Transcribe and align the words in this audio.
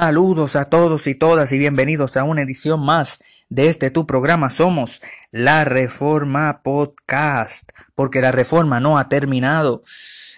Saludos 0.00 0.56
a 0.56 0.64
todos 0.64 1.06
y 1.08 1.14
todas 1.14 1.52
y 1.52 1.58
bienvenidos 1.58 2.16
a 2.16 2.24
una 2.24 2.40
edición 2.40 2.82
más 2.82 3.22
de 3.50 3.68
este 3.68 3.90
tu 3.90 4.06
programa. 4.06 4.48
Somos 4.48 5.02
la 5.30 5.66
Reforma 5.66 6.62
Podcast, 6.62 7.68
porque 7.94 8.22
la 8.22 8.32
reforma 8.32 8.80
no 8.80 8.96
ha 8.96 9.10
terminado. 9.10 9.82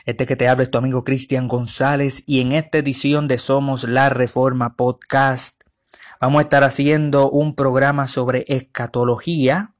Este 0.04 0.26
que 0.26 0.34
te 0.34 0.48
habla 0.48 0.64
es 0.64 0.70
tu 0.72 0.78
amigo 0.78 1.04
Cristian 1.04 1.46
González 1.46 2.24
y 2.26 2.40
en 2.40 2.50
esta 2.50 2.78
edición 2.78 3.28
de 3.28 3.38
Somos 3.38 3.84
la 3.84 4.08
Reforma 4.08 4.74
Podcast 4.74 5.62
vamos 6.20 6.40
a 6.40 6.42
estar 6.42 6.64
haciendo 6.64 7.30
un 7.30 7.54
programa 7.54 8.08
sobre 8.08 8.44
escatología 8.48 9.76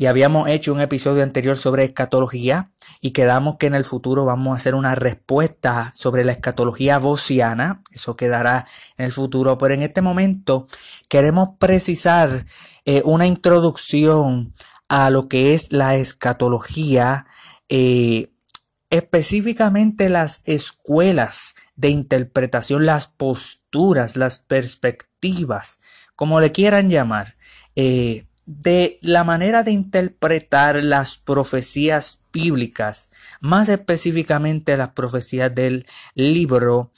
y 0.00 0.06
habíamos 0.06 0.48
hecho 0.48 0.72
un 0.72 0.80
episodio 0.80 1.22
anterior 1.22 1.58
sobre 1.58 1.84
escatología 1.84 2.70
y 3.02 3.10
quedamos 3.10 3.56
que 3.58 3.66
en 3.66 3.74
el 3.74 3.84
futuro 3.84 4.24
vamos 4.24 4.52
a 4.52 4.56
hacer 4.56 4.74
una 4.74 4.94
respuesta 4.94 5.92
sobre 5.94 6.24
la 6.24 6.32
escatología 6.32 6.96
vociana. 6.96 7.82
Eso 7.90 8.16
quedará 8.16 8.66
en 8.96 9.04
el 9.04 9.12
futuro, 9.12 9.58
pero 9.58 9.74
en 9.74 9.82
este 9.82 10.00
momento 10.00 10.66
queremos 11.10 11.50
precisar 11.58 12.46
eh, 12.86 13.02
una 13.04 13.26
introducción 13.26 14.54
a 14.88 15.10
lo 15.10 15.28
que 15.28 15.52
es 15.52 15.70
la 15.70 15.96
escatología, 15.96 17.26
eh, 17.68 18.32
específicamente 18.88 20.08
las 20.08 20.40
escuelas 20.46 21.56
de 21.76 21.90
interpretación, 21.90 22.86
las 22.86 23.06
posturas, 23.06 24.16
las 24.16 24.40
perspectivas, 24.40 25.78
como 26.16 26.40
le 26.40 26.52
quieran 26.52 26.88
llamar. 26.88 27.36
Eh, 27.76 28.24
de 28.58 28.98
la 29.00 29.22
manera 29.22 29.62
de 29.62 29.70
interpretar 29.70 30.82
las 30.82 31.18
profecías 31.18 32.24
bíblicas, 32.32 33.10
más 33.40 33.68
específicamente 33.68 34.76
las 34.76 34.88
profecías 34.88 35.54
del 35.54 35.86
libro 36.16 36.90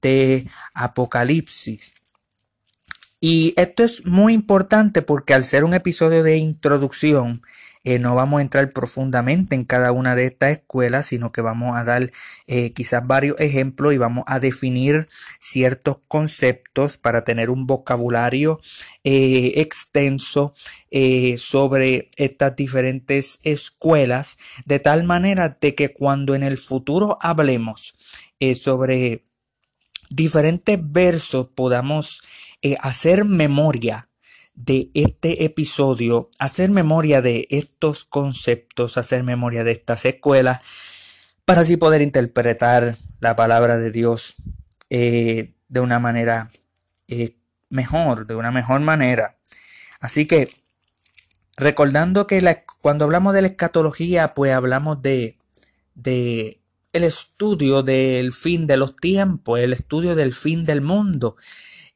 de 0.00 0.48
Apocalipsis. 0.72 1.94
Y 3.20 3.54
esto 3.56 3.82
es 3.82 4.06
muy 4.06 4.34
importante 4.34 5.02
porque 5.02 5.34
al 5.34 5.44
ser 5.44 5.64
un 5.64 5.74
episodio 5.74 6.22
de 6.22 6.36
introducción, 6.36 7.42
eh, 7.82 7.98
no 7.98 8.14
vamos 8.14 8.40
a 8.40 8.42
entrar 8.42 8.72
profundamente 8.72 9.54
en 9.54 9.64
cada 9.64 9.90
una 9.92 10.14
de 10.14 10.26
estas 10.26 10.52
escuelas, 10.52 11.06
sino 11.06 11.32
que 11.32 11.40
vamos 11.40 11.76
a 11.76 11.84
dar 11.84 12.10
eh, 12.46 12.72
quizás 12.74 13.06
varios 13.06 13.40
ejemplos 13.40 13.94
y 13.94 13.98
vamos 13.98 14.24
a 14.26 14.38
definir 14.38 15.08
ciertos 15.38 15.96
conceptos 16.06 16.98
para 16.98 17.24
tener 17.24 17.48
un 17.48 17.66
vocabulario 17.66 18.60
eh, 19.04 19.52
extenso 19.56 20.52
sobre 21.38 22.10
estas 22.16 22.56
diferentes 22.56 23.38
escuelas, 23.44 24.38
de 24.64 24.80
tal 24.80 25.04
manera 25.04 25.56
de 25.60 25.76
que 25.76 25.92
cuando 25.92 26.34
en 26.34 26.42
el 26.42 26.58
futuro 26.58 27.16
hablemos 27.20 27.94
sobre 28.56 29.22
diferentes 30.10 30.78
versos 30.82 31.46
podamos 31.54 32.22
hacer 32.80 33.24
memoria 33.24 34.09
de 34.54 34.90
este 34.94 35.44
episodio, 35.44 36.28
hacer 36.38 36.70
memoria 36.70 37.22
de 37.22 37.46
estos 37.50 38.04
conceptos, 38.04 38.98
hacer 38.98 39.24
memoria 39.24 39.64
de 39.64 39.72
estas 39.72 40.04
escuelas, 40.04 40.60
para 41.44 41.62
así 41.62 41.76
poder 41.76 42.02
interpretar 42.02 42.96
la 43.20 43.34
palabra 43.36 43.78
de 43.78 43.90
Dios 43.90 44.36
eh, 44.90 45.54
de 45.68 45.80
una 45.80 45.98
manera 45.98 46.50
eh, 47.08 47.36
mejor, 47.68 48.26
de 48.26 48.34
una 48.34 48.50
mejor 48.50 48.80
manera. 48.80 49.36
Así 50.00 50.26
que, 50.26 50.48
recordando 51.56 52.26
que 52.26 52.64
cuando 52.80 53.04
hablamos 53.04 53.34
de 53.34 53.42
la 53.42 53.48
escatología, 53.48 54.34
pues 54.34 54.52
hablamos 54.52 55.02
de, 55.02 55.36
de 55.94 56.60
el 56.92 57.04
estudio 57.04 57.82
del 57.82 58.32
fin 58.32 58.66
de 58.66 58.76
los 58.76 58.96
tiempos, 58.96 59.60
el 59.60 59.72
estudio 59.72 60.14
del 60.14 60.34
fin 60.34 60.64
del 60.64 60.80
mundo. 60.80 61.36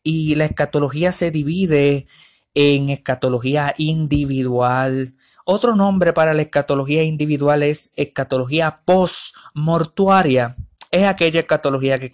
Y 0.03 0.35
la 0.35 0.45
escatología 0.45 1.13
se 1.13 1.31
divide 1.31 2.07
en 2.55 2.89
escatología 2.89 3.75
individual. 3.77 5.15
Otro 5.45 5.77
nombre 5.77 6.13
para 6.13 6.33
la 6.33 6.43
escatología 6.43 7.03
individual 7.03 7.63
es 7.63 7.93
escatología 7.97 8.81
postmortuaria. 8.85 10.57
Es 10.91 11.05
aquella 11.05 11.41
escatología 11.41 11.99
que, 11.99 12.11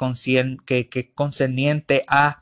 que, 0.66 0.88
que 0.88 1.12
a 2.08 2.40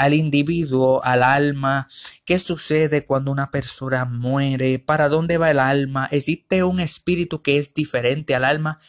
al 0.00 0.14
individuo, 0.14 1.04
al 1.04 1.22
alma, 1.22 1.86
qué 2.24 2.38
sucede 2.38 3.04
cuando 3.04 3.30
una 3.30 3.50
persona 3.50 4.06
muere, 4.06 4.78
para 4.78 5.10
dónde 5.10 5.36
va 5.36 5.50
el 5.50 5.58
alma, 5.58 6.08
existe 6.10 6.64
un 6.64 6.80
espíritu 6.80 7.42
que 7.42 7.58
es 7.58 7.74
diferente 7.74 8.34
al 8.34 8.44
alma, 8.46 8.80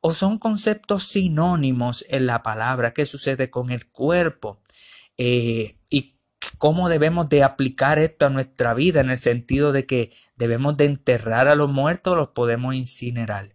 o 0.00 0.12
son 0.12 0.38
conceptos 0.38 1.08
sinónimos 1.08 2.04
en 2.08 2.26
la 2.26 2.44
palabra, 2.44 2.92
qué 2.92 3.04
sucede 3.04 3.50
con 3.50 3.70
el 3.70 3.88
cuerpo 3.88 4.60
eh, 5.18 5.76
y 5.90 6.19
cómo 6.58 6.88
debemos 6.88 7.28
de 7.28 7.42
aplicar 7.42 7.98
esto 7.98 8.26
a 8.26 8.30
nuestra 8.30 8.74
vida 8.74 9.00
en 9.00 9.10
el 9.10 9.18
sentido 9.18 9.72
de 9.72 9.86
que 9.86 10.10
debemos 10.36 10.76
de 10.76 10.86
enterrar 10.86 11.48
a 11.48 11.54
los 11.54 11.70
muertos 11.70 12.12
o 12.12 12.16
los 12.16 12.28
podemos 12.28 12.74
incinerar. 12.74 13.54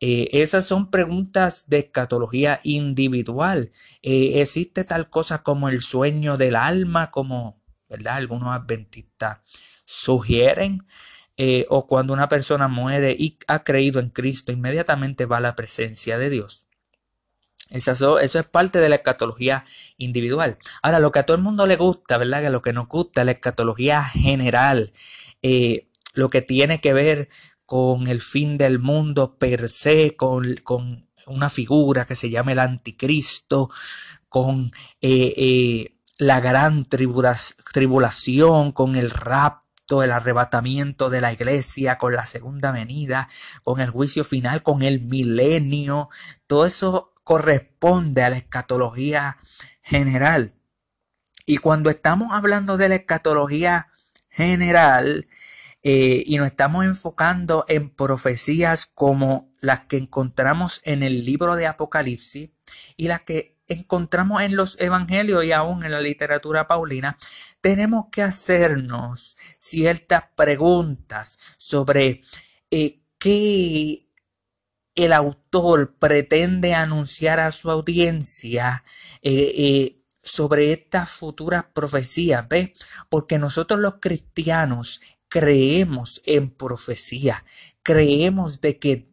Eh, 0.00 0.28
esas 0.32 0.64
son 0.64 0.90
preguntas 0.90 1.68
de 1.68 1.80
escatología 1.80 2.60
individual. 2.62 3.70
Eh, 4.02 4.40
¿Existe 4.40 4.84
tal 4.84 5.10
cosa 5.10 5.42
como 5.42 5.68
el 5.68 5.82
sueño 5.82 6.38
del 6.38 6.56
alma, 6.56 7.10
como 7.10 7.62
¿verdad? 7.88 8.16
algunos 8.16 8.54
adventistas 8.54 9.38
sugieren? 9.84 10.86
Eh, 11.36 11.66
o 11.68 11.86
cuando 11.86 12.12
una 12.12 12.28
persona 12.28 12.68
muere 12.68 13.16
y 13.18 13.38
ha 13.46 13.62
creído 13.64 14.00
en 14.00 14.10
Cristo, 14.10 14.52
inmediatamente 14.52 15.24
va 15.26 15.38
a 15.38 15.40
la 15.40 15.56
presencia 15.56 16.18
de 16.18 16.30
Dios. 16.30 16.69
Eso, 17.70 18.18
eso, 18.18 18.38
es 18.38 18.46
parte 18.46 18.80
de 18.80 18.88
la 18.88 18.96
escatología 18.96 19.64
individual. 19.96 20.58
Ahora, 20.82 20.98
lo 20.98 21.12
que 21.12 21.20
a 21.20 21.26
todo 21.26 21.36
el 21.36 21.42
mundo 21.42 21.66
le 21.66 21.76
gusta, 21.76 22.18
¿verdad? 22.18 22.42
Que 22.42 22.50
lo 22.50 22.62
que 22.62 22.72
nos 22.72 22.88
gusta 22.88 23.22
es 23.22 23.26
la 23.26 23.32
escatología 23.32 24.02
general. 24.02 24.92
Eh, 25.42 25.88
lo 26.14 26.30
que 26.30 26.42
tiene 26.42 26.80
que 26.80 26.92
ver 26.92 27.28
con 27.66 28.08
el 28.08 28.20
fin 28.20 28.58
del 28.58 28.80
mundo 28.80 29.38
per 29.38 29.68
se, 29.68 30.16
con, 30.16 30.56
con 30.64 31.08
una 31.26 31.48
figura 31.48 32.04
que 32.06 32.16
se 32.16 32.28
llama 32.28 32.52
el 32.52 32.58
anticristo, 32.58 33.70
con 34.28 34.72
eh, 35.00 35.34
eh, 35.36 35.96
la 36.18 36.40
gran 36.40 36.86
tribulación, 36.86 38.72
con 38.72 38.96
el 38.96 39.10
rapto, 39.10 40.02
el 40.02 40.12
arrebatamiento 40.12 41.10
de 41.10 41.20
la 41.20 41.32
iglesia, 41.32 41.98
con 41.98 42.14
la 42.14 42.26
segunda 42.26 42.72
venida, 42.72 43.28
con 43.64 43.80
el 43.80 43.90
juicio 43.90 44.24
final, 44.24 44.62
con 44.62 44.82
el 44.82 45.06
milenio. 45.06 46.08
Todo 46.46 46.66
eso 46.66 47.09
corresponde 47.30 48.24
a 48.24 48.30
la 48.30 48.38
escatología 48.38 49.38
general. 49.82 50.52
Y 51.46 51.58
cuando 51.58 51.88
estamos 51.88 52.32
hablando 52.32 52.76
de 52.76 52.88
la 52.88 52.96
escatología 52.96 53.86
general 54.30 55.28
eh, 55.84 56.24
y 56.26 56.38
nos 56.38 56.48
estamos 56.48 56.84
enfocando 56.86 57.64
en 57.68 57.88
profecías 57.88 58.84
como 58.84 59.52
las 59.60 59.84
que 59.84 59.96
encontramos 59.96 60.80
en 60.82 61.04
el 61.04 61.24
libro 61.24 61.54
de 61.54 61.68
Apocalipsis 61.68 62.50
y 62.96 63.06
las 63.06 63.22
que 63.22 63.60
encontramos 63.68 64.42
en 64.42 64.56
los 64.56 64.76
evangelios 64.80 65.44
y 65.44 65.52
aún 65.52 65.84
en 65.84 65.92
la 65.92 66.00
literatura 66.00 66.66
paulina, 66.66 67.16
tenemos 67.60 68.06
que 68.10 68.22
hacernos 68.22 69.36
ciertas 69.56 70.24
preguntas 70.34 71.38
sobre 71.58 72.22
eh, 72.72 73.04
qué 73.20 74.09
el 74.94 75.12
autor 75.12 75.94
pretende 75.98 76.74
anunciar 76.74 77.40
a 77.40 77.52
su 77.52 77.70
audiencia 77.70 78.84
eh, 79.22 79.52
eh, 79.56 79.96
sobre 80.22 80.72
estas 80.72 81.10
futuras 81.10 81.64
profecías, 81.72 82.46
¿ves? 82.48 82.72
Porque 83.08 83.38
nosotros 83.38 83.80
los 83.80 83.96
cristianos 84.00 85.00
creemos 85.28 86.22
en 86.26 86.50
profecía, 86.50 87.44
creemos 87.82 88.60
de 88.60 88.78
que 88.78 89.09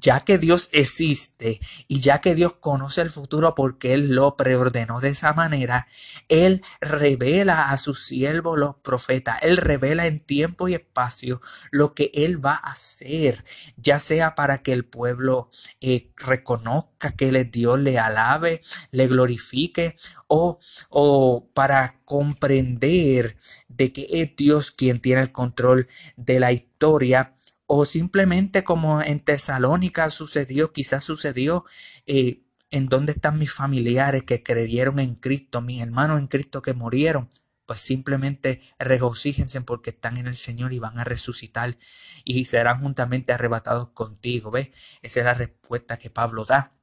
ya 0.00 0.20
que 0.20 0.38
Dios 0.38 0.68
existe 0.72 1.60
y 1.88 2.00
ya 2.00 2.20
que 2.20 2.34
Dios 2.34 2.54
conoce 2.54 3.00
el 3.00 3.10
futuro 3.10 3.54
porque 3.54 3.94
Él 3.94 4.14
lo 4.14 4.36
preordenó 4.36 5.00
de 5.00 5.08
esa 5.10 5.32
manera, 5.32 5.86
Él 6.28 6.62
revela 6.80 7.70
a 7.70 7.76
sus 7.76 8.04
siervos 8.04 8.58
los 8.58 8.76
profetas, 8.76 9.38
Él 9.42 9.56
revela 9.56 10.06
en 10.06 10.20
tiempo 10.20 10.68
y 10.68 10.74
espacio 10.74 11.40
lo 11.70 11.94
que 11.94 12.10
Él 12.14 12.44
va 12.44 12.54
a 12.54 12.72
hacer, 12.72 13.44
ya 13.76 13.98
sea 13.98 14.34
para 14.34 14.62
que 14.62 14.72
el 14.72 14.84
pueblo 14.84 15.50
eh, 15.80 16.10
reconozca 16.16 17.12
que 17.12 17.28
Él 17.28 17.36
es 17.36 17.50
Dios, 17.50 17.78
le 17.80 17.98
alabe, 17.98 18.60
le 18.90 19.06
glorifique, 19.08 19.96
o, 20.28 20.58
o 20.88 21.48
para 21.52 22.00
comprender 22.04 23.36
de 23.68 23.92
que 23.92 24.06
es 24.10 24.34
Dios 24.36 24.70
quien 24.70 25.00
tiene 25.00 25.22
el 25.22 25.32
control 25.32 25.86
de 26.16 26.40
la 26.40 26.52
historia 26.52 27.34
o 27.74 27.86
simplemente 27.86 28.64
como 28.64 29.00
en 29.00 29.20
Tesalónica 29.20 30.10
sucedió, 30.10 30.74
quizás 30.74 31.04
sucedió 31.04 31.64
eh, 32.04 32.42
en 32.68 32.86
dónde 32.86 33.12
están 33.12 33.38
mis 33.38 33.50
familiares 33.50 34.24
que 34.24 34.42
creyeron 34.42 34.98
en 34.98 35.14
Cristo, 35.14 35.62
mis 35.62 35.80
hermanos 35.80 36.18
en 36.18 36.26
Cristo 36.26 36.60
que 36.60 36.74
murieron. 36.74 37.30
Pues 37.64 37.80
simplemente 37.80 38.60
regocíjense 38.78 39.58
porque 39.62 39.88
están 39.88 40.18
en 40.18 40.26
el 40.26 40.36
Señor 40.36 40.74
y 40.74 40.80
van 40.80 40.98
a 40.98 41.04
resucitar 41.04 41.78
y 42.24 42.44
serán 42.44 42.78
juntamente 42.82 43.32
arrebatados 43.32 43.88
contigo. 43.94 44.50
¿Ves? 44.50 44.68
Esa 45.00 45.20
es 45.20 45.24
la 45.24 45.32
respuesta 45.32 45.98
que 45.98 46.10
Pablo 46.10 46.44
da. 46.44 46.74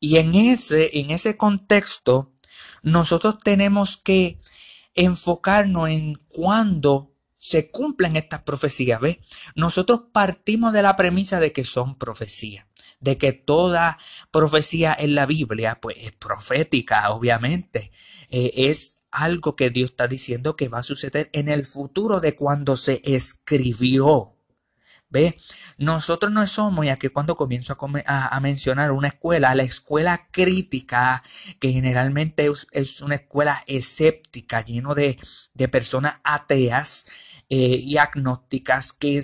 Y 0.00 0.16
en 0.16 0.34
ese, 0.34 0.98
en 0.98 1.12
ese 1.12 1.36
contexto, 1.36 2.32
nosotros 2.82 3.38
tenemos 3.38 3.98
que 3.98 4.40
enfocarnos 4.96 5.90
en 5.90 6.16
cuándo 6.28 7.11
se 7.42 7.72
cumplen 7.72 8.14
estas 8.14 8.42
profecías. 8.42 9.00
¿ves? 9.00 9.18
Nosotros 9.56 10.02
partimos 10.12 10.72
de 10.72 10.80
la 10.80 10.94
premisa 10.94 11.40
de 11.40 11.52
que 11.52 11.64
son 11.64 11.96
profecías, 11.96 12.66
de 13.00 13.18
que 13.18 13.32
toda 13.32 13.98
profecía 14.30 14.96
en 14.96 15.16
la 15.16 15.26
Biblia 15.26 15.80
pues, 15.80 15.96
es 15.98 16.12
profética, 16.12 17.10
obviamente. 17.10 17.90
Eh, 18.30 18.52
es 18.68 19.06
algo 19.10 19.56
que 19.56 19.70
Dios 19.70 19.90
está 19.90 20.06
diciendo 20.06 20.54
que 20.54 20.68
va 20.68 20.78
a 20.78 20.84
suceder 20.84 21.30
en 21.32 21.48
el 21.48 21.66
futuro 21.66 22.20
de 22.20 22.36
cuando 22.36 22.76
se 22.76 23.02
escribió. 23.04 24.36
¿Ve? 25.10 25.36
Nosotros 25.76 26.32
no 26.32 26.46
somos, 26.46 26.86
y 26.86 26.88
aquí 26.88 27.08
cuando 27.08 27.36
comienzo 27.36 27.76
a, 28.06 28.40
mencionar 28.40 28.92
una 28.92 29.08
escuela, 29.08 29.54
la 29.54 29.62
escuela 29.62 30.28
crítica, 30.30 31.22
que 31.58 31.70
generalmente 31.70 32.50
es, 32.72 33.02
una 33.02 33.16
escuela 33.16 33.62
escéptica, 33.66 34.64
lleno 34.64 34.94
de, 34.94 35.18
personas 35.70 36.20
ateas 36.24 37.06
eh, 37.48 37.76
y 37.76 37.96
agnósticas, 37.96 38.92
que 38.92 39.22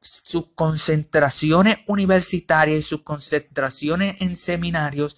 sus 0.00 0.46
concentraciones 0.54 1.78
universitarias 1.86 2.78
y 2.78 2.82
sus 2.82 3.02
concentraciones 3.02 4.20
en 4.20 4.36
seminarios, 4.36 5.16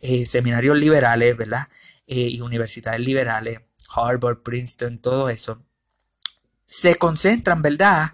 eh, 0.00 0.26
seminarios 0.26 0.76
liberales, 0.76 1.36
¿verdad? 1.36 1.68
Eh, 2.06 2.28
y 2.28 2.40
universidades 2.40 3.00
liberales, 3.00 3.60
Harvard, 3.94 4.42
Princeton, 4.42 4.98
todo 4.98 5.28
eso, 5.28 5.62
se 6.66 6.94
concentran, 6.96 7.62
¿verdad? 7.62 8.12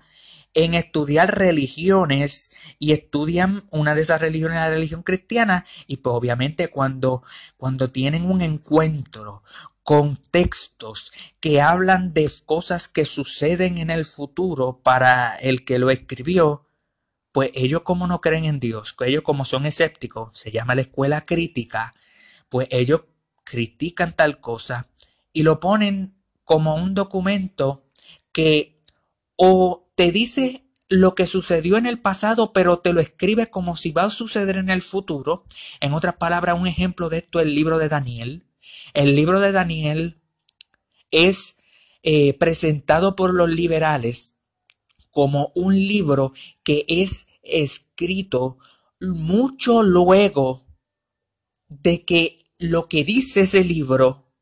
en 0.54 0.74
estudiar 0.74 1.36
religiones 1.36 2.52
y 2.78 2.92
estudian 2.92 3.64
una 3.70 3.94
de 3.94 4.02
esas 4.02 4.20
religiones, 4.20 4.56
la 4.56 4.70
religión 4.70 5.02
cristiana, 5.02 5.66
y 5.88 5.98
pues 5.98 6.14
obviamente 6.14 6.68
cuando, 6.68 7.22
cuando 7.56 7.90
tienen 7.90 8.24
un 8.24 8.40
encuentro 8.40 9.42
con 9.84 10.16
textos 10.16 11.12
que 11.40 11.60
hablan 11.60 12.14
de 12.14 12.28
cosas 12.46 12.88
que 12.88 13.04
suceden 13.04 13.78
en 13.78 13.90
el 13.90 14.06
futuro 14.06 14.80
para 14.82 15.36
el 15.36 15.64
que 15.64 15.78
lo 15.78 15.90
escribió, 15.90 16.66
pues 17.32 17.50
ellos 17.54 17.82
como 17.82 18.06
no 18.06 18.20
creen 18.20 18.44
en 18.44 18.60
Dios, 18.60 18.96
ellos 19.04 19.22
como 19.22 19.44
son 19.44 19.66
escépticos, 19.66 20.36
se 20.36 20.50
llama 20.50 20.74
la 20.74 20.80
escuela 20.80 21.26
crítica, 21.26 21.94
pues 22.48 22.66
ellos 22.70 23.02
critican 23.44 24.14
tal 24.16 24.40
cosa 24.40 24.88
y 25.32 25.42
lo 25.42 25.60
ponen 25.60 26.16
como 26.44 26.76
un 26.76 26.94
documento 26.94 27.84
que 28.32 28.80
o 29.36 29.90
te 29.96 30.12
dice 30.12 30.64
lo 30.88 31.14
que 31.14 31.26
sucedió 31.26 31.76
en 31.76 31.86
el 31.86 31.98
pasado, 31.98 32.52
pero 32.52 32.78
te 32.78 32.92
lo 32.92 33.00
escribe 33.00 33.50
como 33.50 33.76
si 33.76 33.92
va 33.92 34.04
a 34.04 34.10
suceder 34.10 34.56
en 34.56 34.70
el 34.70 34.80
futuro. 34.82 35.44
En 35.80 35.92
otras 35.92 36.16
palabras, 36.16 36.58
un 36.58 36.66
ejemplo 36.66 37.08
de 37.08 37.18
esto 37.18 37.40
es 37.40 37.46
el 37.46 37.54
libro 37.54 37.78
de 37.78 37.88
Daniel. 37.88 38.44
El 38.92 39.16
libro 39.16 39.40
de 39.40 39.52
Daniel 39.52 40.20
es 41.10 41.58
eh, 42.02 42.34
presentado 42.34 43.16
por 43.16 43.32
los 43.32 43.48
liberales 43.48 44.40
como 45.10 45.52
un 45.54 45.74
libro 45.74 46.32
que 46.64 46.84
es 46.88 47.28
escrito 47.42 48.58
mucho 49.00 49.82
luego 49.82 50.66
de 51.68 52.04
que 52.04 52.38
lo 52.58 52.88
que 52.88 53.04
dice 53.04 53.42
ese 53.42 53.64
libro 53.64 54.32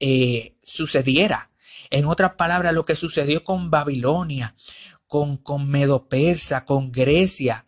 eh, 0.00 0.58
sucediera. 0.62 1.50
En 1.90 2.06
otras 2.06 2.34
palabras, 2.34 2.74
lo 2.74 2.84
que 2.84 2.96
sucedió 2.96 3.44
con 3.44 3.70
Babilonia, 3.70 4.54
con, 5.06 5.36
con 5.36 5.68
Medo 5.68 6.08
Persa, 6.08 6.64
con 6.64 6.90
Grecia, 6.90 7.66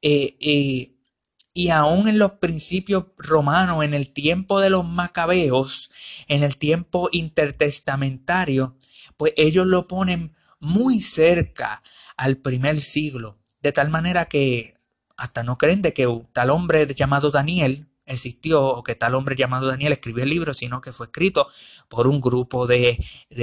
eh, 0.00 0.36
eh, 0.40 0.97
y 1.58 1.70
aún 1.70 2.06
en 2.06 2.20
los 2.20 2.34
principios 2.34 3.06
romanos, 3.16 3.82
en 3.82 3.92
el 3.92 4.10
tiempo 4.12 4.60
de 4.60 4.70
los 4.70 4.84
macabeos, 4.84 5.90
en 6.28 6.44
el 6.44 6.56
tiempo 6.56 7.08
intertestamentario, 7.10 8.76
pues 9.16 9.32
ellos 9.36 9.66
lo 9.66 9.88
ponen 9.88 10.36
muy 10.60 11.00
cerca 11.00 11.82
al 12.16 12.36
primer 12.36 12.80
siglo, 12.80 13.40
de 13.60 13.72
tal 13.72 13.90
manera 13.90 14.26
que 14.26 14.74
hasta 15.16 15.42
no 15.42 15.58
creen 15.58 15.82
de 15.82 15.92
que 15.92 16.06
tal 16.32 16.50
hombre 16.50 16.86
llamado 16.94 17.32
Daniel, 17.32 17.88
existió 18.08 18.64
o 18.64 18.82
que 18.82 18.94
tal 18.94 19.14
hombre 19.14 19.36
llamado 19.36 19.66
Daniel 19.66 19.92
escribió 19.92 20.24
el 20.24 20.30
libro, 20.30 20.54
sino 20.54 20.80
que 20.80 20.92
fue 20.92 21.06
escrito 21.06 21.48
por 21.88 22.08
un 22.08 22.20
grupo 22.20 22.66
de, 22.66 22.98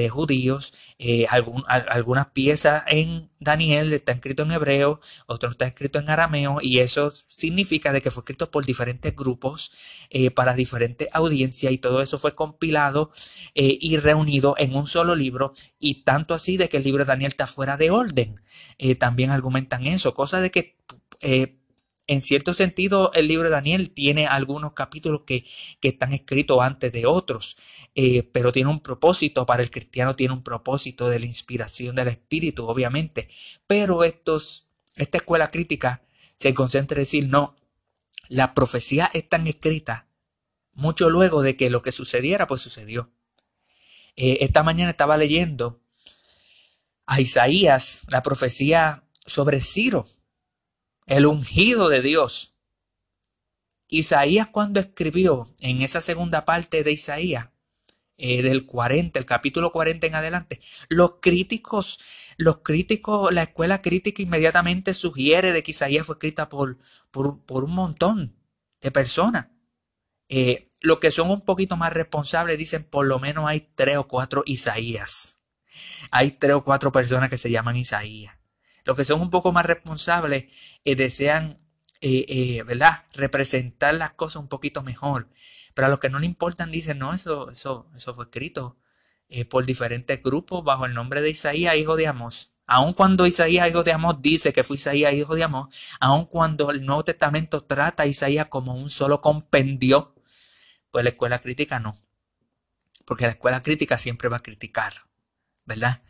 judíos. 0.10 0.74
Eh, 1.00 1.26
algunas 1.28 2.28
piezas 2.28 2.84
en 2.88 3.30
Daniel 3.40 3.94
están 3.94 4.16
escrito 4.16 4.44
en 4.44 4.52
hebreo, 4.52 5.00
otros 5.28 5.54
están 5.54 5.70
escrito 5.70 6.00
en 6.00 6.10
arameo, 6.10 6.58
y 6.62 6.80
eso 6.80 7.10
significa 7.10 7.94
de 7.94 8.02
que 8.02 8.12
fue 8.12 8.22
escrito 8.22 8.52
por 8.52 8.66
diferentes 8.66 9.16
grupos 9.16 9.72
eh, 10.10 10.32
para 10.32 10.54
diferentes 10.54 11.08
audiencias, 11.14 11.72
y 11.72 11.78
todo 11.78 12.02
eso 12.02 12.18
fue 12.18 12.36
compilado 12.36 13.12
eh, 13.54 13.78
y 13.80 13.98
reunido 13.98 14.56
en 14.58 14.76
un 14.76 14.88
solo 14.88 15.16
libro, 15.16 15.54
y 15.80 16.04
tanto 16.04 16.34
así 16.34 16.58
de 16.58 16.70
que 16.70 16.78
el 16.78 16.84
libro 16.84 17.04
de 17.04 17.10
Daniel 17.10 17.32
está 17.32 17.48
fuera 17.48 17.78
de 17.78 17.92
orden. 17.92 18.36
también 19.00 19.32
argumentan 19.32 19.86
eso, 19.86 20.14
cosa 20.14 20.42
de 20.42 20.52
que 20.52 20.76
en 22.08 22.22
cierto 22.22 22.54
sentido, 22.54 23.12
el 23.14 23.28
libro 23.28 23.46
de 23.46 23.56
Daniel 23.56 23.92
tiene 23.92 24.28
algunos 24.28 24.74
capítulos 24.74 25.22
que, 25.26 25.46
están 25.82 26.14
escritos 26.14 26.62
antes 26.62 26.92
de 26.92 27.06
otros, 27.06 27.58
eh, 27.96 28.24
pero 28.24 28.52
tiene 28.52 28.70
un 28.70 28.80
propósito, 28.80 29.46
para 29.46 29.64
el 29.64 29.72
cristiano 29.72 30.16
tiene 30.16 30.34
un 30.34 30.44
propósito 30.44 31.10
de 31.10 31.20
la 31.20 31.26
inspiración 31.26 31.96
del 31.96 32.10
Espíritu, 32.10 32.68
obviamente. 32.68 33.30
Pero 33.68 34.04
estos, 34.04 34.68
esta 34.96 35.18
escuela 35.18 35.50
crítica 35.52 36.04
se 36.36 36.54
concentra 36.54 36.96
en 36.96 37.02
decir, 37.02 37.28
no, 37.28 37.56
la 38.30 38.54
profecía 38.54 39.10
es 39.14 39.28
tan 39.28 39.48
escrita 39.48 40.08
mucho 40.74 41.10
luego 41.10 41.42
de 41.42 41.56
que 41.56 41.70
lo 41.70 41.82
que 41.82 41.92
sucediera, 41.92 42.48
pues 42.48 42.62
sucedió. 42.62 43.12
Eh, 44.16 44.40
esta 44.42 44.64
mañana 44.64 44.92
estaba 44.92 45.18
leyendo 45.18 45.82
a 47.06 47.22
Isaías 47.22 48.02
la 48.10 48.24
profecía 48.24 49.04
sobre 49.26 49.62
Ciro 49.62 50.08
el 51.06 51.26
ungido 51.26 51.90
de 51.90 52.02
Dios. 52.02 52.54
Isaías 53.88 54.48
cuando 54.48 54.80
escribió 54.80 55.48
en 55.60 55.82
esa 55.82 56.02
segunda 56.02 56.46
parte 56.46 56.84
de 56.84 56.92
Isaías, 56.92 57.50
eh, 58.18 58.42
del 58.42 58.66
40, 58.66 59.20
el 59.20 59.26
capítulo 59.26 59.72
40 59.72 60.08
en 60.08 60.16
adelante, 60.16 60.62
los 60.88 61.16
críticos, 61.22 62.00
los 62.38 62.60
críticos, 62.60 63.34
la 63.34 63.44
escuela 63.44 63.82
crítica 63.82 64.22
inmediatamente 64.22 64.94
sugiere 64.94 65.52
de 65.52 65.64
que 65.64 65.72
Isaías 65.72 66.06
fue 66.06 66.16
escrita 66.16 66.50
por, 66.50 66.78
por, 67.12 67.64
un 67.64 67.72
montón 67.72 68.36
de 68.82 68.92
personas. 68.92 69.48
Eh, 70.30 70.70
los 70.80 71.00
que 71.00 71.12
son 71.12 71.30
un 71.30 71.42
poquito 71.42 71.78
más 71.78 71.94
responsables 71.94 72.58
dicen 72.58 72.84
por 72.84 73.06
lo 73.06 73.20
menos 73.20 73.46
hay 73.48 73.60
tres 73.60 73.98
o 73.98 74.08
cuatro 74.08 74.44
Isaías. 74.46 75.44
Hay 76.10 76.32
tres 76.32 76.54
o 76.56 76.64
cuatro 76.64 76.92
personas 76.92 77.30
que 77.30 77.38
se 77.38 77.52
llaman 77.52 77.76
Isaías. 77.76 78.36
Los 78.86 78.96
que 78.96 79.04
son 79.04 79.20
un 79.20 79.32
poco 79.32 79.52
más 79.52 79.66
responsables 79.66 80.46
eh, 80.86 80.96
desean, 80.96 81.60
eh, 82.02 82.26
eh, 82.30 82.64
¿verdad?, 82.64 83.04
representar 83.14 83.96
las 83.96 84.14
cosas 84.14 84.42
un 84.42 84.48
poquito 84.48 84.84
mejor. 84.84 85.28
Pero 85.74 85.88
a 85.88 85.90
los 85.90 86.00
que 86.00 86.10
no 86.10 86.20
le 86.20 86.28
importan 86.28 86.72
dicen, 86.72 87.00
no, 87.00 87.14
eso, 87.14 87.50
eso, 87.50 87.90
eso 87.96 88.14
fue 88.14 88.26
escrito 88.26 88.78
por 89.50 89.66
diferentes 89.66 90.22
grupos 90.22 90.64
bajo 90.64 90.86
el 90.86 90.94
nombre 90.94 91.20
de 91.20 91.32
Isaías, 91.32 91.76
hijo 91.76 91.98
de 91.98 92.08
Amos. 92.08 92.52
Aun 92.68 92.94
cuando 92.94 93.26
Isaías, 93.26 93.68
hijo 93.68 93.84
de 93.84 93.92
Amos, 93.92 94.22
dice 94.22 94.54
que 94.54 94.64
fue 94.64 94.78
Isaías, 94.78 95.14
hijo 95.14 95.36
de 95.36 95.44
Amos, 95.44 95.76
aun 96.00 96.26
cuando 96.26 96.70
el 96.70 96.86
Nuevo 96.86 97.04
Testamento 97.04 97.62
trata 97.64 98.04
a 98.04 98.06
Isaías 98.06 98.48
como 98.48 98.76
un 98.76 98.90
solo 98.90 99.20
compendio, 99.20 100.16
pues 100.92 101.04
la 101.04 101.10
escuela 101.10 101.40
crítica 101.40 101.80
no. 101.80 101.96
Porque 103.04 103.26
la 103.26 103.32
escuela 103.32 103.62
crítica 103.62 103.98
siempre 103.98 104.30
va 104.30 104.38
a 104.38 104.44
criticar, 104.44 104.94
¿verdad? 105.66 106.04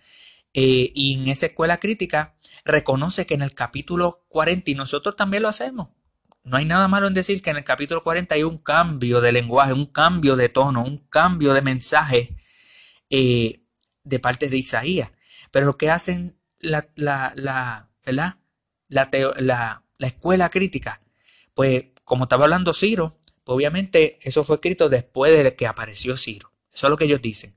y 0.58 1.20
en 1.20 1.28
esa 1.28 1.48
escuela 1.48 1.78
crítica 1.80 2.36
reconoce 2.66 3.26
que 3.26 3.36
en 3.36 3.44
el 3.44 3.54
capítulo 3.54 4.26
40, 4.28 4.72
y 4.72 4.76
nosotros 4.76 5.16
también 5.16 5.44
lo 5.44 5.50
hacemos, 5.50 5.90
no 6.46 6.58
hay 6.58 6.66
nada 6.66 6.88
malo 6.88 7.08
en 7.08 7.16
decir 7.16 7.42
que 7.42 7.50
en 7.50 7.58
el 7.58 7.64
capítulo 7.64 8.04
40 8.04 8.36
hay 8.36 8.44
un 8.44 8.60
cambio 8.60 9.20
de 9.20 9.32
lenguaje, 9.32 9.74
un 9.74 9.88
cambio 9.88 10.36
de 10.36 10.48
tono, 10.48 10.84
un 10.84 11.00
cambio 11.10 11.54
de 11.54 11.64
mensaje 11.64 12.36
eh, 13.10 13.64
de 14.04 14.20
parte 14.20 14.48
de 14.48 14.58
Isaías. 14.58 15.12
Pero 15.50 15.66
lo 15.66 15.78
que 15.78 15.90
hacen 15.90 16.38
la, 16.60 16.88
la, 16.96 17.34
la, 17.36 17.90
¿verdad? 18.06 18.38
La, 18.88 19.10
la, 19.38 19.84
la, 19.98 20.08
escuela 20.08 20.50
crítica, 20.52 21.02
pues 21.56 21.86
como 22.04 22.26
estaba 22.26 22.44
hablando 22.44 22.74
Ciro, 22.74 23.18
pues 23.44 23.56
obviamente 23.56 24.20
eso 24.22 24.44
fue 24.44 24.58
escrito 24.58 24.88
después 24.88 25.36
de 25.36 25.56
que 25.56 25.66
apareció 25.66 26.16
Ciro. 26.16 26.52
Eso 26.72 26.86
es 26.86 26.92
lo 26.92 26.98
que 26.98 27.06
ellos 27.06 27.24
dicen. 27.24 27.56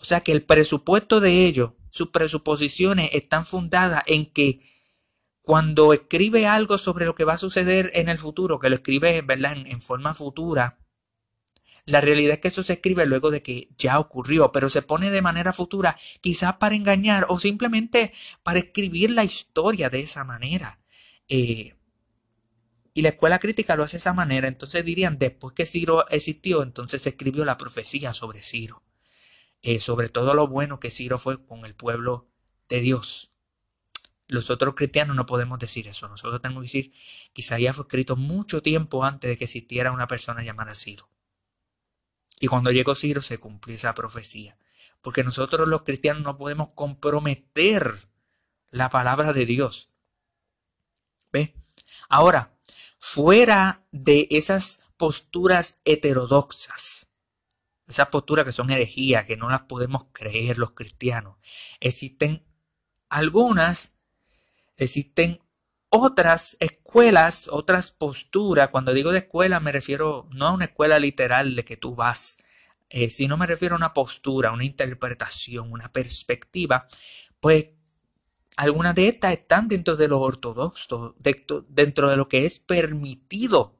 O 0.00 0.04
sea 0.04 0.22
que 0.22 0.32
el 0.32 0.42
presupuesto 0.42 1.20
de 1.20 1.46
ellos 1.46 1.74
sus 1.94 2.08
presuposiciones 2.10 3.10
están 3.12 3.46
fundadas 3.46 4.02
en 4.06 4.26
que 4.26 4.60
cuando 5.42 5.92
escribe 5.92 6.44
algo 6.44 6.76
sobre 6.76 7.06
lo 7.06 7.14
que 7.14 7.22
va 7.22 7.34
a 7.34 7.38
suceder 7.38 7.92
en 7.94 8.08
el 8.08 8.18
futuro, 8.18 8.58
que 8.58 8.68
lo 8.68 8.74
escribe 8.76 9.22
¿verdad? 9.22 9.56
En, 9.64 9.80
forma 9.80 10.12
futura, 10.12 10.80
la 11.86 12.00
realidad 12.00 12.34
es 12.34 12.40
que 12.40 12.48
eso 12.48 12.64
se 12.64 12.72
escribe 12.72 13.06
luego 13.06 13.30
de 13.30 13.42
que 13.42 13.68
ya 13.78 14.00
ocurrió, 14.00 14.50
pero 14.50 14.68
se 14.70 14.82
pone 14.82 15.12
de 15.12 15.22
manera 15.22 15.52
futura, 15.52 15.96
quizás 16.20 16.56
para 16.56 16.74
engañar 16.74 17.26
o 17.28 17.38
simplemente 17.38 18.12
para 18.42 18.58
escribir 18.58 19.10
la 19.10 19.22
historia 19.22 19.88
de 19.88 20.00
esa 20.00 20.24
manera. 20.24 20.80
Eh, 21.28 21.74
Y 22.94 23.02
la 23.02 23.10
escuela 23.10 23.38
crítica 23.38 23.76
lo 23.76 23.84
hace 23.84 23.98
de 23.98 24.02
esa 24.02 24.14
manera. 24.14 24.48
Entonces 24.48 24.84
dirían, 24.84 25.18
después 25.18 25.54
que 25.54 25.66
Ciro 25.66 26.08
existió, 26.10 26.62
entonces 26.62 27.02
se 27.02 27.10
escribió 27.10 27.44
la 27.44 27.56
profecía 27.58 28.12
sobre 28.14 28.42
Ciro. 28.42 28.83
Eh, 29.66 29.80
sobre 29.80 30.10
todo 30.10 30.34
lo 30.34 30.46
bueno 30.46 30.78
que 30.78 30.90
Ciro 30.90 31.18
fue 31.18 31.42
con 31.42 31.64
el 31.64 31.74
pueblo 31.74 32.28
de 32.68 32.80
Dios. 32.80 33.30
Los 34.28 34.50
otros 34.50 34.74
cristianos 34.74 35.16
no 35.16 35.24
podemos 35.24 35.58
decir 35.58 35.88
eso. 35.88 36.06
Nosotros 36.06 36.42
tenemos 36.42 36.60
que 36.60 36.66
decir 36.66 36.92
que 37.32 37.40
Isaías 37.40 37.74
fue 37.74 37.84
escrito 37.84 38.14
mucho 38.14 38.60
tiempo 38.60 39.04
antes 39.04 39.30
de 39.30 39.38
que 39.38 39.44
existiera 39.44 39.90
una 39.90 40.06
persona 40.06 40.42
llamada 40.42 40.74
Ciro. 40.74 41.08
Y 42.40 42.46
cuando 42.48 42.72
llegó 42.72 42.94
Ciro 42.94 43.22
se 43.22 43.38
cumplió 43.38 43.74
esa 43.74 43.94
profecía. 43.94 44.58
Porque 45.00 45.24
nosotros 45.24 45.66
los 45.66 45.82
cristianos 45.82 46.22
no 46.22 46.36
podemos 46.36 46.68
comprometer 46.74 48.06
la 48.68 48.90
palabra 48.90 49.32
de 49.32 49.46
Dios. 49.46 49.92
¿Ve? 51.32 51.54
Ahora, 52.10 52.54
fuera 52.98 53.80
de 53.92 54.26
esas 54.28 54.84
posturas 54.98 55.80
heterodoxas, 55.86 56.93
esas 57.88 58.08
posturas 58.08 58.44
que 58.44 58.52
son 58.52 58.70
herejías, 58.70 59.26
que 59.26 59.36
no 59.36 59.50
las 59.50 59.62
podemos 59.62 60.06
creer 60.12 60.58
los 60.58 60.72
cristianos, 60.72 61.36
existen 61.80 62.44
algunas, 63.08 63.98
existen 64.76 65.40
otras 65.88 66.56
escuelas, 66.60 67.48
otras 67.52 67.92
posturas. 67.92 68.70
Cuando 68.70 68.92
digo 68.92 69.12
de 69.12 69.18
escuela 69.18 69.60
me 69.60 69.72
refiero 69.72 70.28
no 70.32 70.48
a 70.48 70.52
una 70.52 70.64
escuela 70.64 70.98
literal 70.98 71.54
de 71.54 71.64
que 71.64 71.76
tú 71.76 71.94
vas, 71.94 72.38
eh, 72.88 73.10
sino 73.10 73.36
me 73.36 73.46
refiero 73.46 73.74
a 73.74 73.78
una 73.78 73.94
postura, 73.94 74.52
una 74.52 74.64
interpretación, 74.64 75.70
una 75.72 75.92
perspectiva, 75.92 76.86
pues 77.40 77.66
algunas 78.56 78.94
de 78.94 79.08
estas 79.08 79.32
están 79.32 79.68
dentro 79.68 79.96
de 79.96 80.08
lo 80.08 80.20
ortodoxo, 80.20 81.16
dentro 81.18 82.08
de 82.08 82.16
lo 82.16 82.28
que 82.28 82.44
es 82.44 82.58
permitido, 82.58 83.78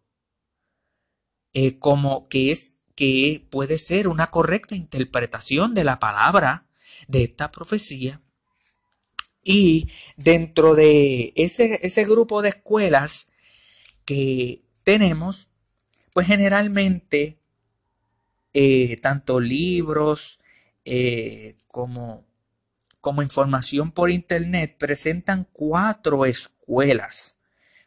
eh, 1.52 1.78
como 1.78 2.28
que 2.28 2.50
es 2.50 2.80
que 2.94 3.46
puede 3.50 3.78
ser 3.78 4.08
una 4.08 4.30
correcta 4.30 4.74
interpretación 4.74 5.74
de 5.74 5.84
la 5.84 5.98
palabra 5.98 6.66
de 7.08 7.24
esta 7.24 7.50
profecía. 7.50 8.20
Y 9.42 9.90
dentro 10.16 10.74
de 10.74 11.32
ese, 11.36 11.80
ese 11.82 12.04
grupo 12.04 12.40
de 12.40 12.50
escuelas 12.50 13.26
que 14.04 14.62
tenemos, 14.84 15.50
pues 16.12 16.26
generalmente 16.26 17.40
eh, 18.52 18.96
tanto 19.02 19.40
libros 19.40 20.40
eh, 20.84 21.56
como 21.68 22.24
como 23.04 23.20
información 23.20 23.92
por 23.92 24.10
Internet 24.10 24.76
presentan 24.78 25.46
cuatro 25.52 26.24
escuelas, 26.24 27.36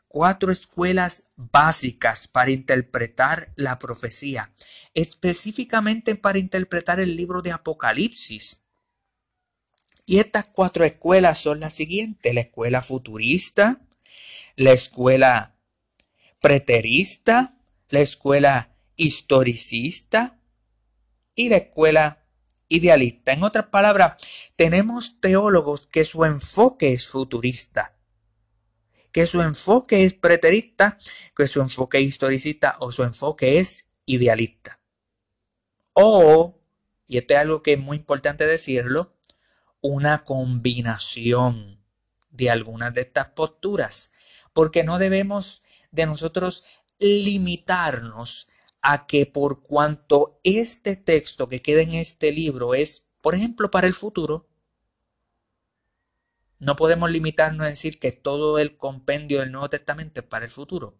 cuatro 0.08 0.52
escuelas 0.52 1.34
básicas 1.36 2.28
para 2.28 2.52
interpretar 2.52 3.52
la 3.56 3.78
profecía, 3.80 4.52
específicamente 4.94 6.16
para 6.16 6.40
interpretar 6.40 7.00
el 7.00 7.16
libro 7.16 7.42
de 7.42 7.52
Apocalipsis. 7.52 8.64
Y 10.06 10.20
estas 10.20 10.48
cuatro 10.48 10.86
escuelas 10.86 11.38
son 11.38 11.60
las 11.60 11.74
siguientes, 11.74 12.34
la 12.34 12.42
escuela 12.42 12.82
futurista, 12.82 13.82
la 14.56 14.72
escuela 14.72 15.56
preterista, 16.42 17.58
la 17.90 18.00
escuela 18.00 18.76
historicista 18.96 20.40
y 21.36 21.50
la 21.50 21.58
escuela 21.58 22.24
idealista. 22.70 23.34
En 23.34 23.44
otras 23.44 23.68
palabras, 23.68 24.14
tenemos 24.56 25.20
teólogos 25.20 25.88
que 25.88 26.04
su 26.04 26.26
enfoque 26.26 26.94
es 26.94 27.08
futurista, 27.08 27.97
que 29.18 29.26
su 29.26 29.42
enfoque 29.42 30.04
es 30.04 30.14
preterista, 30.14 31.00
que 31.36 31.48
su 31.48 31.60
enfoque 31.60 31.98
es 31.98 32.06
historicista 32.06 32.76
o 32.80 32.92
su 32.92 33.02
enfoque 33.02 33.58
es 33.58 33.90
idealista. 34.06 34.80
O, 35.94 36.60
y 37.08 37.18
esto 37.18 37.34
es 37.34 37.40
algo 37.40 37.64
que 37.64 37.74
es 37.74 37.80
muy 37.80 37.98
importante 37.98 38.46
decirlo, 38.46 39.18
una 39.82 40.24
combinación 40.24 41.84
de 42.30 42.52
algunas 42.52 42.94
de 42.94 43.02
estas 43.02 43.30
posturas, 43.30 44.12
porque 44.54 44.84
no 44.84 45.00
debemos 45.00 45.64
de 45.90 46.06
nosotros 46.06 46.66
limitarnos 47.00 48.50
a 48.84 49.08
que 49.08 49.26
por 49.26 49.64
cuanto 49.64 50.40
este 50.44 50.96
texto 50.96 51.48
que 51.48 51.64
queda 51.64 51.82
en 51.82 51.96
este 51.96 52.32
libro 52.32 52.76
es, 52.76 53.10
por 53.22 53.34
ejemplo, 53.34 53.72
para 53.72 53.88
el 53.88 53.96
futuro, 53.96 54.47
no 56.60 56.76
podemos 56.76 57.12
limitarnos 57.12 57.66
a 57.66 57.70
decir 57.70 58.00
que 58.00 58.12
todo 58.12 58.60
el 58.60 58.78
compendio 58.78 59.40
del 59.40 59.52
Nuevo 59.52 59.70
Testamento 59.70 60.22
es 60.22 60.28
para 60.28 60.46
el 60.46 60.52
futuro. 60.52 61.00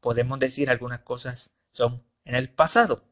Podemos 0.00 0.38
decir 0.38 0.70
algunas 0.70 1.00
cosas 1.00 1.56
son 1.72 2.04
en 2.24 2.34
el 2.34 2.50
pasado, 2.50 3.04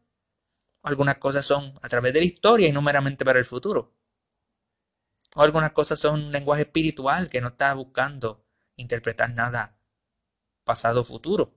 algunas 0.83 1.19
cosas 1.19 1.45
son 1.45 1.75
a 1.83 1.89
través 1.89 2.13
de 2.13 2.21
la 2.21 2.27
historia 2.27 2.69
y 2.69 2.73
no 2.73 2.83
meramente 2.83 3.25
para 3.25 3.39
el 3.39 3.45
futuro. 3.45 3.93
O 5.35 5.43
algunas 5.43 5.73
cosas 5.73 5.99
son 5.99 6.25
un 6.25 6.33
lenguaje 6.33 6.63
espiritual 6.63 7.29
que 7.29 7.41
no 7.41 7.49
está 7.49 7.73
buscando 7.75 8.45
interpretar 8.77 9.31
nada 9.31 9.79
pasado-futuro. 10.65 11.55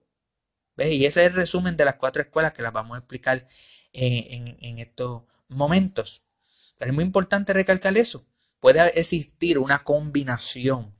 Y 0.78 1.06
ese 1.06 1.26
es 1.26 1.32
el 1.32 1.34
resumen 1.34 1.78
de 1.78 1.86
las 1.86 1.96
cuatro 1.96 2.22
escuelas 2.22 2.54
que 2.54 2.62
las 2.62 2.74
vamos 2.74 2.96
a 2.96 3.00
explicar 3.00 3.48
en, 3.94 4.80
estos 4.80 5.24
momentos. 5.48 6.26
Pero 6.78 6.92
es 6.92 6.96
muy 6.96 7.04
importante 7.04 7.54
recalcar 7.54 7.98
eso. 7.98 8.26
Puede 8.66 9.00
existir 9.00 9.60
una 9.60 9.84
combinación, 9.84 10.98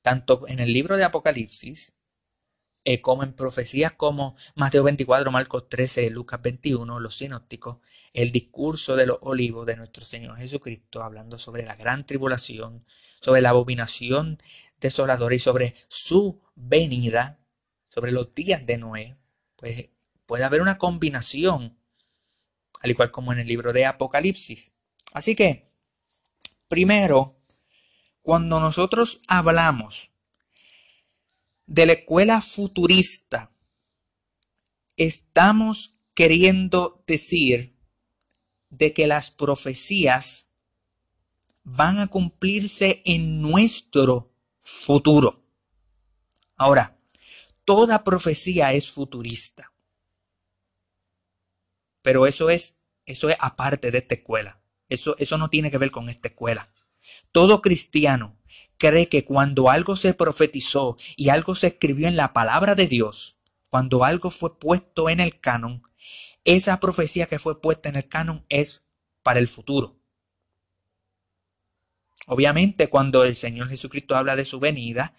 tanto 0.00 0.48
en 0.48 0.58
el 0.58 0.72
libro 0.72 0.96
de 0.96 1.04
Apocalipsis, 1.04 2.00
eh, 2.84 3.02
como 3.02 3.22
en 3.22 3.34
profecías 3.34 3.92
como 3.92 4.34
Mateo 4.54 4.82
24, 4.82 5.30
Marcos 5.30 5.68
13, 5.68 6.08
Lucas 6.08 6.40
21, 6.40 7.00
los 7.00 7.16
sinópticos, 7.16 7.80
el 8.14 8.32
discurso 8.32 8.96
de 8.96 9.04
los 9.04 9.18
olivos 9.20 9.66
de 9.66 9.76
nuestro 9.76 10.02
Señor 10.02 10.38
Jesucristo, 10.38 11.02
hablando 11.02 11.36
sobre 11.36 11.66
la 11.66 11.76
gran 11.76 12.06
tribulación, 12.06 12.86
sobre 13.20 13.42
la 13.42 13.50
abominación 13.50 14.38
desoladora 14.80 15.34
y 15.34 15.38
sobre 15.38 15.74
su 15.88 16.40
venida 16.54 17.44
sobre 17.88 18.12
los 18.12 18.34
días 18.34 18.64
de 18.64 18.78
Noé, 18.78 19.18
pues 19.56 19.90
puede 20.24 20.44
haber 20.44 20.62
una 20.62 20.78
combinación, 20.78 21.78
al 22.80 22.90
igual 22.90 23.10
como 23.10 23.34
en 23.34 23.40
el 23.40 23.46
libro 23.46 23.74
de 23.74 23.84
Apocalipsis. 23.84 24.72
Así 25.12 25.34
que, 25.34 25.69
primero, 26.70 27.36
cuando 28.22 28.60
nosotros 28.60 29.22
hablamos 29.26 30.12
de 31.66 31.84
la 31.84 31.92
escuela 31.94 32.40
futurista, 32.40 33.50
estamos 34.96 35.98
queriendo 36.14 37.02
decir 37.08 37.76
de 38.68 38.94
que 38.94 39.08
las 39.08 39.32
profecías 39.32 40.52
van 41.64 41.98
a 41.98 42.06
cumplirse 42.06 43.02
en 43.04 43.42
nuestro 43.42 44.32
futuro. 44.62 45.42
Ahora, 46.54 46.96
toda 47.64 48.04
profecía 48.04 48.72
es 48.72 48.92
futurista. 48.92 49.72
Pero 52.00 52.28
eso 52.28 52.48
es, 52.48 52.84
eso 53.06 53.28
es 53.28 53.36
aparte 53.40 53.90
de 53.90 53.98
esta 53.98 54.14
escuela. 54.14 54.59
Eso, 54.90 55.16
eso 55.18 55.38
no 55.38 55.48
tiene 55.48 55.70
que 55.70 55.78
ver 55.78 55.90
con 55.90 56.10
esta 56.10 56.28
escuela. 56.28 56.68
Todo 57.32 57.62
cristiano 57.62 58.38
cree 58.76 59.08
que 59.08 59.24
cuando 59.24 59.70
algo 59.70 59.96
se 59.96 60.14
profetizó 60.14 60.96
y 61.16 61.30
algo 61.30 61.54
se 61.54 61.68
escribió 61.68 62.08
en 62.08 62.16
la 62.16 62.32
palabra 62.32 62.74
de 62.74 62.86
Dios, 62.86 63.40
cuando 63.68 64.04
algo 64.04 64.30
fue 64.30 64.58
puesto 64.58 65.08
en 65.08 65.20
el 65.20 65.38
canon, 65.38 65.82
esa 66.44 66.80
profecía 66.80 67.26
que 67.26 67.38
fue 67.38 67.60
puesta 67.60 67.88
en 67.88 67.96
el 67.96 68.08
canon 68.08 68.44
es 68.48 68.88
para 69.22 69.38
el 69.38 69.48
futuro. 69.48 70.00
Obviamente, 72.26 72.88
cuando 72.88 73.24
el 73.24 73.34
Señor 73.34 73.68
Jesucristo 73.68 74.16
habla 74.16 74.36
de 74.36 74.44
su 74.44 74.60
venida, 74.60 75.14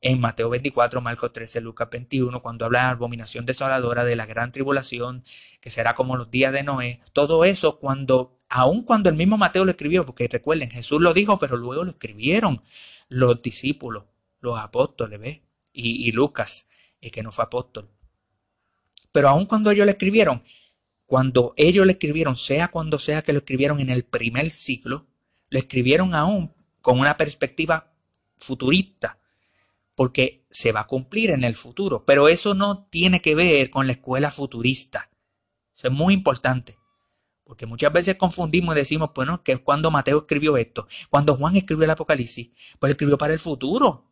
en 0.00 0.20
Mateo 0.20 0.50
24, 0.50 1.00
Marcos 1.00 1.32
13, 1.32 1.60
Lucas 1.60 1.88
21, 1.90 2.42
cuando 2.42 2.64
habla 2.64 2.80
de 2.80 2.86
abominación 2.90 3.46
desoladora, 3.46 4.04
de 4.04 4.16
la 4.16 4.26
gran 4.26 4.52
tribulación, 4.52 5.24
que 5.60 5.70
será 5.70 5.94
como 5.94 6.16
los 6.16 6.30
días 6.30 6.52
de 6.52 6.62
Noé. 6.62 7.00
Todo 7.12 7.44
eso 7.44 7.78
cuando, 7.78 8.38
aun 8.48 8.82
cuando 8.82 9.08
el 9.08 9.16
mismo 9.16 9.36
Mateo 9.36 9.64
lo 9.64 9.70
escribió, 9.70 10.04
porque 10.04 10.28
recuerden, 10.28 10.70
Jesús 10.70 11.00
lo 11.00 11.14
dijo, 11.14 11.38
pero 11.38 11.56
luego 11.56 11.84
lo 11.84 11.90
escribieron 11.92 12.62
los 13.08 13.40
discípulos, 13.42 14.04
los 14.40 14.58
apóstoles, 14.58 15.18
¿ves? 15.18 15.40
Y, 15.72 16.10
Lucas, 16.12 16.68
eh, 17.02 17.10
que 17.10 17.22
no 17.22 17.30
fue 17.30 17.44
apóstol. 17.44 17.90
Pero 19.12 19.28
aun 19.28 19.44
cuando 19.44 19.70
ellos 19.70 19.84
lo 19.84 19.92
escribieron, 19.92 20.42
cuando 21.04 21.52
ellos 21.56 21.84
lo 21.84 21.92
escribieron, 21.92 22.34
sea 22.36 22.68
cuando 22.68 22.98
sea 22.98 23.22
que 23.22 23.32
lo 23.32 23.40
escribieron 23.40 23.80
en 23.80 23.90
el 23.90 24.04
primer 24.04 24.48
siglo, 24.50 25.06
lo 25.50 25.58
escribieron 25.58 26.14
aún 26.14 26.54
con 26.80 26.98
una 26.98 27.16
perspectiva 27.16 27.92
futurista 28.36 29.18
porque 29.96 30.46
se 30.50 30.70
va 30.70 30.80
a 30.80 30.86
cumplir 30.86 31.30
en 31.30 31.42
el 31.42 31.56
futuro. 31.56 32.04
Pero 32.04 32.28
eso 32.28 32.54
no 32.54 32.84
tiene 32.84 33.20
que 33.20 33.34
ver 33.34 33.70
con 33.70 33.86
la 33.86 33.94
escuela 33.94 34.30
futurista. 34.30 35.10
Eso 35.74 35.88
es 35.88 35.92
muy 35.92 36.14
importante. 36.14 36.78
Porque 37.42 37.66
muchas 37.66 37.92
veces 37.92 38.16
confundimos 38.16 38.74
y 38.74 38.78
decimos, 38.78 39.10
bueno, 39.14 39.42
que 39.42 39.56
cuando 39.56 39.90
Mateo 39.90 40.18
escribió 40.18 40.56
esto, 40.56 40.86
cuando 41.10 41.34
Juan 41.34 41.56
escribió 41.56 41.84
el 41.84 41.90
Apocalipsis, 41.90 42.50
pues 42.78 42.90
escribió 42.90 43.16
para 43.16 43.32
el 43.32 43.38
futuro. 43.38 44.04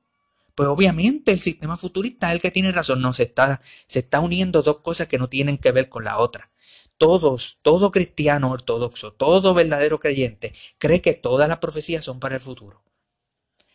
Pues 0.54 0.68
obviamente 0.68 1.32
el 1.32 1.40
sistema 1.40 1.76
futurista 1.76 2.28
es 2.28 2.34
el 2.34 2.40
que 2.40 2.50
tiene 2.50 2.72
razón. 2.72 3.02
No, 3.02 3.12
se 3.12 3.24
está, 3.24 3.60
se 3.86 3.98
está 3.98 4.20
uniendo 4.20 4.62
dos 4.62 4.78
cosas 4.78 5.08
que 5.08 5.18
no 5.18 5.28
tienen 5.28 5.58
que 5.58 5.72
ver 5.72 5.88
con 5.88 6.04
la 6.04 6.18
otra. 6.18 6.50
Todos, 6.96 7.58
todo 7.62 7.90
cristiano 7.90 8.50
ortodoxo, 8.50 9.12
todo 9.12 9.52
verdadero 9.52 9.98
creyente 9.98 10.54
cree 10.78 11.02
que 11.02 11.12
todas 11.12 11.48
las 11.48 11.58
profecías 11.58 12.04
son 12.04 12.20
para 12.20 12.36
el 12.36 12.40
futuro. 12.40 12.84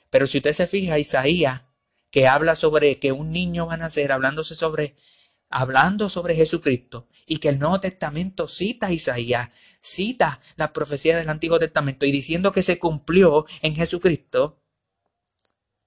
Pero 0.10 0.26
si 0.26 0.38
usted 0.38 0.54
se 0.54 0.68
fija, 0.68 0.98
Isaías, 0.98 1.64
que 2.12 2.28
habla 2.28 2.56
sobre 2.56 3.00
que 3.00 3.12
un 3.12 3.32
niño 3.32 3.68
va 3.68 3.76
a 3.76 3.78
nacer, 3.78 4.12
hablándose 4.12 4.56
sobre, 4.56 4.96
hablando 5.50 6.10
sobre 6.10 6.36
Jesucristo, 6.36 7.08
y 7.26 7.38
que 7.38 7.50
el 7.50 7.60
Nuevo 7.60 7.80
Testamento 7.80 8.48
cita 8.48 8.88
a 8.88 8.92
Isaías, 8.92 9.50
cita 9.80 10.40
la 10.56 10.74
profecía 10.74 11.18
del 11.18 11.30
Antiguo 11.30 11.60
Testamento 11.60 12.06
y 12.06 12.12
diciendo 12.12 12.52
que 12.52 12.64
se 12.64 12.80
cumplió 12.80 13.46
en 13.62 13.76
Jesucristo, 13.76 14.62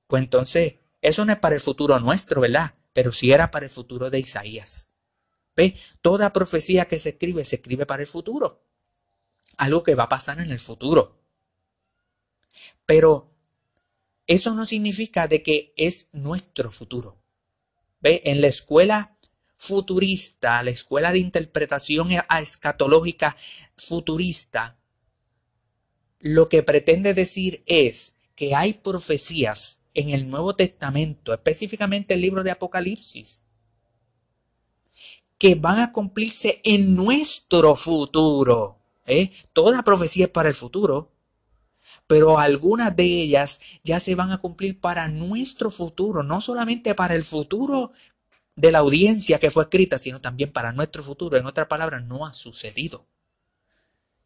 pues 0.07 0.23
entonces 0.23 0.75
eso 1.01 1.25
no 1.25 1.33
es 1.33 1.39
para 1.39 1.57
el 1.57 1.61
futuro 1.61 1.99
nuestro, 1.99 2.41
¿verdad? 2.41 2.75
Pero 2.93 3.13
sí 3.13 3.33
era 3.33 3.51
para 3.51 3.67
el 3.67 3.71
futuro 3.71 4.11
de 4.11 4.21
Isaías. 4.21 4.91
¿Ve? 5.57 5.77
Toda 6.01 6.33
profecía 6.33 6.87
que 6.87 6.99
se 6.99 7.11
escribe 7.11 7.45
se 7.45 7.57
escribe 7.57 7.87
para 7.87 8.03
el 8.03 8.07
futuro. 8.07 8.65
Algo 9.57 9.83
que 9.83 9.95
va 9.95 10.05
a 10.05 10.09
pasar 10.09 10.41
en 10.41 10.51
el 10.51 10.61
futuro. 10.61 11.19
Pero 12.87 13.32
eso 14.27 14.55
no 14.55 14.65
significa 14.67 15.29
de 15.29 15.43
que 15.43 15.73
es 15.77 16.11
nuestro 16.13 16.71
futuro. 16.71 17.23
¿Ve? 18.01 18.21
En 18.25 18.41
la 18.41 18.49
escuela 18.49 19.17
futurista, 19.57 20.63
la 20.63 20.71
escuela 20.71 21.13
de 21.13 21.21
interpretación 21.21 22.09
escatológica 22.11 23.37
futurista, 23.77 24.79
lo 26.19 26.49
que 26.49 26.63
pretende 26.63 27.15
decir 27.15 27.63
es 27.67 28.19
que 28.35 28.55
hay 28.55 28.75
profecías 28.75 29.83
en 29.95 30.11
el 30.11 30.29
Nuevo 30.29 30.57
Testamento, 30.57 31.33
específicamente 31.33 32.15
el 32.15 32.23
libro 32.23 32.43
de 32.43 32.51
Apocalipsis, 32.51 33.45
que 35.39 35.55
van 35.55 35.81
a 35.81 35.93
cumplirse 35.93 36.61
en 36.65 36.95
nuestro 36.95 37.77
futuro. 37.77 38.81
¿eh? 39.07 39.33
Toda 39.53 39.83
profecía 39.83 40.27
es 40.27 40.31
para 40.31 40.49
el 40.49 40.55
futuro, 40.55 41.12
pero 42.07 42.39
algunas 42.39 42.95
de 42.95 43.05
ellas 43.05 43.61
ya 43.85 44.01
se 44.01 44.15
van 44.15 44.33
a 44.33 44.39
cumplir 44.39 44.81
para 44.81 45.09
nuestro 45.09 45.71
futuro, 45.71 46.23
no 46.23 46.41
solamente 46.41 46.95
para 46.95 47.15
el 47.15 47.23
futuro 47.23 47.93
de 48.57 48.73
la 48.73 48.79
audiencia 48.79 49.39
que 49.39 49.51
fue 49.51 49.65
escrita, 49.65 49.99
sino 49.99 50.21
también 50.21 50.53
para 50.53 50.73
nuestro 50.73 51.03
futuro. 51.03 51.37
En 51.37 51.47
otras 51.47 51.69
palabras, 51.69 52.05
no 52.05 52.27
ha 52.27 52.33
sucedido. 52.33 53.07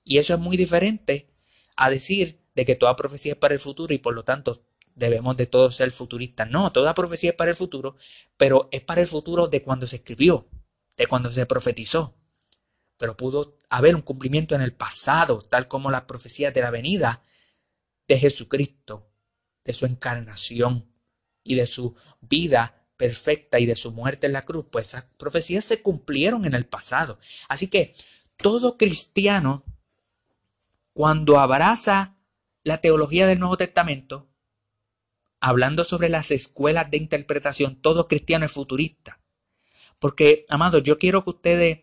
Y 0.05 0.19
eso 0.19 0.35
es 0.35 0.41
muy 0.41 0.57
diferente 0.57 1.29
a 1.77 1.91
decir 1.91 2.41
de 2.55 2.65
que 2.65 2.75
toda 2.75 2.97
profecía 2.97 3.33
es 3.33 3.39
para 3.39 3.55
el 3.55 3.61
futuro 3.61 3.93
y 3.93 3.99
por 3.99 4.15
lo 4.15 4.25
tanto 4.25 4.65
debemos 4.95 5.37
de 5.37 5.47
todos 5.47 5.77
ser 5.77 5.91
futuristas. 5.93 6.51
No, 6.51 6.73
toda 6.73 6.95
profecía 6.95 7.31
es 7.31 7.37
para 7.37 7.51
el 7.51 7.57
futuro, 7.57 7.97
pero 8.37 8.69
es 8.73 8.81
para 8.81 9.03
el 9.03 9.07
futuro 9.07 9.47
de 9.49 9.63
cuando 9.63 9.87
se 9.87 9.97
escribió 9.97 10.49
de 10.97 11.07
cuando 11.07 11.33
se 11.33 11.47
profetizó. 11.47 12.15
Pero 12.99 13.17
pudo 13.17 13.59
haber 13.69 13.95
un 13.95 14.03
cumplimiento 14.03 14.55
en 14.55 14.63
el 14.63 14.73
pasado, 14.73 15.43
tal 15.43 15.69
como 15.69 15.91
las 15.91 16.03
profecías 16.03 16.55
de 16.55 16.63
la 16.63 16.71
venida 16.71 17.23
de 18.09 18.19
Jesucristo, 18.19 19.11
de 19.65 19.73
su 19.73 19.87
encarnación 19.87 20.91
y 21.43 21.55
de 21.57 21.67
su 21.67 21.97
vida 22.21 22.89
perfecta 22.97 23.59
y 23.59 23.67
de 23.67 23.77
su 23.77 23.93
muerte 23.93 24.27
en 24.27 24.33
la 24.33 24.43
cruz, 24.43 24.67
pues 24.71 24.89
esas 24.89 25.05
profecías 25.17 25.65
se 25.65 25.83
cumplieron 25.83 26.45
en 26.45 26.55
el 26.55 26.67
pasado. 26.67 27.19
Así 27.49 27.69
que 27.69 27.95
todo 28.37 28.79
cristiano, 28.79 29.65
cuando 30.93 31.39
abraza 31.39 32.17
la 32.63 32.79
teología 32.79 33.27
del 33.27 33.39
Nuevo 33.39 33.57
Testamento, 33.57 34.29
hablando 35.41 35.85
sobre 35.85 36.09
las 36.09 36.31
escuelas 36.31 36.91
de 36.91 36.97
interpretación, 36.97 37.77
todo 37.77 38.09
cristiano 38.09 38.47
es 38.47 38.53
futurista. 38.53 39.21
Porque, 40.01 40.45
amados, 40.49 40.83
yo 40.83 40.99
quiero 40.99 41.25
que 41.25 41.31
ustedes 41.31 41.81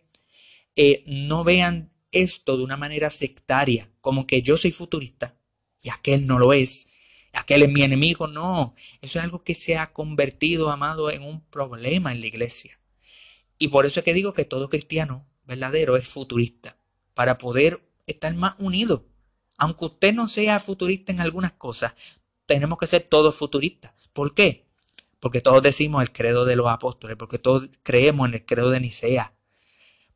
eh, 0.75 1.03
no 1.05 1.43
vean 1.43 1.91
esto 2.11 2.57
de 2.57 2.63
una 2.63 2.77
manera 2.77 3.09
sectaria, 3.09 3.91
como 4.01 4.27
que 4.27 4.41
yo 4.41 4.57
soy 4.57 4.71
futurista 4.71 5.35
y 5.83 5.89
aquel 5.89 6.25
no 6.25 6.39
lo 6.39 6.53
es, 6.53 6.87
aquel 7.33 7.61
es 7.61 7.71
mi 7.71 7.83
enemigo, 7.83 8.27
no, 8.27 8.73
eso 9.01 9.19
es 9.19 9.23
algo 9.23 9.43
que 9.43 9.53
se 9.53 9.77
ha 9.77 9.93
convertido, 9.93 10.71
amado, 10.71 11.11
en 11.11 11.21
un 11.21 11.41
problema 11.41 12.11
en 12.11 12.21
la 12.21 12.27
iglesia. 12.27 12.79
Y 13.59 13.67
por 13.67 13.85
eso 13.85 13.99
es 13.99 14.03
que 14.03 14.15
digo 14.15 14.33
que 14.33 14.45
todo 14.45 14.69
cristiano 14.69 15.27
verdadero 15.45 15.97
es 15.97 16.07
futurista, 16.07 16.77
para 17.13 17.37
poder 17.37 17.87
estar 18.07 18.33
más 18.33 18.55
unido. 18.57 19.05
Aunque 19.59 19.85
usted 19.85 20.13
no 20.13 20.27
sea 20.27 20.57
futurista 20.59 21.11
en 21.11 21.19
algunas 21.19 21.53
cosas, 21.53 21.93
tenemos 22.47 22.79
que 22.79 22.87
ser 22.87 23.03
todos 23.03 23.35
futuristas. 23.35 23.93
¿Por 24.13 24.33
qué? 24.33 24.63
porque 25.23 25.39
todos 25.39 25.63
decimos 25.63 26.01
el 26.01 26.11
credo 26.11 26.43
de 26.43 26.57
los 26.57 26.67
apóstoles, 26.67 27.15
porque 27.15 27.39
todos 27.39 27.69
creemos 27.81 28.27
en 28.27 28.33
el 28.33 28.45
credo 28.45 28.71
de 28.71 28.81
Nicea, 28.81 29.33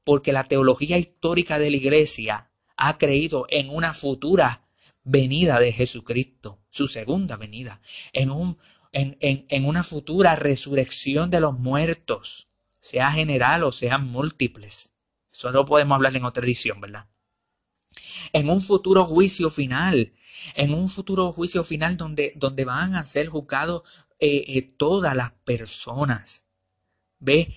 porque 0.03 0.33
la 0.33 0.43
teología 0.43 0.97
histórica 0.97 1.59
de 1.59 1.69
la 1.69 1.77
iglesia 1.77 2.51
ha 2.75 2.97
creído 2.97 3.45
en 3.47 3.69
una 3.69 3.93
futura 3.93 4.66
venida 5.07 5.59
de 5.59 5.71
Jesucristo, 5.71 6.59
su 6.69 6.87
segunda 6.87 7.37
venida, 7.37 7.81
en, 8.11 8.29
un, 8.29 8.57
en, 8.91 9.17
en 9.21 9.65
una 9.65 9.83
futura 9.83 10.35
resurrección 10.35 11.29
de 11.31 11.39
los 11.39 11.57
muertos, 11.57 12.49
sea 12.81 13.11
general 13.11 13.63
o 13.63 13.71
sean 13.71 14.07
múltiples. 14.07 14.97
Eso 15.31 15.51
no 15.51 15.65
podemos 15.65 15.95
hablar 15.95 16.15
en 16.15 16.25
otra 16.25 16.43
edición, 16.43 16.81
¿verdad? 16.81 17.07
En 18.33 18.49
un 18.49 18.61
futuro 18.61 19.05
juicio 19.05 19.49
final, 19.49 20.13
en 20.55 20.73
un 20.73 20.89
futuro 20.89 21.31
juicio 21.31 21.63
final 21.63 21.95
donde, 21.95 22.33
donde 22.35 22.65
van 22.65 22.95
a 22.95 23.05
ser 23.05 23.27
juzgados 23.27 23.83
eh, 24.19 24.43
eh, 24.47 24.61
todas 24.61 25.15
las 25.15 25.31
personas. 25.45 26.47
Ve, 27.19 27.55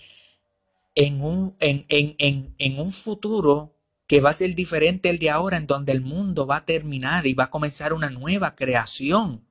en 0.94 1.20
un, 1.20 1.56
en, 1.58 1.84
en, 1.88 2.54
en 2.58 2.78
un 2.78 2.92
futuro 2.92 3.79
que 4.10 4.20
va 4.20 4.30
a 4.30 4.32
ser 4.34 4.56
diferente 4.56 5.08
el 5.08 5.20
de 5.20 5.30
ahora, 5.30 5.56
en 5.56 5.68
donde 5.68 5.92
el 5.92 6.00
mundo 6.00 6.44
va 6.44 6.56
a 6.56 6.64
terminar 6.64 7.28
y 7.28 7.34
va 7.34 7.44
a 7.44 7.50
comenzar 7.50 7.92
una 7.92 8.10
nueva 8.10 8.56
creación. 8.56 9.46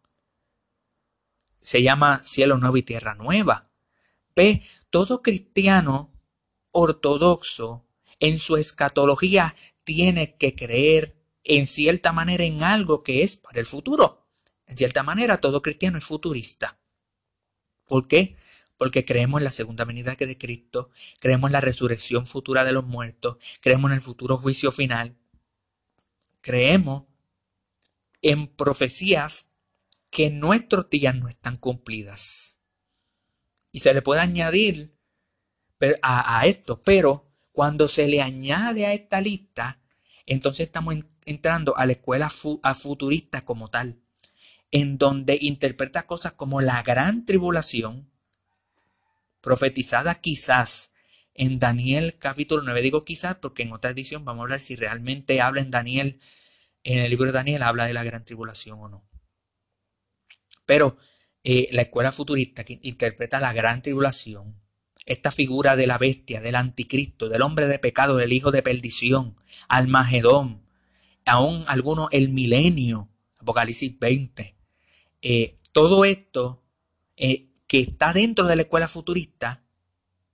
Se 1.62 1.82
llama 1.82 2.20
cielo 2.26 2.58
nuevo 2.58 2.76
y 2.76 2.84
tierra 2.84 3.16
nueva. 3.16 3.72
Ve, 4.36 4.62
todo 4.90 5.22
cristiano 5.22 6.12
ortodoxo 6.72 7.86
en 8.20 8.38
su 8.38 8.58
escatología 8.58 9.56
tiene 9.86 10.36
que 10.36 10.58
creer 10.58 11.16
en 11.46 11.66
cierta 11.66 12.12
manera 12.12 12.44
en 12.44 12.62
algo 12.62 13.02
que 13.02 13.24
es 13.24 13.38
para 13.38 13.62
el 13.62 13.66
futuro. 13.66 14.28
En 14.68 14.76
cierta 14.76 15.04
manera, 15.04 15.40
todo 15.40 15.62
cristiano 15.62 16.00
es 16.00 16.04
futurista. 16.04 16.78
¿Por 17.88 18.10
qué? 18.10 18.36
Porque 18.80 19.06
creemos 19.06 19.42
en 19.42 19.44
la 19.44 19.52
segunda 19.52 19.86
venida 19.86 20.16
de 20.16 20.38
Cristo, 20.38 20.90
creemos 21.20 21.50
en 21.50 21.54
la 21.54 21.62
resurrección 21.62 22.26
futura 22.26 22.64
de 22.64 22.72
los 22.72 22.88
muertos, 22.88 23.38
creemos 23.62 23.92
en 23.92 23.96
el 23.96 24.02
futuro 24.02 24.38
juicio 24.38 24.72
final, 24.72 25.16
creemos 26.42 27.04
en 28.24 28.48
profecías 28.48 29.52
que 30.10 30.28
en 30.28 30.40
nuestros 30.40 30.90
días 30.90 31.14
no 31.14 31.28
están 31.28 31.58
cumplidas. 31.58 32.62
Y 33.72 33.82
se 33.82 33.94
le 33.94 34.02
puede 34.02 34.22
añadir 34.22 34.96
a, 36.02 36.48
esto, 36.48 36.82
pero 36.82 37.32
cuando 37.52 37.88
se 37.88 38.08
le 38.08 38.24
añade 38.24 38.88
a 38.88 38.94
esta 38.94 39.22
lista, 39.22 39.80
entonces 40.26 40.66
estamos 40.66 40.96
entrando 41.26 41.78
a 41.78 41.86
la 41.86 41.92
escuela 41.92 42.30
futurista 42.30 43.44
como 43.44 43.68
tal 43.68 44.02
en 44.72 44.98
donde 44.98 45.38
interpreta 45.42 46.06
cosas 46.06 46.34
como 46.34 46.62
la 46.62 46.82
gran 46.84 47.26
tribulación, 47.26 48.09
profetizada 49.42 50.16
quizás 50.16 50.94
en 51.34 51.60
Daniel 51.60 52.18
capítulo 52.20 52.64
9. 52.64 52.82
Digo 52.82 53.06
quizás 53.06 53.36
porque 53.36 53.64
en 53.64 53.74
otra 53.74 53.92
edición 53.92 54.26
vamos 54.26 54.42
a 54.42 54.44
hablar 54.44 54.60
si 54.60 54.76
realmente 54.76 55.42
habla 55.42 55.62
en 55.62 55.72
Daniel, 55.72 56.20
en 56.84 57.00
el 57.00 57.10
libro 57.10 57.28
de 57.28 57.32
Daniel 57.32 57.64
habla 57.64 57.86
de 57.86 57.94
la 57.94 58.04
gran 58.04 58.26
tribulación 58.26 58.80
o 58.82 58.90
no. 58.90 59.10
Pero 60.66 60.98
eh, 61.44 61.70
la 61.72 61.84
escuela 61.84 62.12
futurista 62.12 62.64
que 62.64 62.80
interpreta 62.82 63.40
la 63.40 63.54
gran 63.54 63.82
tribulación, 63.82 64.62
esta 65.06 65.32
figura 65.32 65.76
de 65.76 65.88
la 65.88 65.98
bestia, 65.98 66.42
del 66.42 66.56
anticristo, 66.56 67.30
del 67.30 67.42
hombre 67.42 67.68
de 67.68 67.80
pecado, 67.80 68.18
del 68.18 68.34
hijo 68.34 68.52
de 68.52 68.62
perdición, 68.62 69.36
Almagedón, 69.68 70.68
aún 71.26 71.64
algunos 71.68 72.10
el 72.12 72.30
milenio, 72.30 73.10
Apocalipsis 73.40 73.98
20, 73.98 74.56
eh, 75.22 75.60
todo 75.72 76.06
esto 76.06 76.64
eh, 77.18 77.49
que 77.70 77.80
está 77.80 78.14
dentro 78.14 78.48
de 78.48 78.56
la 78.56 78.64
escuela 78.64 78.88
futurista 78.88 79.64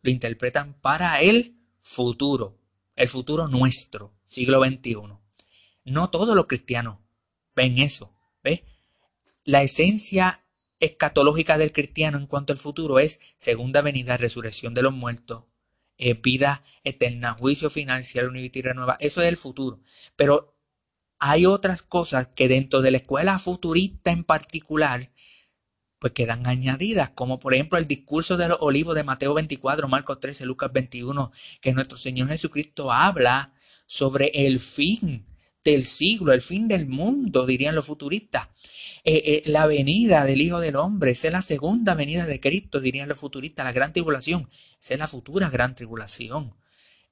lo 0.02 0.10
interpretan 0.10 0.74
para 0.82 1.20
el 1.20 1.60
futuro, 1.82 2.58
el 2.96 3.10
futuro 3.10 3.50
nuestro, 3.50 4.16
siglo 4.26 4.64
XXI. 4.64 4.96
No 5.84 6.10
todos 6.10 6.34
los 6.34 6.46
cristianos 6.46 7.00
ven 7.54 7.78
eso. 7.78 8.16
¿ves? 8.42 8.62
La 9.44 9.64
esencia 9.64 10.40
escatológica 10.80 11.58
del 11.58 11.74
cristiano 11.74 12.18
en 12.18 12.28
cuanto 12.28 12.54
al 12.54 12.58
futuro 12.58 13.00
es 13.00 13.20
segunda 13.36 13.82
venida, 13.82 14.16
resurrección 14.16 14.74
de 14.74 14.84
los 14.84 14.94
muertos, 14.94 15.44
eh, 15.98 16.14
vida 16.14 16.64
eterna, 16.86 17.36
juicio 17.38 17.70
final, 17.70 18.06
cielo 18.06 18.34
y 18.34 18.50
tierra 18.50 18.74
nueva. 18.74 18.96
Eso 19.02 19.22
es 19.22 19.28
el 19.28 19.36
futuro. 19.36 19.82
Pero 20.16 20.56
hay 21.20 21.46
otras 21.46 21.82
cosas 21.82 22.28
que 22.28 22.48
dentro 22.48 22.82
de 22.82 22.92
la 22.92 22.98
escuela 22.98 23.40
futurista 23.40 24.12
en 24.12 24.24
particular, 24.24 25.12
pues 26.06 26.14
quedan 26.14 26.46
añadidas, 26.46 27.10
como 27.16 27.40
por 27.40 27.56
ejemplo 27.56 27.80
el 27.80 27.88
discurso 27.88 28.38
de 28.38 28.48
los 28.48 28.60
olivos 28.62 28.94
de 28.94 29.04
Mateo 29.04 29.34
24, 29.34 29.88
Marcos 29.88 30.20
13, 30.20 30.46
Lucas 30.46 30.72
21, 30.72 31.32
que 31.62 31.74
nuestro 31.74 31.98
Señor 31.98 32.28
Jesucristo 32.28 32.92
habla 32.92 33.56
sobre 33.88 34.28
el 34.46 34.60
fin 34.60 35.26
del 35.64 35.84
siglo, 35.84 36.32
el 36.32 36.42
fin 36.42 36.68
del 36.68 36.86
mundo, 36.86 37.48
dirían 37.48 37.74
los 37.74 37.88
futuristas. 37.88 38.50
Eh, 39.04 39.24
eh, 39.26 39.44
la 39.48 39.66
venida 39.66 40.26
del 40.26 40.42
Hijo 40.42 40.60
del 40.60 40.76
Hombre, 40.76 41.10
esa 41.10 41.30
es 41.30 41.34
la 41.34 41.42
segunda 41.42 41.96
venida 41.96 42.28
de 42.28 42.40
Cristo, 42.40 42.80
dirían 42.80 43.10
los 43.10 43.18
futuristas, 43.18 43.66
la 43.66 43.74
gran 43.74 43.92
tribulación, 43.92 44.48
esa 44.80 44.94
es 44.94 45.00
la 45.00 45.08
futura 45.08 45.50
gran 45.50 45.74
tribulación. 45.74 46.54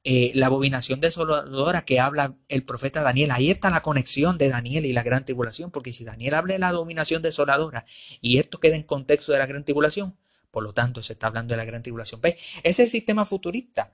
Eh, 0.06 0.32
la 0.36 0.48
abominación 0.48 1.00
desoladora 1.00 1.86
que 1.86 2.02
habla 2.02 2.36
el 2.50 2.66
profeta 2.66 3.02
Daniel. 3.02 3.32
Ahí 3.32 3.50
está 3.50 3.70
la 3.70 3.82
conexión 3.82 4.38
de 4.38 4.50
Daniel 4.50 4.86
y 4.86 4.92
la 4.92 5.02
gran 5.02 5.24
tribulación, 5.24 5.72
porque 5.72 5.94
si 5.94 6.04
Daniel 6.04 6.34
habla 6.34 6.54
de 6.54 6.60
la 6.60 6.68
abominación 6.70 7.22
desoladora 7.22 7.86
y 8.20 8.38
esto 8.38 8.60
queda 8.60 8.76
en 8.76 8.84
contexto 8.84 9.32
de 9.32 9.40
la 9.40 9.46
gran 9.46 9.64
tribulación, 9.64 10.18
por 10.52 10.64
lo 10.64 10.74
tanto 10.74 11.02
se 11.02 11.14
está 11.14 11.28
hablando 11.28 11.54
de 11.54 11.58
la 11.58 11.64
gran 11.64 11.84
tribulación. 11.84 12.20
Es 12.64 12.80
el 12.80 12.90
sistema 12.90 13.24
futurista. 13.24 13.94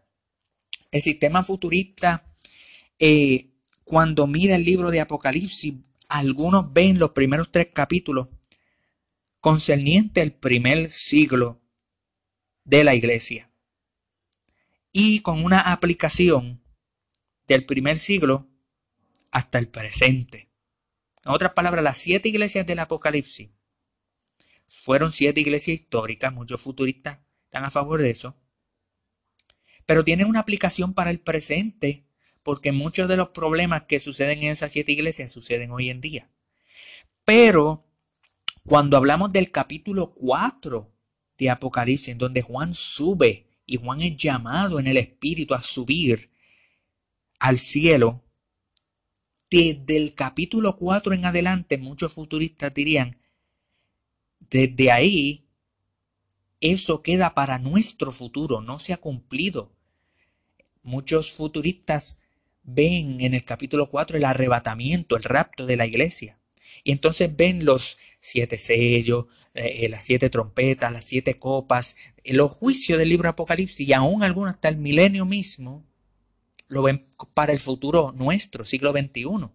El 0.92 1.04
sistema 1.04 1.44
futurista, 1.44 2.26
eh, 2.98 3.52
cuando 3.84 4.26
mira 4.26 4.56
el 4.56 4.66
libro 4.66 4.90
de 4.90 5.02
Apocalipsis, 5.02 5.76
algunos 6.08 6.74
ven 6.74 6.98
los 6.98 7.12
primeros 7.12 7.52
tres 7.52 7.68
capítulos 7.72 8.30
concerniente 9.40 10.22
al 10.22 10.32
primer 10.32 10.90
siglo 10.90 11.62
de 12.64 12.84
la 12.84 12.96
iglesia 12.96 13.49
y 14.92 15.22
con 15.22 15.44
una 15.44 15.60
aplicación 15.60 16.64
del 17.48 17.66
primer 17.66 18.00
siglo 18.00 18.48
hasta 19.32 19.60
el 19.60 19.68
presente. 19.68 20.50
En 21.26 21.32
otras 21.32 21.54
palabras, 21.54 21.84
las 21.84 21.98
siete 21.98 22.30
iglesias 22.30 22.66
del 22.66 22.80
Apocalipsis 22.80 23.52
fueron 24.68 25.12
siete 25.12 25.42
iglesias 25.42 25.80
históricas, 25.80 26.34
muchos 26.34 26.62
futuristas 26.62 27.20
están 27.46 27.66
a 27.66 27.72
favor 27.72 28.02
de 28.02 28.12
eso, 28.12 28.38
pero 29.86 30.04
tienen 30.04 30.28
una 30.28 30.40
aplicación 30.40 30.94
para 30.94 31.10
el 31.10 31.20
presente, 31.20 32.06
porque 32.44 32.72
muchos 32.72 33.10
de 33.10 33.18
los 33.18 33.30
problemas 33.30 33.84
que 33.88 34.00
suceden 34.00 34.44
en 34.44 34.50
esas 34.50 34.72
siete 34.72 34.92
iglesias 34.92 35.32
suceden 35.32 35.72
hoy 35.72 35.90
en 35.90 36.00
día. 36.00 36.30
Pero 37.26 37.88
cuando 38.66 38.98
hablamos 38.98 39.34
del 39.34 39.52
capítulo 39.52 40.14
4 40.14 40.94
de 41.40 41.50
Apocalipsis, 41.50 42.10
en 42.10 42.18
donde 42.20 42.44
Juan 42.44 42.76
sube 42.76 43.49
y 43.70 43.78
Juan 43.78 44.02
es 44.02 44.18
llamado 44.18 44.80
en 44.80 44.88
el 44.88 44.98
Espíritu 44.98 45.54
a 45.54 45.62
subir 45.62 46.32
al 47.40 47.60
cielo, 47.60 48.24
desde 49.52 49.96
el 49.96 50.16
capítulo 50.16 50.76
4 50.76 51.14
en 51.14 51.26
adelante, 51.26 51.78
muchos 51.78 52.14
futuristas 52.14 52.74
dirían, 52.74 53.12
desde 54.40 54.92
ahí, 54.92 55.46
eso 56.60 57.04
queda 57.04 57.36
para 57.36 57.60
nuestro 57.60 58.12
futuro, 58.12 58.60
no 58.62 58.80
se 58.80 58.92
ha 58.92 58.98
cumplido. 58.98 59.72
Muchos 60.82 61.32
futuristas 61.32 62.22
ven 62.64 63.22
en 63.22 63.36
el 63.36 63.46
capítulo 63.46 63.88
4 63.88 64.18
el 64.18 64.26
arrebatamiento, 64.26 65.16
el 65.16 65.24
rapto 65.24 65.68
de 65.68 65.78
la 65.78 65.86
iglesia. 65.86 66.39
Y 66.90 66.92
entonces 66.92 67.38
ven 67.38 67.66
los 67.66 68.00
siete 68.20 68.58
sellos, 68.58 69.28
eh, 69.54 69.88
las 69.90 70.04
siete 70.04 70.32
trompetas, 70.32 70.92
las 70.92 71.06
siete 71.06 71.36
copas, 71.36 71.96
eh, 72.24 72.34
los 72.34 72.50
juicios 72.50 72.98
del 72.98 73.10
libro 73.10 73.30
Apocalipsis 73.30 73.88
y 73.88 73.94
aún 73.94 74.24
algunos 74.24 74.56
hasta 74.56 74.70
el 74.70 74.78
milenio 74.78 75.24
mismo 75.28 75.86
lo 76.68 76.82
ven 76.82 77.06
para 77.36 77.54
el 77.54 77.60
futuro 77.60 78.12
nuestro, 78.18 78.66
siglo 78.66 78.92
XXI. 78.92 79.52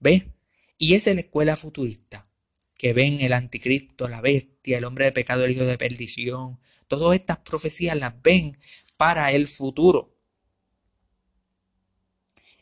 ¿Ve? 0.00 0.32
Y 0.78 0.94
esa 0.94 1.10
es 1.10 1.14
la 1.14 1.22
escuela 1.22 1.54
futurista, 1.54 2.28
que 2.76 2.92
ven 2.92 3.20
el 3.20 3.34
anticristo, 3.34 4.08
la 4.08 4.20
bestia, 4.20 4.78
el 4.78 4.84
hombre 4.84 5.04
de 5.04 5.12
pecado, 5.12 5.44
el 5.44 5.52
hijo 5.52 5.62
de 5.62 5.78
perdición. 5.78 6.58
Todas 6.88 7.16
estas 7.16 7.38
profecías 7.38 7.96
las 7.96 8.20
ven 8.20 8.58
para 8.96 9.30
el 9.30 9.46
futuro. 9.46 10.18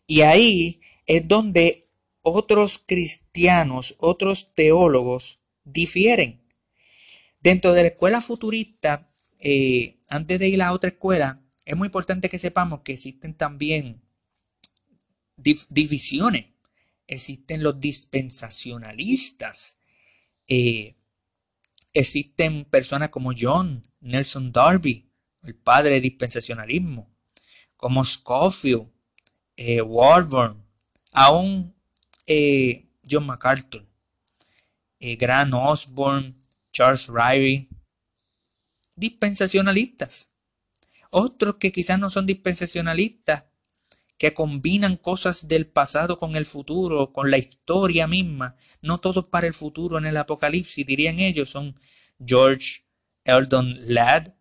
Y 0.07 0.21
ahí 0.21 0.83
es 1.07 1.27
donde 1.27 1.89
otros 2.22 2.78
cristianos, 2.78 3.94
otros 3.98 4.54
teólogos 4.54 5.40
difieren. 5.64 6.42
Dentro 7.40 7.72
de 7.72 7.83
la 7.83 7.88
escuela 7.88 8.20
futurista, 8.20 9.09
eh, 9.38 9.98
antes 10.09 10.38
de 10.38 10.48
ir 10.48 10.62
a 10.62 10.72
otra 10.72 10.90
escuela, 10.90 11.42
es 11.64 11.76
muy 11.76 11.87
importante 11.87 12.28
que 12.28 12.38
sepamos 12.38 12.80
que 12.80 12.92
existen 12.92 13.35
también 13.35 14.02
divisiones. 15.37 16.46
Existen 17.06 17.62
los 17.62 17.80
dispensacionalistas. 17.80 19.78
Eh, 20.46 20.96
existen 21.92 22.64
personas 22.64 23.11
como 23.11 23.33
John 23.38 23.83
Nelson 24.00 24.52
Darby, 24.52 25.11
el 25.42 25.56
padre 25.56 25.94
del 25.94 26.02
dispensacionalismo, 26.02 27.11
como 27.76 28.04
Scofield, 28.04 28.88
eh, 29.56 29.80
Warburn, 29.80 30.64
aún 31.12 31.74
eh, 32.26 32.88
John 33.09 33.26
MacArthur, 33.26 33.87
eh, 35.00 35.16
Grant 35.16 35.54
Osborne, 35.54 36.37
Charles 36.72 37.09
Riley, 37.09 37.68
dispensacionalistas. 38.94 40.35
Otros 41.11 41.56
que 41.56 41.72
quizás 41.72 41.98
no 41.98 42.11
son 42.11 42.26
dispensacionalistas, 42.26 43.44
que 44.20 44.35
combinan 44.35 44.96
cosas 44.96 45.48
del 45.48 45.66
pasado 45.66 46.18
con 46.18 46.37
el 46.37 46.44
futuro, 46.44 47.11
con 47.11 47.30
la 47.30 47.38
historia 47.38 48.06
misma. 48.06 48.54
No 48.83 49.00
todos 49.00 49.26
para 49.26 49.46
el 49.46 49.54
futuro 49.54 49.96
en 49.96 50.04
el 50.04 50.18
Apocalipsis, 50.18 50.85
dirían 50.85 51.18
ellos, 51.18 51.48
son 51.48 51.74
George 52.24 52.85
Eldon 53.24 53.74
Ladd, 53.94 54.35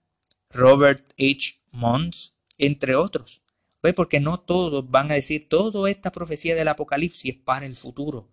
Robert 0.50 1.14
H. 1.18 1.62
Mons, 1.72 2.36
entre 2.58 2.96
otros. 2.96 3.42
Porque 3.82 4.20
no 4.20 4.40
todos 4.40 4.90
van 4.90 5.12
a 5.12 5.16
decir, 5.16 5.48
toda 5.48 5.90
esta 5.90 6.12
profecía 6.12 6.56
del 6.56 6.68
Apocalipsis 6.68 7.36
es 7.36 7.42
para 7.42 7.66
el 7.66 7.76
futuro. 7.76 8.32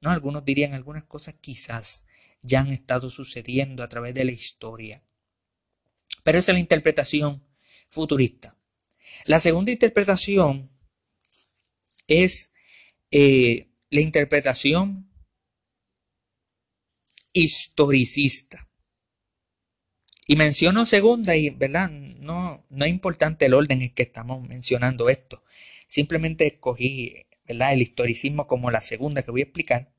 No, 0.00 0.10
algunos 0.10 0.44
dirían, 0.44 0.74
algunas 0.74 1.04
cosas 1.04 1.36
quizás 1.40 2.06
ya 2.42 2.60
han 2.60 2.70
estado 2.70 3.08
sucediendo 3.08 3.82
a 3.82 3.88
través 3.88 4.14
de 4.14 4.24
la 4.24 4.32
historia. 4.32 5.02
Pero 6.22 6.38
esa 6.38 6.52
es 6.52 6.56
la 6.56 6.60
interpretación 6.60 7.42
futurista. 7.88 8.56
La 9.24 9.40
segunda 9.40 9.72
interpretación 9.72 10.70
es 12.06 12.52
eh, 13.10 13.70
la 13.90 14.00
interpretación 14.00 15.10
historicista. 17.32 18.68
Y 20.26 20.36
menciono 20.36 20.86
segunda 20.86 21.36
y, 21.36 21.50
¿verdad? 21.50 21.90
No, 21.90 22.64
no 22.70 22.84
es 22.84 22.90
importante 22.90 23.46
el 23.46 23.54
orden 23.54 23.82
en 23.82 23.90
que 23.90 24.04
estamos 24.04 24.42
mencionando 24.46 25.10
esto. 25.10 25.42
Simplemente 25.86 26.46
escogí, 26.46 27.26
¿verdad? 27.46 27.74
El 27.74 27.82
historicismo 27.82 28.46
como 28.46 28.70
la 28.70 28.80
segunda 28.80 29.22
que 29.22 29.30
voy 29.30 29.42
a 29.42 29.44
explicar. 29.44 29.92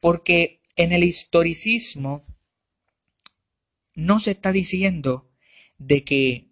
Porque 0.00 0.62
en 0.76 0.92
el 0.92 1.04
historicismo 1.04 2.22
no 3.94 4.20
se 4.20 4.30
está 4.30 4.52
diciendo 4.52 5.30
de 5.78 6.02
que, 6.02 6.48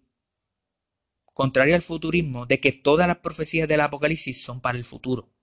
contrario 1.33 1.73
al 1.73 1.81
futurismo, 1.81 2.45
de 2.45 2.59
que 2.59 2.71
todas 2.71 3.07
las 3.07 3.17
profecías 3.17 3.67
del 3.67 3.81
Apocalipsis 3.81 4.39
son 4.39 4.61
para 4.61 4.77
el 4.77 4.83
futuro. 4.83 5.33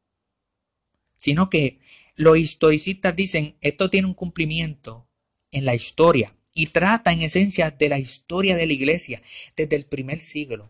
Sino 1.16 1.50
que 1.50 1.80
los 2.14 2.38
historicistas 2.38 3.16
dicen, 3.16 3.56
esto 3.62 3.90
tiene 3.90 4.06
un 4.06 4.14
cumplimiento 4.14 5.08
en 5.50 5.64
la 5.64 5.74
historia 5.74 6.37
y 6.58 6.66
trata 6.66 7.12
en 7.12 7.22
esencia 7.22 7.70
de 7.70 7.88
la 7.88 8.00
historia 8.00 8.56
de 8.56 8.66
la 8.66 8.72
iglesia 8.72 9.22
desde 9.56 9.76
el 9.76 9.84
primer 9.84 10.18
siglo 10.18 10.68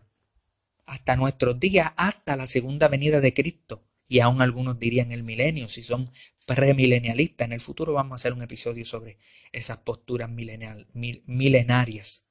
hasta 0.85 1.15
nuestros 1.15 1.59
días, 1.59 1.93
hasta 1.95 2.35
la 2.35 2.45
segunda 2.45 2.87
venida 2.87 3.21
de 3.21 3.33
Cristo. 3.33 3.83
Y 4.07 4.19
aún 4.19 4.43
algunos 4.43 4.77
dirían 4.77 5.11
el 5.11 5.23
milenio, 5.23 5.67
si 5.67 5.81
son 5.81 6.07
premilenialistas. 6.45 7.47
En 7.47 7.53
el 7.53 7.59
futuro 7.59 7.93
vamos 7.93 8.11
a 8.11 8.15
hacer 8.17 8.33
un 8.33 8.43
episodio 8.43 8.85
sobre 8.85 9.17
esas 9.51 9.79
posturas 9.79 10.29
milenarias. 10.29 12.27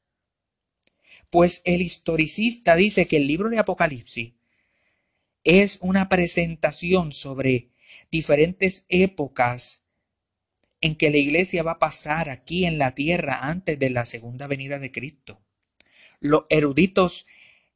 Pues 1.29 1.63
el 1.65 1.83
historicista 1.83 2.77
dice 2.77 3.09
que 3.09 3.17
el 3.17 3.27
libro 3.27 3.49
de 3.49 3.59
Apocalipsis 3.59 4.35
es 5.43 5.79
una 5.81 6.09
presentación 6.09 7.13
sobre 7.13 7.73
diferentes 8.13 8.87
épocas 8.89 9.88
en 10.81 10.95
que 10.95 11.11
la 11.11 11.17
iglesia 11.17 11.63
va 11.63 11.73
a 11.73 11.79
pasar 11.79 12.29
aquí 12.29 12.65
en 12.65 12.79
la 12.79 12.95
tierra 12.95 13.41
antes 13.43 13.79
de 13.79 13.91
la 13.91 14.05
segunda 14.05 14.47
venida 14.47 14.79
de 14.79 14.93
Cristo. 14.93 15.41
Los 16.21 16.45
eruditos 16.51 17.27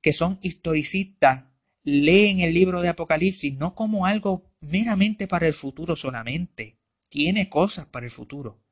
que 0.00 0.12
son 0.12 0.38
historicistas 0.42 1.46
leen 1.84 2.40
el 2.40 2.54
libro 2.54 2.80
de 2.82 2.88
Apocalipsis 2.88 3.56
no 3.56 3.74
como 3.74 4.06
algo 4.06 4.52
meramente 4.60 5.26
para 5.26 5.46
el 5.46 5.52
futuro 5.52 5.96
solamente, 5.96 6.78
tiene 7.08 7.48
cosas 7.48 7.86
para 7.86 8.06
el 8.06 8.12
futuro, 8.12 8.62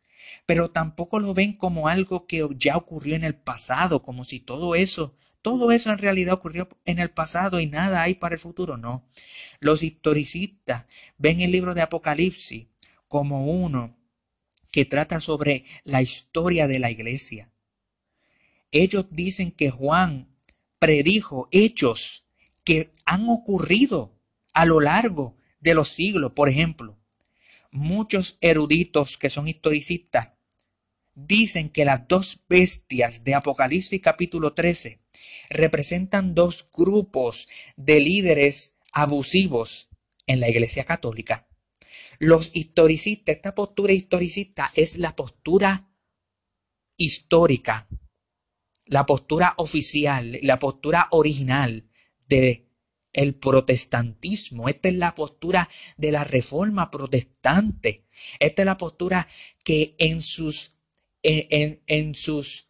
pero 0.46 0.70
tampoco 0.70 1.18
lo 1.18 1.34
ven 1.34 1.52
como 1.52 1.88
algo 1.88 2.26
que 2.26 2.46
ya 2.56 2.76
ocurrió 2.76 3.16
en 3.16 3.24
el 3.24 3.34
pasado, 3.34 4.02
como 4.02 4.24
si 4.24 4.40
todo 4.40 4.74
eso, 4.74 5.16
todo 5.42 5.72
eso 5.72 5.90
en 5.90 5.98
realidad 5.98 6.34
ocurrió 6.34 6.68
en 6.84 6.98
el 6.98 7.10
pasado 7.10 7.60
y 7.60 7.66
nada 7.66 8.02
hay 8.02 8.14
para 8.14 8.34
el 8.34 8.40
futuro, 8.40 8.76
no. 8.76 9.08
Los 9.58 9.82
historicistas 9.82 10.86
ven 11.18 11.40
el 11.40 11.50
libro 11.50 11.74
de 11.74 11.82
Apocalipsis 11.82 12.68
como 13.08 13.46
uno 13.46 13.99
que 14.70 14.84
trata 14.84 15.20
sobre 15.20 15.64
la 15.84 16.02
historia 16.02 16.66
de 16.66 16.78
la 16.78 16.90
iglesia. 16.90 17.52
Ellos 18.72 19.06
dicen 19.10 19.50
que 19.50 19.70
Juan 19.70 20.36
predijo 20.78 21.48
hechos 21.50 22.28
que 22.64 22.92
han 23.04 23.28
ocurrido 23.28 24.18
a 24.52 24.64
lo 24.64 24.80
largo 24.80 25.36
de 25.60 25.74
los 25.74 25.88
siglos. 25.88 26.32
Por 26.32 26.48
ejemplo, 26.48 26.98
muchos 27.70 28.38
eruditos 28.40 29.18
que 29.18 29.30
son 29.30 29.48
historicistas 29.48 30.30
dicen 31.14 31.68
que 31.68 31.84
las 31.84 32.06
dos 32.08 32.44
bestias 32.48 33.24
de 33.24 33.34
Apocalipsis 33.34 34.00
capítulo 34.00 34.54
13 34.54 35.00
representan 35.50 36.34
dos 36.34 36.68
grupos 36.72 37.48
de 37.76 38.00
líderes 38.00 38.78
abusivos 38.92 39.88
en 40.26 40.40
la 40.40 40.48
Iglesia 40.48 40.84
Católica. 40.84 41.49
Los 42.20 42.50
historicistas, 42.54 43.34
esta 43.34 43.54
postura 43.54 43.94
historicista 43.94 44.70
es 44.74 44.98
la 44.98 45.16
postura 45.16 45.90
histórica, 46.98 47.88
la 48.88 49.06
postura 49.06 49.54
oficial, 49.56 50.38
la 50.42 50.58
postura 50.58 51.08
original 51.12 51.88
de 52.28 52.68
el 53.14 53.36
protestantismo. 53.36 54.68
Esta 54.68 54.90
es 54.90 54.96
la 54.96 55.14
postura 55.14 55.66
de 55.96 56.12
la 56.12 56.24
reforma 56.24 56.90
protestante. 56.90 58.06
Esta 58.38 58.62
es 58.62 58.66
la 58.66 58.76
postura 58.76 59.26
que 59.64 59.94
en 59.98 60.20
sus, 60.20 60.82
en, 61.22 61.82
en 61.86 62.14
sus 62.14 62.69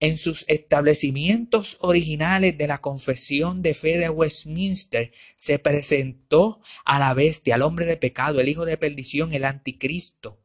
en 0.00 0.16
sus 0.16 0.46
establecimientos 0.48 1.76
originales 1.80 2.56
de 2.56 2.66
la 2.66 2.80
confesión 2.80 3.62
de 3.62 3.74
fe 3.74 3.98
de 3.98 4.08
Westminster, 4.08 5.12
se 5.36 5.58
presentó 5.58 6.60
a 6.86 6.98
la 6.98 7.12
bestia, 7.12 7.54
al 7.54 7.62
hombre 7.62 7.84
de 7.84 7.98
pecado, 7.98 8.40
el 8.40 8.48
hijo 8.48 8.64
de 8.64 8.78
perdición, 8.78 9.34
el 9.34 9.44
anticristo, 9.44 10.40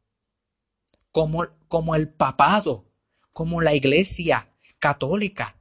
como, 1.12 1.48
como 1.70 1.96
el 1.96 2.10
papado, 2.10 2.91
como 3.32 3.62
la 3.62 3.74
iglesia 3.74 4.52
católica, 4.80 5.58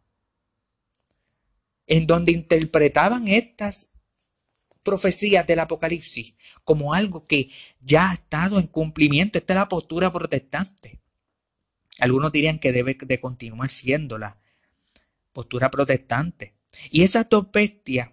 en 1.86 2.08
donde 2.08 2.32
interpretaban 2.32 3.28
estas 3.28 3.92
profecías 4.82 5.46
del 5.46 5.60
Apocalipsis 5.60 6.34
como 6.64 6.94
algo 6.94 7.26
que 7.26 7.48
ya 7.80 8.10
ha 8.10 8.14
estado 8.14 8.58
en 8.58 8.66
cumplimiento. 8.66 9.38
Esta 9.38 9.54
es 9.54 9.58
la 9.58 9.68
postura 9.68 10.12
protestante. 10.12 11.03
Algunos 12.00 12.32
dirían 12.32 12.58
que 12.58 12.72
debe 12.72 12.96
de 13.00 13.20
continuar 13.20 13.70
siendo 13.70 14.18
la 14.18 14.38
postura 15.32 15.70
protestante. 15.70 16.54
Y 16.90 17.02
esas 17.02 17.28
dos 17.28 17.50
bestias 17.52 18.10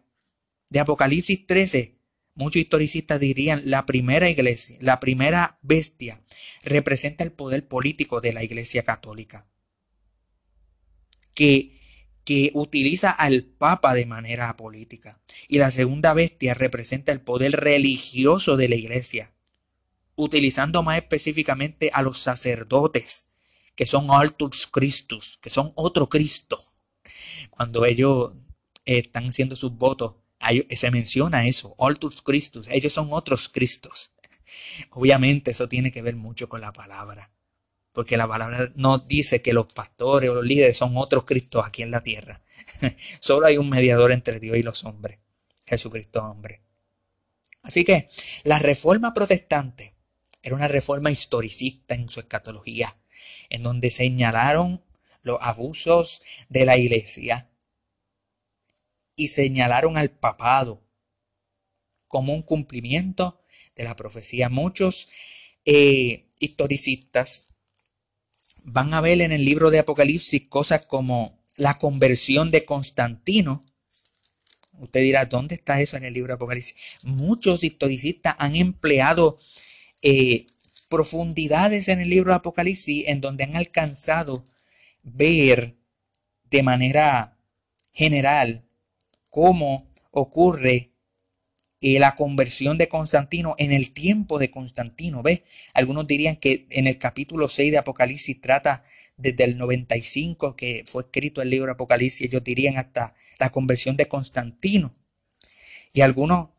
de 0.69 0.79
Apocalipsis 0.79 1.47
13, 1.47 1.97
muchos 2.35 2.61
historicistas 2.61 3.19
dirían 3.19 3.63
la 3.65 3.85
primera 3.85 4.29
iglesia, 4.29 4.77
la 4.81 4.99
primera 4.99 5.59
bestia 5.61 6.21
representa 6.63 7.23
el 7.23 7.31
poder 7.31 7.67
político 7.67 8.21
de 8.21 8.33
la 8.33 8.43
iglesia 8.43 8.83
católica, 8.83 9.47
que, 11.33 11.79
que 12.23 12.51
utiliza 12.53 13.09
al 13.09 13.43
papa 13.43 13.93
de 13.93 14.05
manera 14.05 14.55
política. 14.55 15.19
Y 15.47 15.57
la 15.57 15.71
segunda 15.71 16.13
bestia 16.13 16.53
representa 16.53 17.11
el 17.11 17.21
poder 17.21 17.53
religioso 17.53 18.57
de 18.57 18.69
la 18.69 18.75
iglesia, 18.75 19.33
utilizando 20.15 20.83
más 20.83 20.99
específicamente 20.99 21.89
a 21.93 22.03
los 22.03 22.19
sacerdotes 22.19 23.30
que 23.81 23.87
son 23.87 24.11
Altus 24.11 24.67
Christus, 24.67 25.39
que 25.41 25.49
son 25.49 25.71
otro 25.73 26.07
Cristo. 26.07 26.63
Cuando 27.49 27.83
ellos 27.83 28.31
eh, 28.85 28.99
están 28.99 29.25
haciendo 29.25 29.55
sus 29.55 29.75
votos, 29.75 30.17
se 30.69 30.91
menciona 30.91 31.47
eso, 31.47 31.75
Altus 31.79 32.21
Christus, 32.21 32.67
ellos 32.67 32.93
son 32.93 33.07
otros 33.09 33.49
Cristos. 33.49 34.11
Obviamente 34.91 35.49
eso 35.49 35.67
tiene 35.67 35.91
que 35.91 36.03
ver 36.03 36.15
mucho 36.15 36.47
con 36.47 36.61
la 36.61 36.71
palabra, 36.71 37.31
porque 37.91 38.17
la 38.17 38.27
palabra 38.27 38.71
no 38.75 38.99
dice 38.99 39.41
que 39.41 39.51
los 39.51 39.65
pastores 39.65 40.29
o 40.29 40.35
los 40.35 40.45
líderes 40.45 40.77
son 40.77 40.95
otros 40.95 41.23
Cristos 41.23 41.65
aquí 41.65 41.81
en 41.81 41.89
la 41.89 42.03
tierra. 42.03 42.43
Solo 43.19 43.47
hay 43.47 43.57
un 43.57 43.67
mediador 43.67 44.11
entre 44.11 44.39
Dios 44.39 44.57
y 44.57 44.61
los 44.61 44.83
hombres, 44.83 45.17
Jesucristo 45.65 46.23
hombre. 46.23 46.61
Así 47.63 47.83
que 47.83 48.09
la 48.43 48.59
reforma 48.59 49.11
protestante 49.11 49.95
era 50.43 50.55
una 50.55 50.67
reforma 50.67 51.09
historicista 51.09 51.95
en 51.95 52.09
su 52.09 52.19
escatología 52.19 52.95
en 53.51 53.63
donde 53.63 53.91
señalaron 53.91 54.81
los 55.21 55.37
abusos 55.41 56.21
de 56.49 56.65
la 56.65 56.77
iglesia 56.77 57.51
y 59.15 59.27
señalaron 59.27 59.97
al 59.97 60.09
papado 60.09 60.81
como 62.07 62.33
un 62.33 62.41
cumplimiento 62.41 63.43
de 63.75 63.83
la 63.83 63.95
profecía. 63.95 64.49
Muchos 64.49 65.09
eh, 65.65 66.29
historicistas 66.39 67.53
van 68.63 68.93
a 68.93 69.01
ver 69.01 69.21
en 69.21 69.33
el 69.33 69.43
libro 69.43 69.69
de 69.69 69.79
Apocalipsis 69.79 70.47
cosas 70.47 70.85
como 70.85 71.43
la 71.57 71.77
conversión 71.77 72.51
de 72.51 72.63
Constantino. 72.63 73.65
Usted 74.79 75.01
dirá, 75.01 75.25
¿dónde 75.25 75.55
está 75.55 75.81
eso 75.81 75.97
en 75.97 76.05
el 76.05 76.13
libro 76.13 76.29
de 76.31 76.35
Apocalipsis? 76.35 76.75
Muchos 77.03 77.65
historicistas 77.65 78.35
han 78.39 78.55
empleado 78.55 79.37
eh, 80.01 80.45
profundidades 80.91 81.87
en 81.87 82.01
el 82.01 82.09
libro 82.09 82.31
de 82.31 82.35
Apocalipsis 82.35 83.07
en 83.07 83.21
donde 83.21 83.45
han 83.45 83.55
alcanzado 83.55 84.45
ver 85.01 85.77
de 86.51 86.63
manera 86.63 87.39
general 87.93 88.65
cómo 89.29 89.89
ocurre 90.11 90.91
eh, 91.79 91.97
la 91.97 92.15
conversión 92.15 92.77
de 92.77 92.89
Constantino 92.89 93.55
en 93.57 93.71
el 93.71 93.93
tiempo 93.93 94.37
de 94.37 94.51
Constantino. 94.51 95.23
¿Ves? 95.23 95.43
Algunos 95.73 96.05
dirían 96.07 96.35
que 96.35 96.67
en 96.69 96.87
el 96.87 96.97
capítulo 96.97 97.47
6 97.47 97.71
de 97.71 97.77
Apocalipsis 97.77 98.41
trata 98.41 98.83
desde 99.15 99.45
el 99.45 99.57
95 99.57 100.57
que 100.57 100.83
fue 100.85 101.03
escrito 101.03 101.41
el 101.41 101.49
libro 101.49 101.67
de 101.67 101.73
Apocalipsis, 101.73 102.27
ellos 102.27 102.43
dirían 102.43 102.77
hasta 102.77 103.15
la 103.39 103.49
conversión 103.49 103.95
de 103.95 104.09
Constantino. 104.09 104.93
Y 105.93 106.01
algunos 106.01 106.49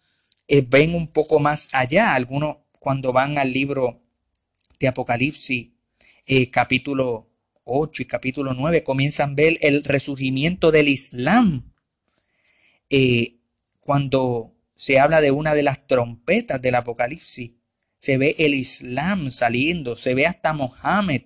eh, 0.48 0.64
ven 0.66 0.94
un 0.94 1.08
poco 1.08 1.38
más 1.38 1.68
allá, 1.72 2.14
algunos 2.14 2.56
cuando 2.78 3.12
van 3.12 3.36
al 3.36 3.52
libro 3.52 4.01
de 4.82 4.88
Apocalipsis, 4.88 5.68
eh, 6.26 6.50
capítulo 6.50 7.30
8 7.64 8.02
y 8.02 8.04
capítulo 8.04 8.52
9, 8.52 8.82
comienzan 8.82 9.30
a 9.30 9.34
ver 9.34 9.56
el 9.62 9.84
resurgimiento 9.84 10.72
del 10.72 10.88
Islam. 10.88 11.72
Eh, 12.90 13.36
cuando 13.80 14.56
se 14.74 14.98
habla 14.98 15.20
de 15.20 15.30
una 15.30 15.54
de 15.54 15.62
las 15.62 15.86
trompetas 15.86 16.60
del 16.60 16.74
Apocalipsis, 16.74 17.54
se 17.96 18.18
ve 18.18 18.34
el 18.38 18.54
Islam 18.54 19.30
saliendo, 19.30 19.94
se 19.94 20.14
ve 20.14 20.26
hasta 20.26 20.52
Mohammed. 20.52 21.22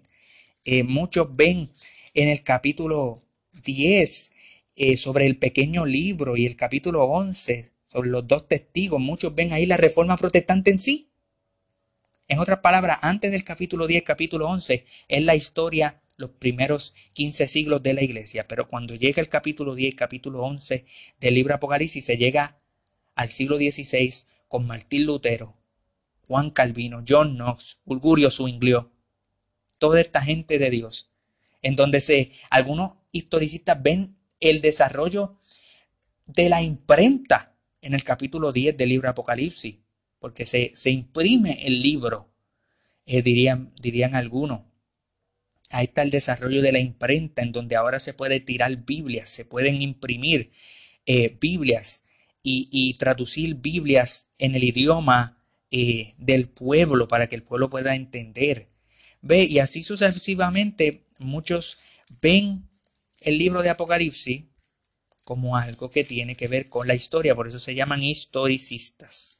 Eh, 0.66 0.82
muchos 0.82 1.34
ven 1.34 1.70
en 2.12 2.28
el 2.28 2.42
capítulo 2.42 3.18
10 3.64 4.32
sobre 4.96 5.24
el 5.24 5.38
pequeño 5.38 5.86
libro 5.86 6.36
y 6.36 6.44
el 6.44 6.54
capítulo 6.54 7.04
11 7.04 7.72
sobre 7.86 8.10
los 8.10 8.28
dos 8.28 8.46
testigos, 8.46 9.00
muchos 9.00 9.34
ven 9.34 9.54
ahí 9.54 9.64
la 9.64 9.78
reforma 9.78 10.18
protestante 10.18 10.70
en 10.70 10.78
sí. 10.78 11.15
En 12.28 12.40
otras 12.40 12.58
palabras, 12.58 12.98
antes 13.02 13.30
del 13.30 13.44
capítulo 13.44 13.86
10, 13.86 14.02
capítulo 14.02 14.48
11, 14.48 14.84
es 15.06 15.22
la 15.22 15.36
historia, 15.36 16.02
los 16.16 16.30
primeros 16.30 16.94
15 17.12 17.46
siglos 17.46 17.84
de 17.84 17.94
la 17.94 18.02
iglesia. 18.02 18.48
Pero 18.48 18.66
cuando 18.66 18.96
llega 18.96 19.22
el 19.22 19.28
capítulo 19.28 19.76
10, 19.76 19.94
capítulo 19.94 20.42
11 20.42 20.86
del 21.20 21.34
libro 21.34 21.54
Apocalipsis, 21.54 22.04
se 22.04 22.16
llega 22.16 22.58
al 23.14 23.28
siglo 23.28 23.58
XVI 23.58 24.12
con 24.48 24.66
Martín 24.66 25.06
Lutero, 25.06 25.56
Juan 26.26 26.50
Calvino, 26.50 27.04
John 27.06 27.36
Knox, 27.36 27.78
Ulgurio 27.84 28.30
Zwinglio, 28.32 28.90
toda 29.78 30.00
esta 30.00 30.20
gente 30.20 30.58
de 30.58 30.70
Dios, 30.70 31.12
en 31.62 31.76
donde 31.76 32.00
se, 32.00 32.32
algunos 32.50 32.98
historicistas 33.12 33.80
ven 33.80 34.16
el 34.40 34.62
desarrollo 34.62 35.38
de 36.26 36.48
la 36.48 36.60
imprenta 36.60 37.54
en 37.82 37.94
el 37.94 38.02
capítulo 38.02 38.52
10 38.52 38.76
del 38.76 38.88
libro 38.88 39.08
Apocalipsis 39.08 39.85
porque 40.18 40.44
se, 40.44 40.90
imprime 40.90 41.66
el 41.66 41.82
libro, 41.82 42.32
eh, 43.04 43.22
dirían, 43.22 43.72
dirían 43.80 44.14
algunos. 44.14 44.62
Ahí 45.70 45.86
está 45.86 46.02
el 46.02 46.10
desarrollo 46.10 46.62
de 46.62 46.72
la 46.72 46.78
imprenta, 46.78 47.42
en 47.42 47.52
donde 47.52 47.76
ahora 47.76 47.98
se 47.98 48.14
puede 48.14 48.40
tirar 48.40 48.84
Biblias, 48.84 49.28
se 49.28 49.44
pueden 49.44 49.82
imprimir 49.82 50.52
eh, 51.06 51.36
Biblias 51.40 52.04
y, 52.42 52.94
traducir 52.94 53.56
Biblias 53.56 54.32
en 54.38 54.54
el 54.54 54.62
idioma 54.62 55.42
eh, 55.72 56.14
del 56.18 56.48
pueblo 56.48 57.08
para 57.08 57.28
que 57.28 57.34
el 57.34 57.42
pueblo 57.42 57.70
pueda 57.70 57.96
entender. 57.96 58.68
Ve, 59.20 59.44
y 59.44 59.58
así 59.58 59.82
sucesivamente, 59.82 61.06
muchos 61.18 61.78
ven 62.22 62.68
el 63.20 63.38
libro 63.38 63.62
de 63.62 63.70
Apocalipsis 63.70 64.44
como 65.24 65.56
algo 65.56 65.90
que 65.90 66.04
tiene 66.04 66.36
que 66.36 66.46
ver 66.46 66.68
con 66.68 66.86
la 66.86 66.94
historia, 66.94 67.34
por 67.34 67.48
eso 67.48 67.58
se 67.58 67.74
llaman 67.74 68.00
historicistas. 68.00 69.35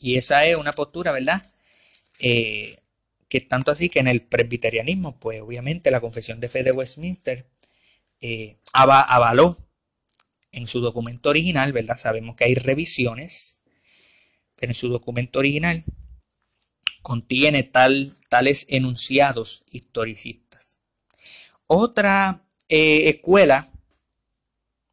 Y 0.00 0.16
esa 0.16 0.46
es 0.46 0.56
una 0.56 0.72
postura, 0.72 1.12
¿verdad? 1.12 1.46
Eh, 2.18 2.76
que 3.28 3.40
tanto 3.40 3.70
así 3.70 3.90
que 3.90 4.00
en 4.00 4.08
el 4.08 4.22
presbiterianismo, 4.22 5.20
pues 5.20 5.40
obviamente 5.42 5.90
la 5.90 6.00
confesión 6.00 6.40
de 6.40 6.48
fe 6.48 6.64
de 6.64 6.72
Westminster 6.72 7.46
eh, 8.20 8.56
avaló 8.72 9.56
en 10.52 10.66
su 10.66 10.80
documento 10.80 11.28
original, 11.28 11.72
¿verdad? 11.72 11.98
Sabemos 11.98 12.34
que 12.34 12.44
hay 12.44 12.54
revisiones, 12.54 13.62
pero 14.56 14.70
en 14.70 14.74
su 14.74 14.88
documento 14.88 15.38
original 15.38 15.84
contiene 17.02 17.62
tal, 17.62 18.12
tales 18.28 18.66
enunciados 18.68 19.64
historicistas. 19.70 20.78
Otra 21.66 22.46
eh, 22.68 23.10
escuela 23.10 23.68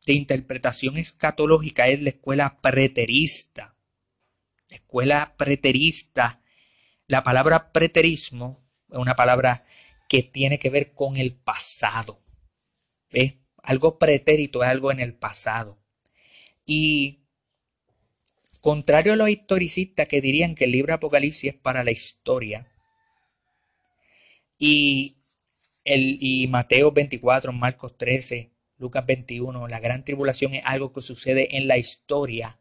de 0.05 0.13
interpretación 0.13 0.97
escatológica 0.97 1.87
es 1.87 2.01
la 2.01 2.09
escuela 2.09 2.59
preterista. 2.61 3.76
La 4.69 4.77
escuela 4.77 5.35
preterista, 5.37 6.41
la 7.07 7.23
palabra 7.23 7.71
preterismo 7.71 8.65
es 8.91 8.97
una 8.97 9.15
palabra 9.15 9.65
que 10.09 10.23
tiene 10.23 10.59
que 10.59 10.69
ver 10.69 10.93
con 10.93 11.17
el 11.17 11.35
pasado. 11.35 12.19
¿Ve? 13.11 13.37
Algo 13.63 13.99
pretérito 13.99 14.63
es 14.63 14.69
algo 14.69 14.91
en 14.91 14.99
el 14.99 15.13
pasado. 15.13 15.79
Y 16.65 17.25
contrario 18.61 19.13
a 19.13 19.15
los 19.15 19.29
historicistas 19.29 20.07
que 20.07 20.21
dirían 20.21 20.55
que 20.55 20.65
el 20.65 20.71
libro 20.71 20.93
Apocalipsis 20.93 21.53
es 21.53 21.59
para 21.59 21.83
la 21.83 21.91
historia, 21.91 22.69
y, 24.59 25.17
el, 25.83 26.17
y 26.19 26.47
Mateo 26.47 26.91
24, 26.91 27.53
Marcos 27.53 27.97
13, 27.97 28.51
Lucas 28.77 29.05
21, 29.05 29.67
la 29.67 29.79
gran 29.79 30.03
tribulación 30.03 30.55
es 30.55 30.63
algo 30.65 30.91
que 30.93 31.01
sucede 31.01 31.57
en 31.57 31.67
la 31.67 31.77
historia 31.77 32.56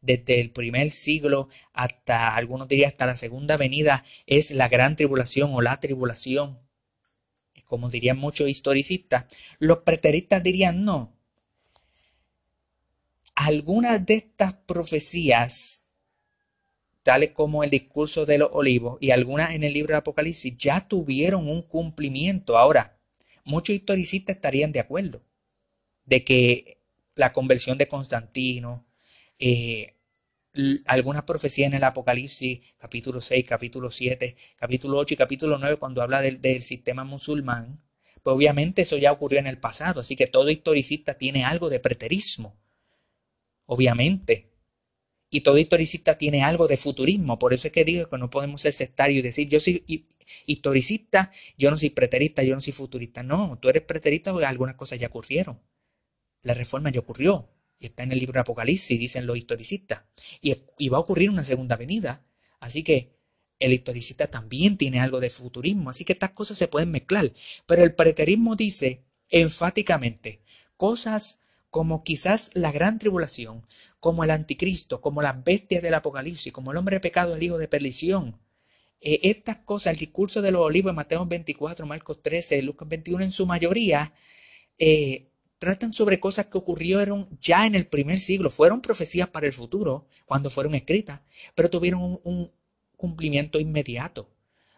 desde 0.00 0.40
el 0.40 0.50
primer 0.50 0.90
siglo 0.90 1.48
hasta, 1.72 2.34
algunos 2.34 2.68
dirían, 2.68 2.90
hasta 2.90 3.06
la 3.06 3.16
segunda 3.16 3.56
venida, 3.56 4.04
es 4.26 4.50
la 4.50 4.68
gran 4.68 4.96
tribulación 4.96 5.50
o 5.54 5.60
la 5.60 5.78
tribulación. 5.80 6.58
Como 7.64 7.88
dirían 7.88 8.18
muchos 8.18 8.48
historicistas, 8.48 9.26
los 9.58 9.78
preteristas 9.78 10.42
dirían 10.42 10.84
no. 10.84 11.16
Algunas 13.34 14.04
de 14.04 14.14
estas 14.14 14.54
profecías, 14.54 15.86
tales 17.02 17.30
como 17.32 17.62
el 17.64 17.70
discurso 17.70 18.26
de 18.26 18.38
los 18.38 18.50
olivos 18.52 18.98
y 19.00 19.12
algunas 19.12 19.54
en 19.54 19.62
el 19.62 19.72
libro 19.72 19.92
de 19.92 19.98
Apocalipsis, 19.98 20.56
ya 20.56 20.86
tuvieron 20.86 21.48
un 21.48 21.62
cumplimiento. 21.62 22.58
Ahora, 22.58 22.98
muchos 23.44 23.74
historicistas 23.74 24.36
estarían 24.36 24.72
de 24.72 24.80
acuerdo 24.80 25.22
de 26.04 26.24
que 26.24 26.80
la 27.14 27.32
conversión 27.32 27.78
de 27.78 27.86
Constantino, 27.86 28.84
eh, 29.40 29.96
algunas 30.86 31.24
profecías 31.24 31.68
en 31.68 31.74
el 31.74 31.84
Apocalipsis, 31.84 32.60
capítulo 32.78 33.20
6, 33.20 33.44
capítulo 33.48 33.90
7, 33.90 34.36
capítulo 34.56 34.98
8 34.98 35.14
y 35.14 35.16
capítulo 35.16 35.58
9, 35.58 35.76
cuando 35.76 36.02
habla 36.02 36.20
del, 36.20 36.40
del 36.40 36.62
sistema 36.62 37.04
musulmán, 37.04 37.82
pues 38.22 38.34
obviamente 38.36 38.82
eso 38.82 38.98
ya 38.98 39.12
ocurrió 39.12 39.38
en 39.38 39.46
el 39.46 39.58
pasado, 39.58 40.00
así 40.00 40.16
que 40.16 40.26
todo 40.26 40.50
historicista 40.50 41.14
tiene 41.14 41.44
algo 41.44 41.70
de 41.70 41.80
preterismo, 41.80 42.60
obviamente. 43.66 44.48
Y 45.32 45.42
todo 45.42 45.58
historicista 45.58 46.18
tiene 46.18 46.42
algo 46.42 46.66
de 46.66 46.76
futurismo, 46.76 47.38
por 47.38 47.54
eso 47.54 47.68
es 47.68 47.72
que 47.72 47.84
digo 47.84 48.08
que 48.08 48.18
no 48.18 48.30
podemos 48.30 48.60
ser 48.62 48.72
sectarios 48.72 49.20
y 49.20 49.22
decir 49.22 49.48
yo 49.48 49.60
soy 49.60 49.84
historicista, 50.46 51.30
yo 51.56 51.70
no 51.70 51.78
soy 51.78 51.90
preterista, 51.90 52.42
yo 52.42 52.56
no 52.56 52.60
soy 52.60 52.72
futurista. 52.72 53.22
No, 53.22 53.56
tú 53.60 53.68
eres 53.68 53.84
preterista 53.84 54.32
porque 54.32 54.46
algunas 54.46 54.74
cosas 54.74 54.98
ya 54.98 55.06
ocurrieron. 55.06 55.60
La 56.42 56.54
reforma 56.54 56.90
ya 56.90 57.00
ocurrió. 57.00 57.48
Y 57.80 57.86
está 57.86 58.02
en 58.02 58.12
el 58.12 58.18
libro 58.18 58.34
de 58.34 58.40
Apocalipsis, 58.40 59.00
dicen 59.00 59.26
los 59.26 59.38
historicistas. 59.38 60.02
Y, 60.42 60.88
va 60.88 60.98
a 60.98 61.00
ocurrir 61.00 61.30
una 61.30 61.42
segunda 61.42 61.76
venida. 61.76 62.24
Así 62.60 62.84
que 62.84 63.16
el 63.58 63.72
historicista 63.72 64.26
también 64.26 64.76
tiene 64.76 65.00
algo 65.00 65.18
de 65.18 65.30
futurismo. 65.30 65.90
Así 65.90 66.04
que 66.04 66.12
estas 66.12 66.30
cosas 66.30 66.58
se 66.58 66.68
pueden 66.68 66.90
mezclar. 66.90 67.32
Pero 67.66 67.82
el 67.82 67.94
preterismo 67.94 68.54
dice 68.54 69.02
enfáticamente 69.30 70.42
cosas 70.76 71.44
como 71.70 72.02
quizás 72.02 72.50
la 72.54 72.72
gran 72.72 72.98
tribulación, 72.98 73.64
como 74.00 74.24
el 74.24 74.30
anticristo, 74.30 75.00
como 75.00 75.22
las 75.22 75.42
bestias 75.42 75.82
del 75.82 75.94
apocalipsis, 75.94 76.52
como 76.52 76.72
el 76.72 76.76
hombre 76.76 76.96
de 76.96 77.00
pecado, 77.00 77.34
el 77.34 77.42
hijo 77.42 77.58
de 77.58 77.68
perdición. 77.68 78.40
Eh, 79.00 79.20
estas 79.22 79.56
cosas, 79.58 79.92
el 79.94 79.98
discurso 79.98 80.42
de 80.42 80.50
los 80.50 80.60
olivos, 80.60 80.92
Mateo 80.92 81.24
24, 81.24 81.86
Marcos 81.86 82.22
13, 82.22 82.60
Lucas 82.62 82.88
21, 82.88 83.24
en 83.24 83.32
su 83.32 83.46
mayoría, 83.46 84.12
eh, 84.78 85.29
tratan 85.60 85.92
sobre 85.92 86.20
cosas 86.20 86.46
que 86.46 86.56
ocurrieron 86.56 87.28
ya 87.38 87.66
en 87.66 87.74
el 87.74 87.86
primer 87.86 88.18
siglo, 88.18 88.48
fueron 88.48 88.80
profecías 88.80 89.28
para 89.28 89.46
el 89.46 89.52
futuro 89.52 90.08
cuando 90.24 90.48
fueron 90.48 90.74
escritas, 90.74 91.20
pero 91.54 91.68
tuvieron 91.68 92.18
un, 92.24 92.50
cumplimiento 92.96 93.60
inmediato. 93.60 94.30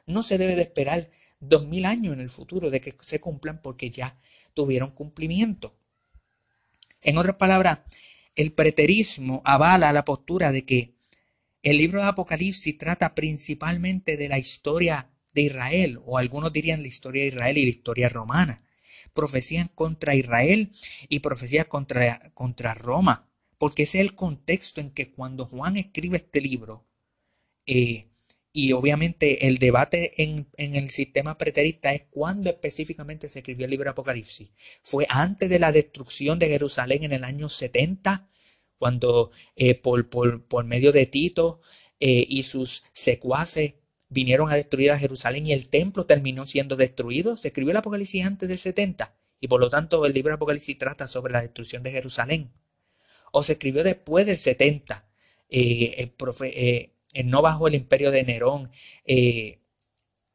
No 0.07 0.23
se 0.23 0.39
debe 0.39 0.55
de 0.55 0.63
esperar 0.63 1.11
dos 1.41 1.67
mil 1.67 1.85
años 1.87 2.15
en 2.15 2.21
el 2.21 2.31
futuro 2.31 2.71
de 2.71 2.81
que 2.81 2.95
se 3.01 3.21
cumplan 3.21 3.63
porque 3.63 3.91
ya 3.91 4.17
tuvieron 4.55 4.91
cumplimiento. 4.91 5.77
En 7.01 7.17
otras 7.17 7.37
palabras, 7.37 7.81
el 8.35 8.53
preterismo 8.53 9.41
avala 9.45 9.93
la 9.93 10.05
postura 10.05 10.53
de 10.53 10.65
que 10.65 10.95
el 11.63 11.79
libro 11.79 12.01
de 12.01 12.09
Apocalipsis 12.09 12.77
trata 12.77 13.15
principalmente 13.15 14.17
de 14.17 14.29
la 14.29 14.39
historia 14.39 15.11
de 15.33 15.43
Israel, 15.43 16.01
o 16.05 16.19
algunos 16.19 16.53
dirían 16.53 16.83
la 16.83 16.89
historia 16.89 17.23
de 17.23 17.29
Israel 17.29 17.59
y 17.59 17.65
la 17.65 17.71
historia 17.71 18.09
romana 18.09 18.63
profecías 19.13 19.69
contra 19.75 20.15
Israel 20.15 20.71
y 21.09 21.21
profecías 21.21 21.67
contra, 21.67 22.33
contra 22.35 22.75
Roma, 22.75 23.31
porque 23.59 23.85
ese 23.85 23.99
es 24.01 24.07
el 24.07 24.15
contexto 24.15 24.81
en 24.81 24.91
que 24.91 25.11
cuando 25.11 25.45
Juan 25.47 25.77
escribe 25.77 26.17
este 26.17 26.41
libro, 26.41 26.87
eh, 27.67 28.09
y 28.53 28.73
obviamente 28.73 29.47
el 29.47 29.57
debate 29.57 30.23
en, 30.23 30.47
el 30.59 30.91
sistema 30.91 31.39
preterista 31.39 31.93
es 31.95 32.03
cuándo 32.11 32.51
específicamente 32.51 33.27
se 33.27 33.39
escribió 33.39 33.65
el 33.65 33.71
libro 33.71 33.91
Apocalipsis. 33.91 34.53
Fue 34.83 35.07
antes 35.09 35.49
de 35.49 35.59
la 35.59 35.73
destrucción 35.73 36.39
de 36.39 36.49
Jerusalén 36.49 37.05
en 37.05 37.13
el 37.13 37.25
año 37.25 37.49
70, 37.49 38.29
cuando 38.77 39.31
eh, 39.57 39.75
por, 39.75 40.09
por, 40.11 40.65
medio 40.65 40.93
de 40.93 41.07
Tito 41.07 41.61
eh, 41.99 42.27
y 42.29 42.43
sus 42.43 42.85
secuaces 42.93 43.75
vinieron 44.13 44.51
a 44.51 44.57
destruir 44.57 44.91
a 44.91 44.99
Jerusalén 44.99 45.47
y 45.47 45.53
el 45.53 45.69
templo 45.69 46.05
terminó 46.05 46.47
siendo 46.47 46.77
destruido. 46.77 47.37
Se 47.37 47.49
escribió 47.49 47.71
el 47.71 47.79
Apocalipsis 47.79 48.25
antes 48.25 48.49
del 48.49 48.59
70 48.59 49.15
y 49.41 49.49
por 49.49 49.61
lo 49.61 49.71
tanto 49.71 50.05
el 50.07 50.13
libro 50.13 50.31
de 50.31 50.37
Apocalipsis 50.37 50.79
trata 50.79 51.09
sobre 51.09 51.33
la 51.33 51.41
destrucción 51.41 51.83
de 51.83 51.91
Jerusalén. 51.91 52.53
O 53.33 53.43
se 53.43 53.55
escribió 53.55 53.83
después 53.83 54.27
del 54.27 54.37
70, 54.37 55.09
eh, 55.49 56.13
eh, 56.43 56.93
no 57.25 57.43
bajo 57.43 57.67
el 57.67 57.75
imperio 57.75 58.11
de 58.11 58.23
Nerón 58.25 58.71
eh, 59.07 59.59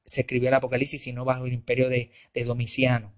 se 0.04 0.22
escribió 0.22 0.50
el 0.50 0.56
Apocalipsis, 0.56 1.02
sino 1.02 1.24
bajo 1.24 1.46
el 1.46 1.54
imperio 1.54 1.90
de, 1.90 2.12
Domiciano, 2.46 3.14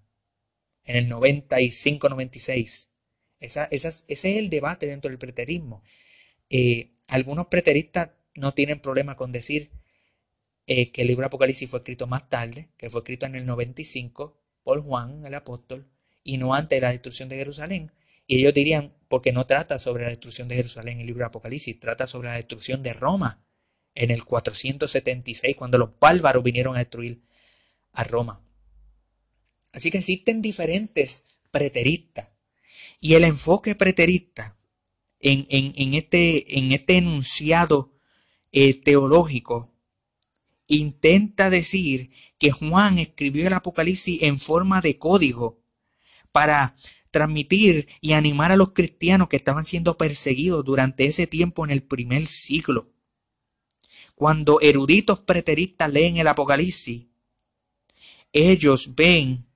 en 0.83 0.97
el 0.97 1.09
95-96. 1.09 2.89
ese 3.39 3.69
es 4.07 4.25
el 4.25 4.49
debate 4.49 4.87
dentro 4.87 5.09
del 5.09 5.19
preterismo. 5.19 5.83
algunos 7.07 7.47
preteristas 7.47 8.09
no 8.35 8.53
tienen 8.53 8.81
problema 8.81 9.15
con 9.15 9.31
decir 9.31 9.71
eh, 10.71 10.91
que 10.91 11.01
el 11.01 11.07
libro 11.07 11.23
de 11.23 11.27
Apocalipsis 11.29 11.67
fue 11.67 11.79
escrito 11.79 12.05
más 12.05 12.29
tarde, 12.29 12.69
que 12.77 12.91
fue 12.91 12.99
escrito 12.99 13.25
en 13.25 13.33
el 13.33 13.43
95 13.47 14.39
por 14.61 14.79
Juan, 14.79 15.25
el 15.25 15.33
apóstol, 15.33 15.89
y 16.23 16.37
no 16.37 16.53
antes 16.53 16.77
de 16.77 16.81
la 16.81 16.91
destrucción 16.91 17.27
de 17.27 17.37
Jerusalén. 17.37 17.91
Y 18.27 18.37
ellos 18.37 18.53
dirían, 18.53 18.93
porque 19.07 19.31
no 19.31 19.47
trata 19.47 19.79
sobre 19.79 20.03
la 20.03 20.09
destrucción 20.09 20.47
de 20.47 20.57
Jerusalén 20.57 20.99
el 20.99 21.07
libro 21.07 21.21
de 21.21 21.25
Apocalipsis, 21.25 21.79
trata 21.79 22.05
sobre 22.05 22.29
la 22.29 22.35
destrucción 22.35 22.83
de 22.83 22.93
Roma 22.93 23.43
en 23.95 24.11
el 24.11 24.23
476, 24.23 25.55
cuando 25.55 25.79
los 25.79 25.89
bárbaros 25.99 26.43
vinieron 26.43 26.75
a 26.75 26.79
destruir 26.79 27.23
a 27.91 28.03
Roma. 28.03 28.45
Así 29.73 29.89
que 29.89 29.97
existen 29.97 30.43
diferentes 30.43 31.29
preteristas. 31.49 32.29
Y 32.99 33.15
el 33.15 33.23
enfoque 33.23 33.73
preterista 33.73 34.55
en, 35.19 35.47
este, 35.95 36.59
en 36.59 36.71
este, 36.73 36.97
enunciado 36.97 37.91
eh, 38.51 38.79
teológico 38.79 39.68
intenta 40.69 41.49
decir 41.49 42.11
que 42.37 42.51
Juan 42.51 42.97
escribió 42.97 43.47
el 43.47 43.53
Apocalipsis 43.53 44.21
en 44.21 44.39
forma 44.39 44.79
de 44.79 44.97
código 44.97 45.59
para 46.31 46.75
transmitir 47.11 47.87
y 48.01 48.13
animar 48.13 48.51
a 48.51 48.55
los 48.55 48.73
cristianos 48.73 49.27
que 49.27 49.35
estaban 49.35 49.65
siendo 49.65 49.97
perseguidos 49.97 50.63
durante 50.63 51.05
ese 51.05 51.27
tiempo 51.27 51.65
en 51.65 51.71
el 51.71 51.83
primer 51.83 52.27
siglo. 52.27 52.93
Cuando 54.15 54.61
eruditos 54.61 55.19
preteristas 55.19 55.91
leen 55.91 56.17
el 56.17 56.27
Apocalipsis, 56.27 57.07
ellos 58.31 58.95
ven 58.95 59.47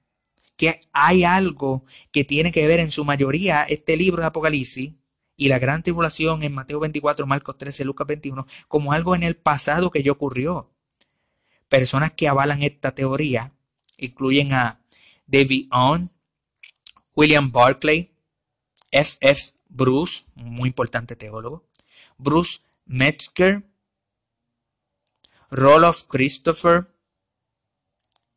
que 0.56 0.82
hay 0.94 1.24
algo 1.24 1.86
que 2.12 2.24
tiene 2.24 2.52
que 2.52 2.66
ver 2.66 2.80
en 2.80 2.92
su 2.92 3.06
mayoría 3.06 3.64
este 3.64 3.98
libro 3.98 4.22
de 4.22 4.28
Apocalipsis 4.28 4.96
y 5.36 5.48
la 5.48 5.60
gran 5.60 5.84
tribulación 5.84 6.44
en 6.44 6.54
Mateo 6.54 6.80
24, 6.80 7.28
Marcos 7.28 7.58
13, 7.58 7.86
Lucas 7.86 8.08
21, 8.08 8.46
como 8.68 8.94
algo 8.94 9.16
en 9.16 9.24
el 9.24 9.36
pasado 9.36 9.92
que 9.92 10.02
ya 10.02 10.12
ocurrió. 10.12 10.73
Personas 11.74 12.12
que 12.12 12.28
avalan 12.28 12.62
esta 12.62 12.94
teoría 12.94 13.52
incluyen 13.98 14.54
a 14.54 14.80
David 15.26 15.70
Owen, 15.72 16.12
William 17.16 17.52
Barclay, 17.52 18.12
F. 18.92 19.18
F. 19.22 19.54
Bruce, 19.70 20.26
muy 20.36 20.70
importante 20.70 21.16
teólogo, 21.16 21.68
Bruce 22.20 22.60
Metzger, 22.86 23.64
Roloff 25.50 26.04
Christopher, 26.04 26.86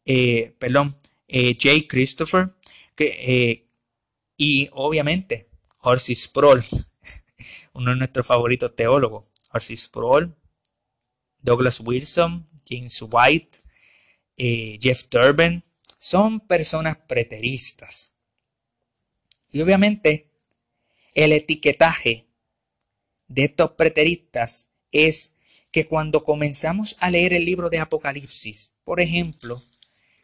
eh, 0.07 0.57
perdón, 0.59 0.97
eh, 1.29 1.59
J. 1.63 1.87
Christopher, 1.87 2.55
eh, 2.97 3.69
y 4.39 4.71
obviamente 4.73 5.51
Horace 5.83 6.15
Sproul, 6.15 6.65
uno 7.75 7.91
de 7.91 7.97
nuestros 7.97 8.27
favoritos 8.27 8.75
teólogos, 8.75 9.31
Horace 9.51 9.77
Sproul, 9.77 10.35
Douglas 11.47 11.81
Wilson, 11.81 12.45
James 12.69 13.03
White, 13.11 13.59
eh, 14.37 14.79
Jeff 14.83 15.05
Turbin, 15.05 15.63
son 15.97 16.41
personas 16.41 16.99
preteristas. 16.99 18.17
Y 19.51 19.63
obviamente 19.63 20.31
el 21.15 21.33
etiquetaje 21.33 22.27
de 23.29 23.45
estos 23.45 23.71
preteristas 23.73 24.73
es 24.93 25.37
que 25.71 25.87
cuando 25.87 26.25
comenzamos 26.25 26.97
a 27.01 27.11
leer 27.11 27.33
el 27.33 27.45
libro 27.45 27.71
de 27.71 27.79
Apocalipsis, 27.79 28.73
por 28.85 29.01
ejemplo, 29.01 29.63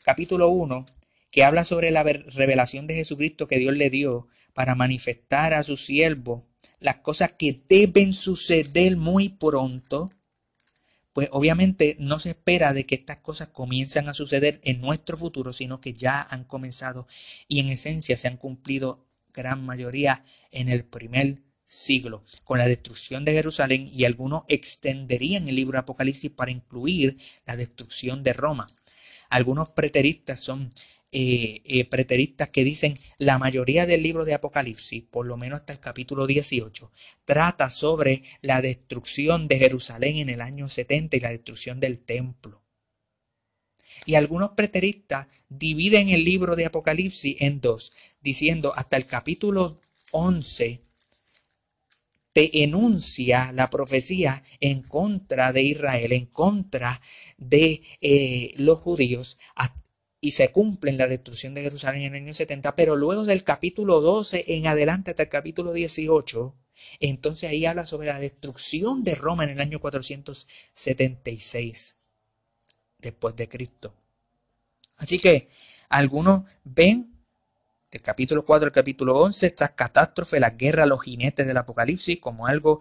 capítulo 0.03 0.49
1, 0.49 0.85
que 1.31 1.45
habla 1.45 1.65
sobre 1.65 1.93
la 1.93 2.03
revelación 2.03 2.87
de 2.87 2.95
Jesucristo 2.95 3.47
que 3.47 3.59
Dios 3.59 3.77
le 3.77 3.91
dio 3.91 4.29
para 4.55 4.75
manifestar 4.75 5.55
a 5.55 5.63
su 5.63 5.77
siervo 5.77 6.47
las 6.81 6.97
cosas 6.97 7.33
que 7.33 7.63
deben 7.69 8.13
suceder 8.13 8.97
muy 8.97 9.31
pronto, 9.31 10.09
pues 11.13 11.29
obviamente 11.33 11.97
no 11.99 12.19
se 12.19 12.31
espera 12.31 12.73
de 12.73 12.87
que 12.87 12.95
estas 12.95 13.19
cosas 13.19 13.49
comiencen 13.49 14.09
a 14.09 14.15
suceder 14.15 14.61
en 14.65 14.81
nuestro 14.81 15.17
futuro, 15.17 15.53
sino 15.53 15.81
que 15.81 15.93
ya 15.93 16.23
han 16.23 16.45
comenzado 16.45 17.07
y 17.49 17.61
en 17.61 17.69
esencia 17.69 18.17
se 18.17 18.29
han 18.29 18.37
cumplido 18.37 19.07
gran 19.33 19.65
mayoría 19.65 20.25
en 20.51 20.69
el 20.69 20.85
primer 20.85 21.43
siglo, 21.67 22.23
con 22.45 22.59
la 22.59 22.67
destrucción 22.67 23.25
de 23.25 23.33
Jerusalén 23.33 23.89
y 23.91 24.05
algunos 24.05 24.43
extenderían 24.49 25.49
el 25.49 25.57
libro 25.57 25.73
de 25.73 25.81
Apocalipsis 25.81 26.31
para 26.31 26.51
incluir 26.51 27.17
la 27.47 27.57
destrucción 27.57 28.23
de 28.23 28.35
Roma. 28.35 28.67
Algunos 29.31 29.71
preteristas 29.71 30.41
son 30.41 30.71
eh, 31.13 31.61
eh, 31.67 31.85
preteristas 31.85 32.49
que 32.49 32.65
dicen 32.65 32.99
la 33.19 33.39
mayoría 33.39 33.85
del 33.85 34.03
libro 34.03 34.25
de 34.25 34.33
Apocalipsis, 34.33 35.05
por 35.05 35.27
lo 35.27 35.37
menos 35.37 35.61
hasta 35.61 35.75
el 35.75 35.79
capítulo 35.79 36.27
18, 36.27 36.91
trata 37.27 37.69
sobre 37.69 38.23
la 38.41 38.63
destrucción 38.63 39.47
de 39.47 39.59
Jerusalén 39.59 40.17
en 40.17 40.31
el 40.31 40.41
año 40.41 40.69
70 40.69 41.17
y 41.17 41.21
la 41.21 41.31
destrucción 41.31 41.81
del 41.81 42.01
templo. 42.01 42.63
Y 44.07 44.15
algunos 44.15 44.53
preteristas 44.53 45.29
dividen 45.49 46.09
el 46.09 46.25
libro 46.25 46.57
de 46.57 46.65
Apocalipsis 46.65 47.37
en 47.41 47.61
dos, 47.61 47.93
diciendo 48.23 48.73
hasta 48.75 48.97
el 48.97 49.07
capítulo 49.07 49.77
11 50.13 50.81
te 52.33 52.63
enuncia 52.63 53.53
la 53.53 53.69
profecía 53.69 54.43
en 54.61 54.83
contra 54.83 55.53
de 55.53 55.63
Israel, 55.63 56.13
en 56.13 56.27
contra 56.27 57.01
de 57.37 57.83
eh, 58.01 58.55
los 58.57 58.79
judíos, 58.79 59.39
y 60.25 60.31
se 60.31 60.53
cumple 60.53 60.93
en 60.93 60.99
la 60.99 61.09
destrucción 61.09 61.53
de 61.53 61.63
Jerusalén 61.63 62.03
en 62.03 62.15
el 62.15 62.23
año 62.23 62.33
70, 62.33 62.77
pero 62.77 62.95
luego 62.95 63.25
del 63.25 63.43
capítulo 63.43 64.01
12 64.01 64.55
en 64.55 64.69
adelante 64.69 65.11
hasta 65.11 65.25
el 65.25 65.29
capítulo 65.29 65.73
18, 65.73 66.55
entonces 67.01 67.51
ahí 67.51 67.67
habla 67.67 67.85
sobre 67.85 68.07
la 68.07 68.21
destrucción 68.21 69.03
de 69.03 69.17
Roma 69.17 69.43
en 69.43 69.51
el 69.51 69.61
año 69.61 69.81
476 69.81 71.97
después 72.99 73.35
de 73.35 73.49
Cristo. 73.49 73.97
Así 74.97 75.19
que 75.19 75.49
algunos 75.89 76.45
ven 76.63 77.17
del 77.91 78.03
capítulo 78.03 78.45
4 78.45 78.67
al 78.67 78.73
capítulo 78.73 79.19
11 79.19 79.45
estas 79.45 79.73
catástrofes, 79.73 80.41
la 80.41 80.51
guerra, 80.51 80.87
los 80.87 81.03
jinetes 81.03 81.49
del 81.49 81.57
Apocalipsis 81.57 82.21
como 82.21 82.47
algo 82.47 82.81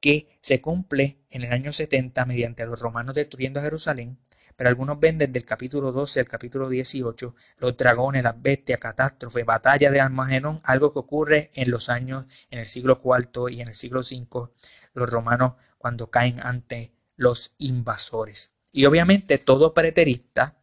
que 0.00 0.26
se 0.40 0.62
cumple 0.62 1.18
en 1.28 1.42
el 1.42 1.52
año 1.52 1.70
70 1.70 2.24
mediante 2.24 2.64
los 2.64 2.80
romanos 2.80 3.14
destruyendo 3.14 3.60
Jerusalén 3.60 4.16
pero 4.58 4.70
algunos 4.70 4.98
ven 4.98 5.18
desde 5.18 5.38
el 5.38 5.44
capítulo 5.44 5.92
12 5.92 6.18
al 6.18 6.26
capítulo 6.26 6.68
18 6.68 7.32
los 7.58 7.76
dragones, 7.76 8.24
las 8.24 8.42
bestias, 8.42 8.80
catástrofe, 8.80 9.44
batalla 9.44 9.92
de 9.92 10.00
Armagedón, 10.00 10.60
algo 10.64 10.92
que 10.92 10.98
ocurre 10.98 11.52
en 11.54 11.70
los 11.70 11.88
años, 11.88 12.26
en 12.50 12.58
el 12.58 12.66
siglo 12.66 13.00
IV 13.00 13.52
y 13.52 13.60
en 13.60 13.68
el 13.68 13.76
siglo 13.76 14.00
V, 14.00 14.50
los 14.94 15.08
romanos 15.08 15.52
cuando 15.78 16.10
caen 16.10 16.40
ante 16.40 16.92
los 17.14 17.54
invasores. 17.58 18.50
Y 18.72 18.86
obviamente 18.86 19.38
todo 19.38 19.72
preterista 19.74 20.58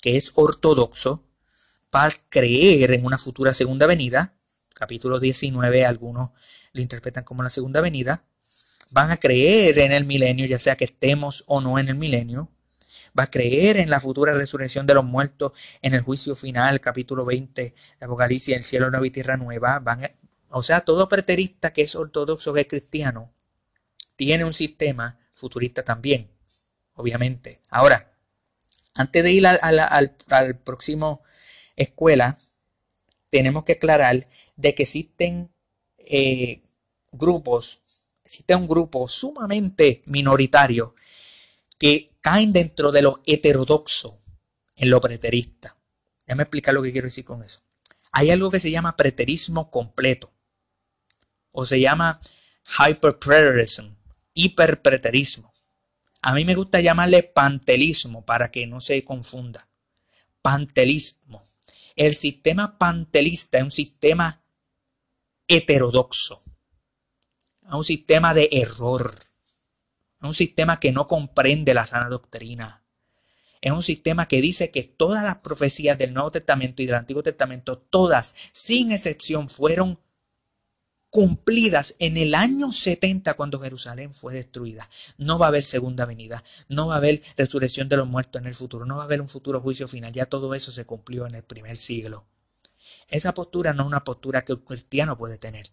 que 0.00 0.16
es 0.16 0.30
ortodoxo 0.36 1.28
va 1.92 2.04
a 2.04 2.12
creer 2.28 2.92
en 2.92 3.04
una 3.04 3.18
futura 3.18 3.52
segunda 3.52 3.86
venida, 3.86 4.36
capítulo 4.74 5.18
19 5.18 5.84
algunos 5.84 6.30
lo 6.72 6.80
interpretan 6.80 7.24
como 7.24 7.42
la 7.42 7.50
segunda 7.50 7.80
venida, 7.80 8.22
van 8.92 9.10
a 9.10 9.16
creer 9.16 9.80
en 9.80 9.90
el 9.90 10.04
milenio, 10.04 10.46
ya 10.46 10.60
sea 10.60 10.76
que 10.76 10.84
estemos 10.84 11.42
o 11.48 11.60
no 11.60 11.80
en 11.80 11.88
el 11.88 11.96
milenio, 11.96 12.52
va 13.18 13.24
a 13.24 13.30
creer 13.30 13.76
en 13.76 13.90
la 13.90 14.00
futura 14.00 14.32
resurrección 14.34 14.86
de 14.86 14.94
los 14.94 15.04
muertos, 15.04 15.52
en 15.82 15.94
el 15.94 16.02
juicio 16.02 16.34
final, 16.34 16.80
capítulo 16.80 17.24
20 17.24 17.62
de 17.62 18.04
Apocalipsis, 18.04 18.56
el 18.56 18.64
cielo 18.64 18.90
nuevo 18.90 19.04
y 19.04 19.10
tierra 19.10 19.36
nueva. 19.36 19.78
Van 19.78 20.08
o 20.50 20.62
sea, 20.62 20.80
todo 20.82 21.08
preterista 21.08 21.72
que 21.72 21.82
es 21.82 21.94
ortodoxo, 21.94 22.52
que 22.54 22.62
es 22.62 22.68
cristiano, 22.68 23.32
tiene 24.16 24.44
un 24.44 24.52
sistema 24.52 25.18
futurista 25.32 25.84
también, 25.84 26.30
obviamente. 26.94 27.60
Ahora, 27.68 28.12
antes 28.94 29.22
de 29.22 29.32
ir 29.32 29.46
al, 29.46 30.16
próximo 30.64 31.22
escuela, 31.76 32.38
tenemos 33.28 33.64
que 33.64 33.72
aclarar 33.72 34.26
de 34.56 34.74
que 34.74 34.84
existen 34.84 35.50
eh, 35.98 36.62
grupos, 37.12 37.80
existe 38.24 38.54
un 38.54 38.66
grupo 38.66 39.06
sumamente 39.08 40.02
minoritario 40.06 40.94
que 41.78 42.15
caen 42.26 42.52
dentro 42.52 42.90
de 42.90 43.02
lo 43.02 43.22
heterodoxo 43.24 44.20
en 44.74 44.90
lo 44.90 45.00
preterista. 45.00 45.76
Déjame 46.26 46.42
explicar 46.42 46.74
lo 46.74 46.82
que 46.82 46.90
quiero 46.90 47.06
decir 47.06 47.24
con 47.24 47.44
eso. 47.44 47.60
Hay 48.10 48.32
algo 48.32 48.50
que 48.50 48.58
se 48.58 48.72
llama 48.72 48.96
preterismo 48.96 49.70
completo 49.70 50.32
o 51.52 51.64
se 51.64 51.78
llama 51.78 52.20
hyperpreterism, 52.80 53.94
hiperpreterismo. 54.34 55.52
A 56.20 56.34
mí 56.34 56.44
me 56.44 56.56
gusta 56.56 56.80
llamarle 56.80 57.22
pantelismo 57.22 58.24
para 58.24 58.50
que 58.50 58.66
no 58.66 58.80
se 58.80 59.04
confunda. 59.04 59.68
Pantelismo. 60.42 61.40
El 61.94 62.16
sistema 62.16 62.76
pantelista 62.76 63.58
es 63.58 63.62
un 63.62 63.70
sistema 63.70 64.42
heterodoxo, 65.46 66.42
es 67.68 67.72
un 67.72 67.84
sistema 67.84 68.34
de 68.34 68.48
error 68.50 69.14
es 70.20 70.26
un 70.26 70.34
sistema 70.34 70.80
que 70.80 70.92
no 70.92 71.06
comprende 71.06 71.74
la 71.74 71.86
sana 71.86 72.08
doctrina. 72.08 72.82
Es 73.60 73.72
un 73.72 73.82
sistema 73.82 74.28
que 74.28 74.40
dice 74.40 74.70
que 74.70 74.82
todas 74.82 75.24
las 75.24 75.38
profecías 75.38 75.98
del 75.98 76.14
Nuevo 76.14 76.30
Testamento 76.30 76.82
y 76.82 76.86
del 76.86 76.94
Antiguo 76.94 77.22
Testamento, 77.22 77.78
todas, 77.78 78.34
sin 78.52 78.92
excepción, 78.92 79.48
fueron 79.48 79.98
cumplidas 81.10 81.94
en 81.98 82.16
el 82.16 82.34
año 82.34 82.72
70 82.72 83.34
cuando 83.34 83.60
Jerusalén 83.60 84.12
fue 84.12 84.34
destruida. 84.34 84.88
No 85.16 85.38
va 85.38 85.46
a 85.46 85.48
haber 85.48 85.62
segunda 85.62 86.04
venida, 86.04 86.44
no 86.68 86.88
va 86.88 86.94
a 86.94 86.98
haber 86.98 87.22
resurrección 87.36 87.88
de 87.88 87.96
los 87.96 88.06
muertos 88.06 88.42
en 88.42 88.48
el 88.48 88.54
futuro, 88.54 88.84
no 88.84 88.96
va 88.96 89.02
a 89.02 89.06
haber 89.06 89.20
un 89.20 89.28
futuro 89.28 89.60
juicio 89.60 89.88
final, 89.88 90.12
ya 90.12 90.26
todo 90.26 90.54
eso 90.54 90.70
se 90.72 90.84
cumplió 90.84 91.26
en 91.26 91.34
el 91.34 91.42
primer 91.42 91.76
siglo. 91.76 92.26
Esa 93.08 93.34
postura 93.34 93.72
no 93.72 93.84
es 93.84 93.86
una 93.86 94.04
postura 94.04 94.44
que 94.44 94.52
un 94.52 94.60
cristiano 94.60 95.16
puede 95.16 95.38
tener. 95.38 95.70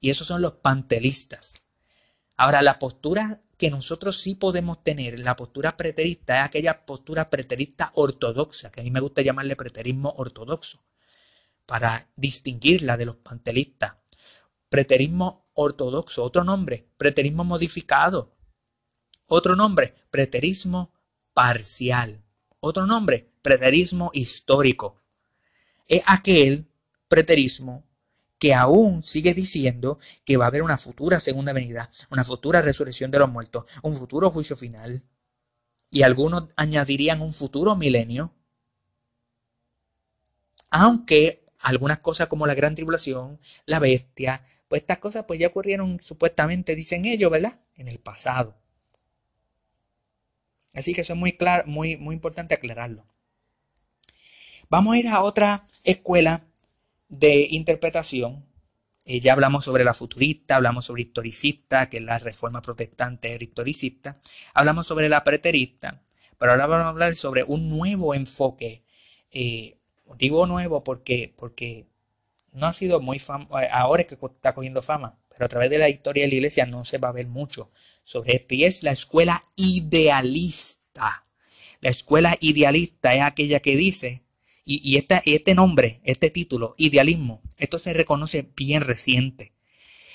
Y 0.00 0.10
esos 0.10 0.26
son 0.26 0.42
los 0.42 0.54
pantelistas. 0.54 1.62
Ahora, 2.36 2.62
la 2.62 2.78
postura 2.78 3.40
que 3.58 3.70
nosotros 3.70 4.16
sí 4.16 4.36
podemos 4.36 4.84
tener, 4.84 5.18
la 5.18 5.34
postura 5.34 5.76
preterista, 5.76 6.38
es 6.38 6.44
aquella 6.44 6.86
postura 6.86 7.28
preterista 7.28 7.90
ortodoxa, 7.94 8.70
que 8.70 8.80
a 8.80 8.84
mí 8.84 8.90
me 8.92 9.00
gusta 9.00 9.20
llamarle 9.20 9.56
preterismo 9.56 10.14
ortodoxo, 10.16 10.78
para 11.66 12.08
distinguirla 12.14 12.96
de 12.96 13.04
los 13.04 13.16
pantelistas. 13.16 13.96
Preterismo 14.68 15.50
ortodoxo, 15.54 16.22
otro 16.22 16.44
nombre, 16.44 16.88
preterismo 16.96 17.42
modificado. 17.42 18.36
Otro 19.26 19.56
nombre, 19.56 19.92
preterismo 20.10 20.94
parcial. 21.34 22.22
Otro 22.60 22.86
nombre, 22.86 23.32
preterismo 23.42 24.10
histórico. 24.14 25.02
Es 25.88 26.02
aquel 26.06 26.70
preterismo 27.08 27.87
que 28.38 28.54
aún 28.54 29.02
sigue 29.02 29.34
diciendo 29.34 29.98
que 30.24 30.36
va 30.36 30.44
a 30.44 30.48
haber 30.48 30.62
una 30.62 30.78
futura 30.78 31.20
segunda 31.20 31.52
venida, 31.52 31.90
una 32.10 32.24
futura 32.24 32.62
resurrección 32.62 33.10
de 33.10 33.18
los 33.18 33.28
muertos, 33.28 33.64
un 33.82 33.96
futuro 33.96 34.30
juicio 34.30 34.56
final. 34.56 35.02
Y 35.90 36.02
algunos 36.02 36.44
añadirían 36.56 37.20
un 37.20 37.32
futuro 37.32 37.74
milenio. 37.74 38.34
Aunque 40.70 41.44
algunas 41.60 41.98
cosas 41.98 42.28
como 42.28 42.46
la 42.46 42.54
gran 42.54 42.74
tribulación, 42.74 43.40
la 43.66 43.78
bestia, 43.78 44.44
pues 44.68 44.82
estas 44.82 44.98
cosas 44.98 45.24
pues 45.26 45.40
ya 45.40 45.48
ocurrieron 45.48 45.98
supuestamente, 46.00 46.76
dicen 46.76 47.06
ellos, 47.06 47.30
¿verdad? 47.30 47.58
En 47.76 47.88
el 47.88 47.98
pasado. 47.98 48.54
Así 50.74 50.94
que 50.94 51.00
eso 51.00 51.14
es 51.14 51.18
muy 51.18 51.32
claro, 51.32 51.64
muy, 51.66 51.96
muy 51.96 52.14
importante 52.14 52.54
aclararlo. 52.54 53.04
Vamos 54.68 54.94
a 54.94 54.98
ir 54.98 55.08
a 55.08 55.22
otra 55.22 55.66
escuela 55.82 56.42
de 57.08 57.48
interpretación. 57.50 58.46
Eh, 59.04 59.20
ya 59.20 59.32
hablamos 59.32 59.64
sobre 59.64 59.84
la 59.84 59.94
futurista, 59.94 60.56
hablamos 60.56 60.84
sobre 60.84 61.02
historicista, 61.02 61.88
que 61.88 61.98
es 61.98 62.02
la 62.02 62.18
reforma 62.18 62.60
protestante 62.60 63.36
historicista, 63.40 64.18
hablamos 64.52 64.86
sobre 64.86 65.08
la 65.08 65.24
preterista, 65.24 66.02
pero 66.36 66.52
ahora 66.52 66.66
vamos 66.66 66.84
a 66.84 66.88
hablar 66.90 67.14
sobre 67.14 67.42
un 67.42 67.70
nuevo 67.70 68.14
enfoque. 68.14 68.84
Eh, 69.30 69.78
digo 70.18 70.46
nuevo 70.46 70.84
porque, 70.84 71.34
porque 71.36 71.86
no 72.52 72.66
ha 72.66 72.72
sido 72.72 73.00
muy 73.00 73.18
famoso, 73.18 73.56
ahora 73.72 74.02
es 74.02 74.08
que 74.08 74.18
está 74.32 74.52
cogiendo 74.54 74.82
fama, 74.82 75.18
pero 75.30 75.46
a 75.46 75.48
través 75.48 75.70
de 75.70 75.78
la 75.78 75.88
historia 75.88 76.24
de 76.24 76.28
la 76.28 76.34
iglesia 76.34 76.66
no 76.66 76.84
se 76.84 76.98
va 76.98 77.08
a 77.08 77.12
ver 77.12 77.28
mucho 77.28 77.70
sobre 78.04 78.36
esto. 78.36 78.54
Y 78.54 78.64
es 78.64 78.82
la 78.82 78.90
escuela 78.90 79.40
idealista. 79.56 81.24
La 81.80 81.90
escuela 81.90 82.36
idealista 82.40 83.14
es 83.14 83.22
aquella 83.22 83.60
que 83.60 83.76
dice, 83.76 84.24
y, 84.70 84.98
este 84.98 85.54
nombre, 85.54 86.02
este 86.04 86.28
título, 86.28 86.74
idealismo, 86.76 87.40
esto 87.56 87.78
se 87.78 87.94
reconoce 87.94 88.52
bien 88.54 88.82
reciente. 88.82 89.50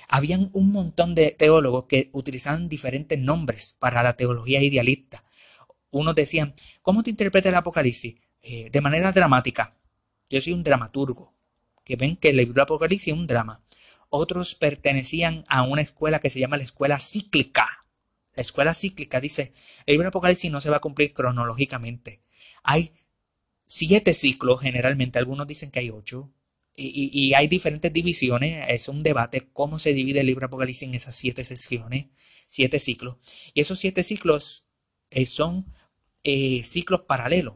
Habían 0.08 0.52
un 0.54 0.72
montón 0.72 1.16
de 1.16 1.32
teólogos 1.32 1.86
que 1.86 2.12
utilizaban 2.14 2.70
diferentes 2.70 3.18
nombres 3.18 3.76
para 3.80 4.04
la 4.04 4.14
teología 4.14 4.62
idealista. 4.62 5.24
Unos 5.90 6.14
decían, 6.14 6.54
¿cómo 6.84 7.02
te 7.02 7.10
interpreta 7.10 7.50
el 7.50 7.56
Apocalipsis? 7.56 8.14
Eh, 8.44 8.70
de 8.72 8.82
manera 8.82 9.12
dramática. 9.12 9.76
Yo 10.30 10.40
soy 10.40 10.54
un 10.54 10.64
dramaturgo, 10.64 11.34
que 11.84 11.96
ven 11.96 12.16
que 12.16 12.30
el 12.30 12.38
libro 12.38 12.54
de 12.54 12.62
Apocalipsis 12.62 13.12
es 13.12 13.20
un 13.20 13.26
drama. 13.26 13.64
Otros 14.10 14.54
pertenecían 14.54 15.46
a 15.48 15.64
una 15.64 15.82
escuela 15.82 16.20
que 16.20 16.30
se 16.30 16.40
llama 16.40 16.58
la 16.58 16.64
escuela 16.64 17.00
cíclica. 17.00 17.88
La 18.36 18.42
escuela 18.42 18.76
cíclica 18.76 19.20
dice, 19.20 19.52
el 19.88 19.94
libro 19.94 20.04
de 20.04 20.10
Apocalipsis 20.10 20.52
no 20.52 20.62
se 20.62 20.70
va 20.70 20.78
a 20.78 20.82
cumplir 20.82 21.12
cronológicamente. 21.12 22.22
Hay 22.64 22.92
siete 23.66 24.14
ciclos, 24.14 24.62
generalmente, 24.62 25.20
algunos 25.20 25.48
dicen 25.48 25.72
que 25.72 25.80
hay 25.80 25.90
ocho, 25.90 26.34
y, 26.76 27.34
hay 27.36 27.48
diferentes 27.48 27.94
divisiones, 27.94 28.66
es 28.70 28.88
un 28.88 29.04
debate 29.04 29.50
cómo 29.54 29.78
se 29.78 29.94
divide 29.94 30.22
el 30.22 30.26
libro 30.26 30.48
Apocalipsis 30.48 30.88
en 30.88 30.96
esas 30.96 31.16
siete 31.16 31.44
secciones, 31.44 32.08
siete 32.50 32.80
ciclos. 32.80 33.18
Y 33.54 33.62
esos 33.62 33.80
siete 33.80 34.02
ciclos 34.02 34.66
eh, 35.12 35.28
son 35.28 35.72
eh, 36.24 36.64
ciclos 36.64 37.02
paralelos. 37.02 37.56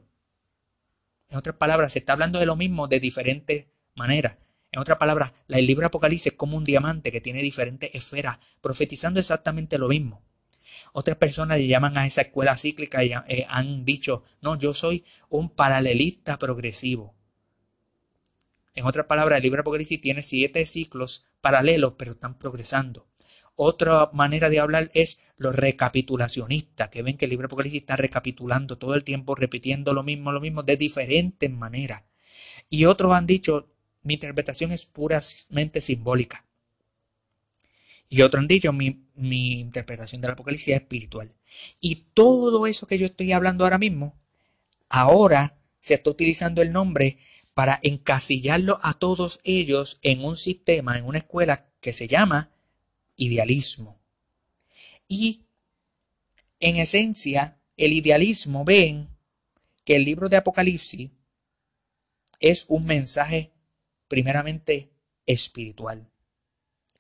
En 1.30 1.38
otras 1.38 1.56
palabras, 1.56 1.94
se 1.94 2.00
está 2.00 2.14
hablando 2.14 2.40
de 2.40 2.46
lo 2.46 2.56
mismo 2.56 2.88
de 2.88 3.00
diferentes 3.00 3.68
maneras. 3.96 4.38
En 4.72 4.80
otras 4.80 4.98
palabras, 4.98 5.34
el 5.48 5.66
libro 5.66 5.88
Apocalipsis 5.88 6.34
es 6.34 6.38
como 6.38 6.56
un 6.56 6.64
diamante 6.64 7.12
que 7.12 7.22
tiene 7.22 7.42
diferentes 7.42 7.90
esferas, 7.96 8.38
profetizando 8.62 9.20
exactamente 9.20 9.78
lo 9.78 9.88
mismo. 9.88 10.27
Otras 10.94 11.18
personas 11.18 11.58
le 11.58 11.68
llaman 11.68 11.98
a 11.98 12.06
esa 12.06 12.22
escuela 12.22 12.58
cíclica 12.58 13.04
y 13.04 13.12
eh, 13.28 13.46
han 13.50 13.86
dicho, 13.86 14.24
no, 14.42 14.58
yo 14.58 14.74
soy 14.74 15.06
un 15.30 15.50
paralelista 15.50 16.38
progresivo. 16.38 17.16
En 18.74 18.86
otras 18.86 19.08
palabras, 19.08 19.38
el 19.38 19.44
libro 19.44 19.62
Apocalipsis 19.62 20.00
tiene 20.00 20.22
siete 20.22 20.66
ciclos 20.66 21.26
paralelos, 21.42 21.94
pero 21.98 22.12
están 22.12 22.38
progresando. 22.38 23.08
Otra 23.56 24.12
manera 24.14 24.50
de 24.50 24.60
hablar 24.60 24.92
es 24.94 25.34
los 25.36 25.56
recapitulacionistas, 25.56 26.90
que 26.90 27.02
ven 27.02 27.18
que 27.18 27.26
el 27.26 27.32
libro 27.32 27.48
Apocalipsis 27.48 27.82
está 27.82 27.96
recapitulando 27.96 28.78
todo 28.78 28.94
el 28.94 29.04
tiempo, 29.04 29.34
repitiendo 29.34 29.94
lo 29.94 30.04
mismo, 30.04 30.32
lo 30.32 30.40
mismo, 30.40 30.62
de 30.62 30.78
diferentes 30.78 31.50
maneras. 31.50 32.04
Y 32.70 32.86
otros 32.86 33.14
han 33.14 33.26
dicho, 33.26 33.68
mi 34.04 34.14
interpretación 34.14 34.72
es 34.72 34.86
puramente 34.86 35.82
simbólica. 35.82 36.47
Y 38.10 38.22
otros 38.22 38.42
han 38.42 38.48
dicho, 38.48 38.72
mi, 38.74 39.08
mi 39.16 39.60
interpretación 39.60 40.22
del 40.22 40.32
Apocalipsis 40.32 40.76
es 40.76 40.82
espiritual. 40.82 41.34
Y 41.82 41.96
todo 42.14 42.68
eso 42.68 42.88
que 42.88 42.98
yo 42.98 43.06
estoy 43.06 43.32
hablando 43.32 43.64
ahora 43.64 43.78
mismo, 43.78 44.16
ahora 44.90 45.58
se 45.80 45.96
está 45.96 46.10
utilizando 46.10 46.62
el 46.62 46.72
nombre 46.72 47.18
para 47.54 47.80
encasillarlo 47.82 48.80
a 48.84 48.94
todos 48.94 49.40
ellos 49.44 50.00
en 50.04 50.24
un 50.24 50.38
sistema, 50.38 50.98
en 50.98 51.06
una 51.06 51.18
escuela 51.18 51.66
que 51.82 51.92
se 51.92 52.08
llama 52.08 52.52
idealismo. 53.16 54.00
Y 55.08 55.46
en 56.60 56.78
esencia, 56.78 57.60
el 57.76 57.94
idealismo 57.94 58.64
ven 58.64 59.10
que 59.86 59.96
el 59.96 60.06
libro 60.06 60.30
de 60.30 60.38
Apocalipsis 60.38 61.12
es 62.40 62.66
un 62.68 62.86
mensaje 62.86 63.54
primeramente 64.08 64.92
espiritual. 65.26 66.10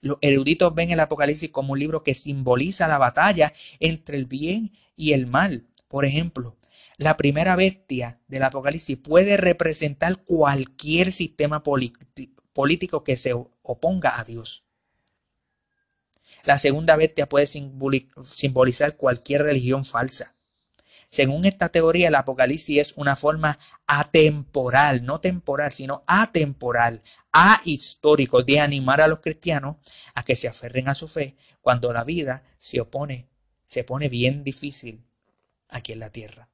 Los 0.01 0.17
eruditos 0.21 0.75
ven 0.75 0.91
el 0.91 0.99
Apocalipsis 0.99 1.49
como 1.49 1.73
un 1.73 1.79
libro 1.79 2.03
que 2.03 2.13
simboliza 2.13 2.87
la 2.87 2.97
batalla 2.97 3.53
entre 3.79 4.17
el 4.17 4.25
bien 4.25 4.71
y 4.95 5.13
el 5.13 5.27
mal. 5.27 5.67
Por 5.87 6.05
ejemplo, 6.05 6.55
la 6.97 7.17
primera 7.17 7.55
bestia 7.55 8.19
del 8.27 8.43
Apocalipsis 8.43 8.97
puede 8.97 9.37
representar 9.37 10.23
cualquier 10.23 11.11
sistema 11.11 11.63
político 11.63 13.03
que 13.03 13.17
se 13.17 13.33
oponga 13.33 14.19
a 14.19 14.23
Dios. 14.23 14.63
La 16.43 16.57
segunda 16.57 16.95
bestia 16.95 17.27
puede 17.27 17.47
simbolizar 17.47 18.95
cualquier 18.97 19.43
religión 19.43 19.85
falsa. 19.85 20.33
Según 21.09 21.45
esta 21.45 21.69
teoría, 21.69 22.09
el 22.09 22.15
Apocalipsis 22.15 22.79
es 22.79 22.93
una 22.97 23.15
forma 23.15 23.57
atemporal, 23.85 25.05
no 25.05 25.21
temporal, 25.21 25.71
sino 25.71 26.03
atemporal, 26.05 27.01
ahistórico, 27.31 28.43
de 28.43 28.59
animar 28.59 28.99
a 28.99 29.07
los 29.07 29.19
cristianos 29.19 29.77
a 30.15 30.23
que 30.23 30.35
se 30.35 30.47
aferren 30.47 30.89
a 30.89 30.95
su 30.95 31.07
fe 31.07 31.35
cuando 31.61 31.93
la 31.93 32.03
vida 32.03 32.43
se 32.57 32.81
opone, 32.81 33.27
se 33.65 33.83
pone 33.83 34.09
bien 34.09 34.43
difícil 34.43 35.05
aquí 35.69 35.93
en 35.93 35.99
la 35.99 36.09
tierra. 36.09 36.49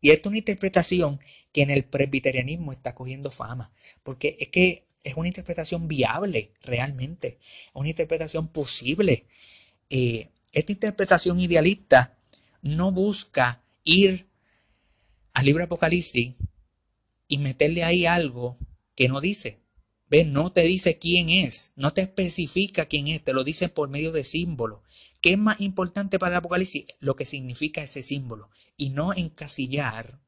Y 0.00 0.10
esta 0.10 0.22
es 0.22 0.26
una 0.26 0.38
interpretación 0.38 1.20
que 1.52 1.62
en 1.62 1.70
el 1.70 1.84
presbiterianismo 1.84 2.72
está 2.72 2.94
cogiendo 2.94 3.30
fama, 3.30 3.72
porque 4.02 4.36
es 4.40 4.48
que 4.48 4.84
es 5.04 5.16
una 5.16 5.28
interpretación 5.28 5.88
viable 5.88 6.52
realmente, 6.62 7.38
una 7.72 7.88
interpretación 7.88 8.48
posible. 8.48 9.26
Eh, 9.90 10.28
esta 10.52 10.72
interpretación 10.72 11.40
idealista 11.40 12.17
no 12.62 12.92
busca 12.92 13.62
ir 13.84 14.28
al 15.32 15.46
libro 15.46 15.64
Apocalipsis 15.64 16.36
y 17.28 17.38
meterle 17.38 17.84
ahí 17.84 18.06
algo 18.06 18.56
que 18.94 19.08
no 19.08 19.20
dice. 19.20 19.60
¿Ves? 20.10 20.26
No 20.26 20.52
te 20.52 20.62
dice 20.62 20.98
quién 20.98 21.28
es, 21.28 21.72
no 21.76 21.92
te 21.92 22.00
especifica 22.00 22.86
quién 22.86 23.08
es, 23.08 23.22
te 23.22 23.34
lo 23.34 23.44
dice 23.44 23.68
por 23.68 23.90
medio 23.90 24.10
de 24.10 24.24
símbolos. 24.24 24.80
¿Qué 25.20 25.32
es 25.32 25.38
más 25.38 25.60
importante 25.60 26.18
para 26.18 26.32
el 26.32 26.38
Apocalipsis? 26.38 26.86
Lo 26.98 27.14
que 27.14 27.24
significa 27.24 27.82
ese 27.82 28.02
símbolo 28.02 28.50
y 28.76 28.90
no 28.90 29.12
encasillar 29.12 30.20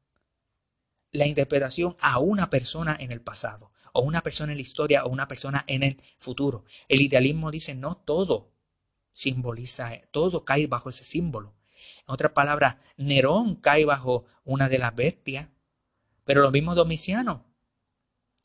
la 1.11 1.27
interpretación 1.27 1.95
a 1.99 2.19
una 2.19 2.49
persona 2.49 2.95
en 2.99 3.11
el 3.11 3.21
pasado 3.21 3.71
o 3.93 4.01
una 4.01 4.21
persona 4.21 4.51
en 4.53 4.57
la 4.57 4.61
historia 4.61 5.03
o 5.03 5.09
una 5.09 5.27
persona 5.27 5.63
en 5.67 5.83
el 5.83 5.97
futuro. 6.17 6.63
El 6.87 7.01
idealismo 7.01 7.51
dice 7.51 7.75
no 7.75 7.97
todo 7.97 8.51
simboliza, 9.13 9.99
todo 10.11 10.45
cae 10.45 10.67
bajo 10.67 10.89
ese 10.89 11.03
símbolo. 11.03 11.53
En 12.07 12.13
otras 12.13 12.31
palabras, 12.31 12.77
Nerón 12.97 13.55
cae 13.55 13.85
bajo 13.85 14.25
una 14.43 14.69
de 14.69 14.79
las 14.79 14.95
bestias, 14.95 15.49
pero 16.23 16.41
lo 16.41 16.51
mismo 16.51 16.75
Domiciano 16.75 17.45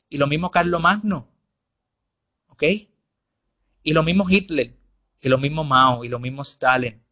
y 0.09 0.17
lo 0.17 0.27
mismo 0.27 0.51
Carlo 0.51 0.79
Magno, 0.79 1.27
¿ok? 2.47 2.63
Y 3.83 3.93
lo 3.93 4.03
mismo 4.03 4.29
Hitler 4.29 4.77
y 5.21 5.29
lo 5.29 5.37
mismo 5.37 5.63
Mao 5.63 6.03
y 6.03 6.09
lo 6.09 6.19
mismo 6.19 6.41
Stalin 6.43 7.03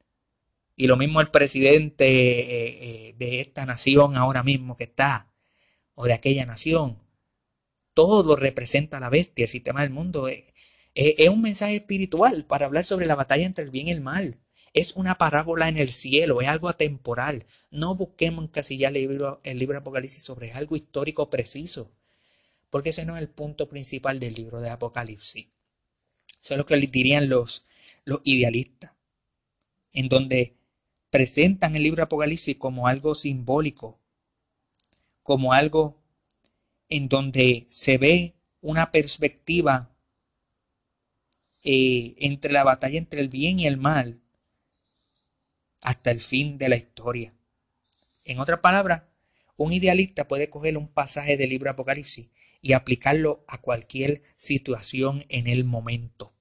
y 0.76 0.88
lo 0.88 0.98
mismo 0.98 1.22
el 1.22 1.32
presidente 1.32 2.06
eh, 2.06 3.10
eh, 3.10 3.16
de 3.18 3.40
esta 3.40 3.66
nación 3.66 4.18
ahora 4.18 4.44
mismo 4.44 4.76
que 4.76 4.84
está 4.84 5.32
o 5.94 6.06
de 6.06 6.14
aquella 6.14 6.46
nación 6.46 6.98
todo 7.96 8.36
representa 8.36 9.00
la 9.00 9.10
bestia, 9.10 9.46
el 9.46 9.50
sistema 9.50 9.82
del 9.82 9.90
mundo. 9.90 10.28
Es, 10.28 10.44
es, 10.94 11.30
un 11.30 11.42
mensaje 11.42 11.78
espiritual 11.78 12.46
para 12.46 12.68
hablar 12.68 12.86
sobre 12.86 13.08
la 13.08 13.16
batalla 13.16 13.46
entre 13.46 13.64
el 13.64 13.72
bien 13.72 13.88
y 13.88 13.92
el 13.92 14.02
mal. 14.02 14.38
Es 14.76 14.92
una 14.98 15.16
parábola 15.16 15.70
en 15.70 15.78
el 15.78 15.90
cielo, 15.90 16.42
es 16.42 16.50
algo 16.50 16.68
atemporal. 16.68 17.46
No 17.72 17.96
busquemos 17.96 18.44
encasillar 18.44 18.90
el 18.90 19.08
libro, 19.08 19.40
el 19.46 19.58
libro 19.58 19.76
de 19.76 19.80
Apocalipsis 19.80 20.22
sobre 20.22 20.52
algo 20.52 20.76
histórico 20.76 21.30
preciso, 21.30 21.94
porque 22.70 22.90
ese 22.90 23.06
no 23.06 23.16
es 23.16 23.22
el 23.22 23.30
punto 23.30 23.70
principal 23.70 24.20
del 24.20 24.34
libro 24.34 24.60
de 24.60 24.70
Apocalipsis. 24.70 25.48
Eso 26.42 26.54
es 26.54 26.58
lo 26.58 26.66
que 26.66 26.76
dirían 26.76 27.30
los, 27.30 27.64
los 28.04 28.20
idealistas, 28.26 28.92
en 29.94 30.10
donde 30.10 30.58
presentan 31.10 31.78
el 31.78 31.84
libro 31.84 32.02
de 32.02 32.08
Apocalipsis 32.08 32.58
como 32.58 32.90
algo 32.90 33.16
simbólico, 33.16 34.02
como 35.24 35.54
algo 35.54 36.04
en 36.90 37.08
donde 37.08 37.66
se 37.70 37.98
ve 37.98 38.36
una 38.60 38.92
perspectiva 38.92 39.96
eh, 41.64 42.14
entre 42.18 42.52
la 42.52 42.66
batalla 42.66 42.98
entre 42.98 43.22
el 43.22 43.30
bien 43.30 43.62
y 43.62 43.68
el 43.68 43.78
mal 43.78 44.22
hasta 45.86 46.10
el 46.10 46.20
fin 46.20 46.58
de 46.58 46.68
la 46.68 46.76
historia. 46.76 47.32
En 48.24 48.40
otras 48.40 48.60
palabras, 48.60 49.04
un 49.56 49.72
idealista 49.72 50.28
puede 50.28 50.50
coger 50.50 50.78
un 50.78 50.88
pasaje 50.88 51.38
del 51.38 51.52
libro 51.52 51.70
Apocalipsis 51.70 52.32
y 52.60 52.74
aplicarlo 52.74 53.46
a 53.48 53.62
cualquier 53.62 54.24
situación 54.36 55.24
en 55.30 55.46
el 55.46 55.64
momento. 55.64 56.34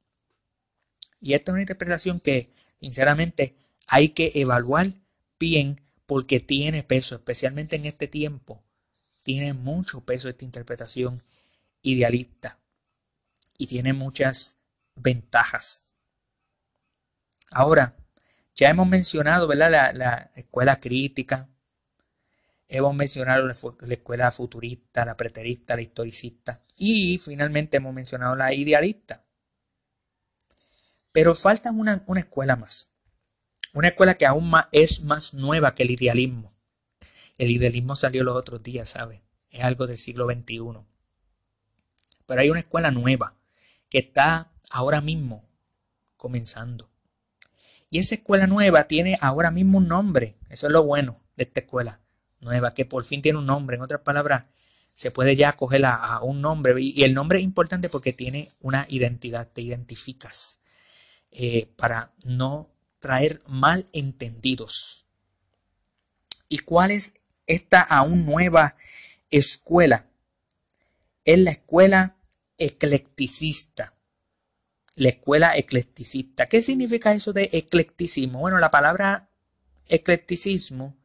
Y 1.21 1.35
esta 1.35 1.51
es 1.51 1.53
una 1.53 1.63
interpretación 1.63 2.21
que, 2.25 2.55
sinceramente, 2.81 3.55
hay 3.87 4.09
que 4.09 4.33
evaluar 4.35 4.95
bien 5.39 5.79
porque 6.07 6.41
tiene 6.41 6.83
peso, 6.83 7.15
especialmente 7.17 7.77
en 7.77 7.85
este 7.85 8.09
tiempo 8.09 8.65
tiene 9.25 9.53
mucho 9.55 10.03
peso 10.03 10.29
esta 10.29 10.45
interpretación 10.45 11.23
idealista 11.83 12.61
y 13.59 13.67
tiene 13.67 13.93
muchas 13.93 14.61
ventajas. 14.95 15.97
Ahora, 17.51 17.97
ya 18.55 18.71
hemos 18.71 18.87
mencionado 18.89 19.47
¿verdad? 19.47 19.93
La, 19.95 20.31
escuela 20.35 20.81
crítica, 20.81 21.49
hemos 22.69 22.95
mencionado 22.95 23.47
la, 23.47 23.55
la, 23.81 23.95
escuela 23.95 24.31
futurista, 24.31 25.05
la 25.05 25.17
preterista, 25.17 25.77
la 25.77 25.83
historicista 25.83 26.61
y 26.77 27.19
finalmente 27.19 27.77
hemos 27.77 27.93
mencionado 27.93 28.37
la 28.37 28.55
idealista. 28.55 29.25
Pero 31.13 31.35
falta 31.35 31.71
una, 31.71 32.03
una 32.07 32.21
escuela 32.21 32.57
más. 32.57 32.89
Una 33.73 33.89
escuela 33.89 34.15
que 34.15 34.27
aún 34.27 34.51
más, 34.51 34.67
es 34.73 35.03
más 35.03 35.35
nueva 35.35 35.75
que 35.75 35.83
el 35.83 35.91
idealismo. 35.91 36.53
El 37.39 37.51
idealismo 37.51 37.97
salió 37.97 38.23
los 38.23 38.37
otros 38.37 38.63
días, 38.63 38.89
¿sabe? 38.89 39.23
Es 39.51 39.63
algo 39.63 39.87
del 39.87 39.99
siglo 39.99 40.27
XXI. 40.27 40.85
Pero 42.27 42.41
hay 42.41 42.51
una 42.51 42.61
escuela 42.61 42.91
nueva 42.91 43.37
que 43.89 43.99
está 43.99 44.53
ahora 44.71 45.01
mismo 45.01 45.49
comenzando. 46.17 46.94
Y 47.95 48.01
esa 48.01 48.17
escuela 48.17 48.49
nueva 48.49 48.89
tiene 48.89 49.17
ahora 49.21 49.53
mismo 49.53 49.79
un 49.79 49.87
nombre. 49.87 50.35
Eso 50.51 50.67
es 50.67 50.73
lo 50.73 50.83
bueno 50.83 51.23
de 51.37 51.45
esta 51.45 51.61
escuela 51.61 52.01
nueva, 52.41 52.75
que 52.75 52.85
por 52.85 53.05
fin 53.05 53.23
tiene 53.23 53.39
un 53.39 53.47
nombre. 53.47 53.77
En 53.77 53.83
otras 53.83 54.01
palabras, 54.01 54.47
se 54.91 55.13
puede 55.13 55.37
ya 55.37 55.53
coger 55.53 55.87
a, 55.87 56.19
un 56.21 56.41
nombre. 56.41 56.75
Y, 56.83 57.05
el 57.05 57.15
nombre 57.15 57.39
es 57.39 57.45
importante 57.45 57.89
porque 57.89 58.13
tiene 58.13 58.49
una 58.61 58.85
identidad, 58.89 59.47
te 59.47 59.63
identificas. 59.63 60.59
Eh, 61.31 61.73
para 61.77 62.13
no 62.27 62.69
traer 62.99 63.41
malentendidos. 63.47 65.07
¿Y 66.49 66.59
cuál 66.59 66.91
es 66.91 67.15
esta 67.47 67.81
aún 67.81 68.27
nueva 68.27 68.75
escuela? 69.31 70.09
Es 71.25 71.39
la 71.39 71.53
escuela 71.53 72.17
eclecticista. 72.59 73.94
La 74.97 75.09
escuela 75.09 75.57
eclecticista. 75.57 76.47
¿Qué 76.47 76.63
significa 76.63 77.13
eso 77.15 77.33
de 77.33 77.51
eclecticismo? 77.53 78.41
Bueno, 78.41 78.59
la 78.59 78.71
palabra 78.71 79.29
eclecticismo 79.87 80.97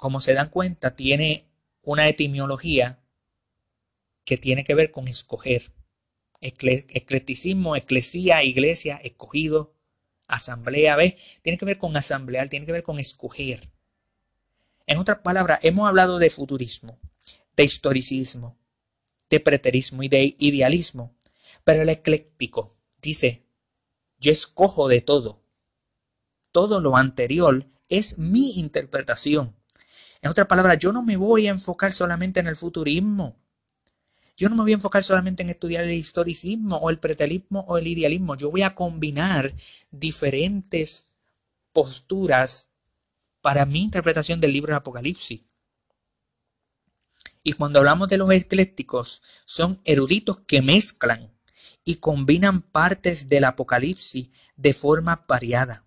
como 0.00 0.22
se 0.22 0.32
dan 0.32 0.48
cuenta, 0.48 0.96
tiene 0.96 1.44
una 1.82 2.08
etimología 2.08 3.00
que 4.24 4.38
tiene 4.38 4.64
que 4.64 4.74
ver 4.74 4.90
con 4.90 5.08
escoger. 5.08 5.74
eclecticismo, 6.40 7.76
eclesía, 7.76 8.42
iglesia, 8.42 8.96
escogido, 9.04 9.74
asamblea, 10.26 10.96
¿ves? 10.96 11.16
Tiene 11.42 11.58
que 11.58 11.66
ver 11.66 11.76
con 11.76 11.94
asamblear, 11.98 12.48
tiene 12.48 12.64
que 12.64 12.72
ver 12.72 12.82
con 12.82 12.98
escoger. 12.98 13.60
En 14.86 14.96
otras 14.96 15.18
palabras, 15.18 15.58
hemos 15.64 15.86
hablado 15.86 16.18
de 16.18 16.30
futurismo, 16.30 16.98
de 17.54 17.64
historicismo, 17.64 18.56
de 19.30 19.40
preterismo 19.40 20.02
y 20.02 20.08
de 20.08 20.36
idealismo, 20.38 21.16
pero 21.64 21.82
el 21.82 21.88
ecléctico 21.88 22.70
dice, 23.00 23.46
yo 24.18 24.32
escojo 24.32 24.88
de 24.88 25.00
todo. 25.00 25.40
Todo 26.52 26.80
lo 26.80 26.96
anterior 26.96 27.66
es 27.88 28.18
mi 28.18 28.58
interpretación. 28.58 29.56
En 30.20 30.30
otras 30.30 30.46
palabras, 30.46 30.78
yo 30.78 30.92
no 30.92 31.02
me 31.02 31.16
voy 31.16 31.46
a 31.46 31.50
enfocar 31.50 31.92
solamente 31.92 32.40
en 32.40 32.48
el 32.48 32.56
futurismo. 32.56 33.38
Yo 34.36 34.48
no 34.48 34.56
me 34.56 34.62
voy 34.62 34.72
a 34.72 34.74
enfocar 34.74 35.04
solamente 35.04 35.42
en 35.42 35.50
estudiar 35.50 35.84
el 35.84 35.92
historicismo 35.92 36.76
o 36.76 36.90
el 36.90 36.98
pretelismo 36.98 37.64
o 37.68 37.78
el 37.78 37.86
idealismo. 37.86 38.36
Yo 38.36 38.50
voy 38.50 38.62
a 38.62 38.74
combinar 38.74 39.54
diferentes 39.90 41.14
posturas 41.72 42.70
para 43.40 43.64
mi 43.64 43.82
interpretación 43.82 44.40
del 44.40 44.52
libro 44.52 44.72
de 44.72 44.78
Apocalipsis. 44.78 45.42
Y 47.42 47.54
cuando 47.54 47.78
hablamos 47.78 48.08
de 48.08 48.18
los 48.18 48.30
eclécticos, 48.30 49.22
son 49.44 49.80
eruditos 49.84 50.40
que 50.46 50.62
mezclan 50.62 51.34
y 51.84 51.96
combinan 51.96 52.62
partes 52.62 53.28
del 53.28 53.44
Apocalipsis 53.44 54.30
de 54.56 54.74
forma 54.74 55.24
variada. 55.26 55.86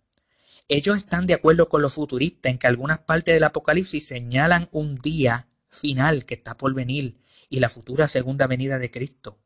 Ellos 0.67 0.97
están 0.97 1.27
de 1.27 1.35
acuerdo 1.35 1.69
con 1.69 1.81
los 1.81 1.93
futuristas 1.93 2.51
en 2.51 2.57
que 2.57 2.67
algunas 2.67 2.99
partes 2.99 3.33
del 3.33 3.43
Apocalipsis 3.43 4.07
señalan 4.07 4.69
un 4.71 4.97
día 4.97 5.49
final 5.69 6.25
que 6.25 6.33
está 6.33 6.57
por 6.57 6.73
venir 6.73 7.19
y 7.49 7.59
la 7.59 7.69
futura 7.69 8.07
segunda 8.07 8.47
venida 8.47 8.79
de 8.79 8.89
Cristo. 8.89 9.39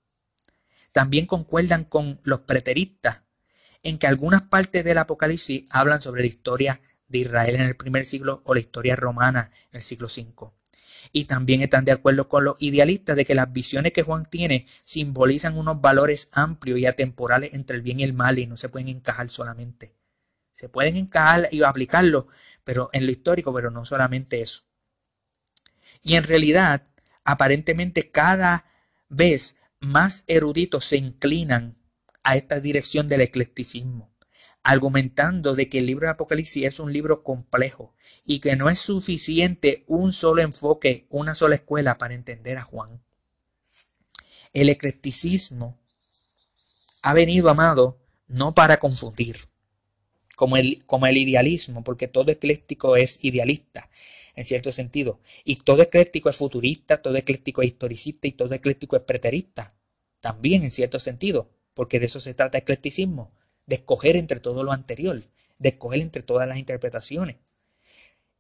También 0.92 1.26
concuerdan 1.26 1.84
con 1.84 2.22
los 2.24 2.42
preteristas 2.42 3.24
en 3.84 3.98
que 3.98 4.08
algunas 4.08 4.44
partes 4.44 4.84
del 4.84 4.98
Apocalipsis 4.98 5.66
hablan 5.70 6.00
sobre 6.02 6.22
la 6.22 6.28
historia 6.28 6.82
de 7.08 7.20
Israel 7.20 7.56
en 7.56 7.62
el 7.62 7.76
primer 7.76 8.06
siglo 8.06 8.42
o 8.46 8.54
la 8.54 8.60
historia 8.60 8.96
romana 8.96 9.52
en 9.72 9.78
el 9.78 9.82
siglo 9.82 10.08
V. 10.08 10.54
Y 11.12 11.26
también 11.26 11.62
están 11.62 11.86
de 11.86 11.92
acuerdo 11.92 12.28
con 12.28 12.44
los 12.44 12.56
idealistas 12.60 13.16
de 13.16 13.26
que 13.26 13.36
las 13.36 13.52
visiones 13.52 13.94
que 13.94 14.04
Juan 14.04 14.26
tiene 14.26 14.66
simbolizan 14.84 15.58
unos 15.58 15.82
valores 15.82 16.30
amplios 16.34 16.80
y 16.80 16.86
atemporales 16.86 17.54
entre 17.54 17.78
el 17.78 17.82
bien 17.82 18.00
y 18.00 18.04
el 18.04 18.14
mal 18.14 18.40
y 18.40 18.48
no 18.48 18.58
se 18.58 18.70
pueden 18.70 18.90
encajar 18.90 19.30
solamente. 19.30 19.94
Se 20.54 20.70
pueden 20.70 20.96
encajar 20.96 21.50
y 21.52 21.62
aplicarlo, 21.64 22.28
pero 22.64 22.90
en 22.94 23.06
lo 23.06 23.12
histórico, 23.12 23.54
pero 23.54 23.70
no 23.70 23.86
solamente 23.86 24.42
eso. 24.42 24.64
Y 26.04 26.16
en 26.16 26.24
realidad, 26.24 26.84
aparentemente 27.24 28.10
cada 28.10 28.66
vez 29.10 29.58
más 29.80 30.24
eruditos 30.28 30.86
se 30.86 30.98
inclinan 30.98 31.78
a 32.24 32.36
esta 32.36 32.60
dirección 32.60 33.08
del 33.08 33.22
eclecticismo, 33.22 34.12
argumentando 34.68 35.56
de 35.56 35.70
que 35.70 35.78
el 35.78 35.86
libro 35.86 36.08
de 36.08 36.12
Apocalipsis 36.12 36.66
es 36.66 36.82
un 36.82 36.92
libro 36.92 37.24
complejo 37.24 37.96
y 38.26 38.40
que 38.40 38.58
no 38.58 38.70
es 38.70 38.80
suficiente 38.80 39.86
un 39.88 40.12
solo 40.12 40.42
enfoque, 40.42 41.06
una 41.10 41.36
sola 41.36 41.56
escuela 41.56 41.98
para 41.98 42.16
entender 42.16 42.58
a 42.58 42.64
Juan. 42.64 43.02
El 44.52 44.68
eclecticismo 44.68 45.80
ha 47.02 47.14
venido, 47.14 47.50
amado, 47.50 48.02
no 48.28 48.54
para 48.54 48.78
confundir, 48.78 49.38
como 50.36 50.58
el, 50.58 50.84
como 50.86 51.08
el 51.08 51.16
idealismo, 51.16 51.86
porque 51.86 52.10
todo 52.10 52.30
ecléctico 52.30 52.98
es 52.98 53.24
idealista, 53.24 53.90
en 54.36 54.44
cierto 54.44 54.74
sentido. 54.74 55.22
Y 55.46 55.56
todo 55.56 55.82
ecléctico 55.82 56.28
es 56.28 56.36
futurista, 56.36 57.02
todo 57.02 57.16
ecléctico 57.16 57.62
es 57.62 57.70
historicista 57.70 58.28
y 58.28 58.34
todo 58.34 58.54
ecléctico 58.54 58.98
es 58.98 59.04
preterista, 59.04 59.78
también 60.20 60.66
en 60.66 60.72
cierto 60.72 61.00
sentido, 61.00 61.50
porque 61.74 62.02
de 62.02 62.08
eso 62.08 62.20
se 62.20 62.34
trata 62.34 62.58
el 62.58 62.64
eclecticismo, 62.64 63.32
de 63.68 63.76
escoger 63.76 64.16
entre 64.16 64.40
todo 64.40 64.64
lo 64.64 64.72
anterior, 64.72 65.22
de 65.60 65.70
escoger 65.70 66.02
entre 66.02 66.24
todas 66.24 66.48
las 66.48 66.58
interpretaciones. 66.58 67.36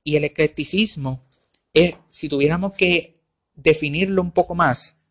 Y 0.03 0.15
el 0.15 0.23
eclecticismo, 0.23 1.23
es, 1.73 1.95
si 2.09 2.28
tuviéramos 2.30 2.73
que 2.73 3.21
definirlo 3.53 4.21
un 4.21 4.32
poco 4.32 4.55
más, 4.55 5.01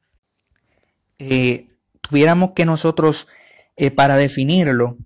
eh, 1.19 1.69
tuviéramos 2.01 2.53
que 2.53 2.65
nosotros, 2.65 3.29
eh, 3.77 3.91
para 3.91 4.17
definirlo, 4.17 4.99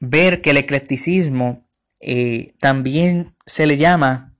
ver 0.00 0.42
que 0.42 0.50
el 0.50 0.58
eclecticismo 0.58 1.66
eh, 2.00 2.54
también 2.60 3.34
se 3.46 3.66
le 3.66 3.76
llama 3.76 4.36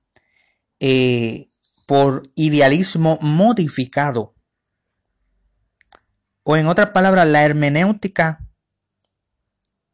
eh, 0.81 1.47
por 1.87 2.31
idealismo 2.35 3.19
modificado. 3.21 4.35
O 6.43 6.57
en 6.57 6.67
otras 6.67 6.91
palabras, 6.91 7.27
la 7.27 7.45
hermenéutica 7.45 8.48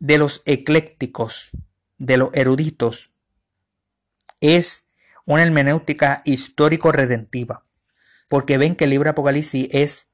de 0.04 0.18
los 0.18 0.42
eclécticos, 0.44 1.52
de 1.96 2.18
los 2.18 2.28
eruditos, 2.34 3.14
es 4.38 4.90
una 5.24 5.42
hermenéutica 5.42 6.20
histórico-redentiva. 6.26 7.64
Porque 8.28 8.58
ven 8.58 8.76
que 8.76 8.84
el 8.84 8.90
libro 8.90 9.08
Apocalipsis 9.08 9.66
es 9.70 10.12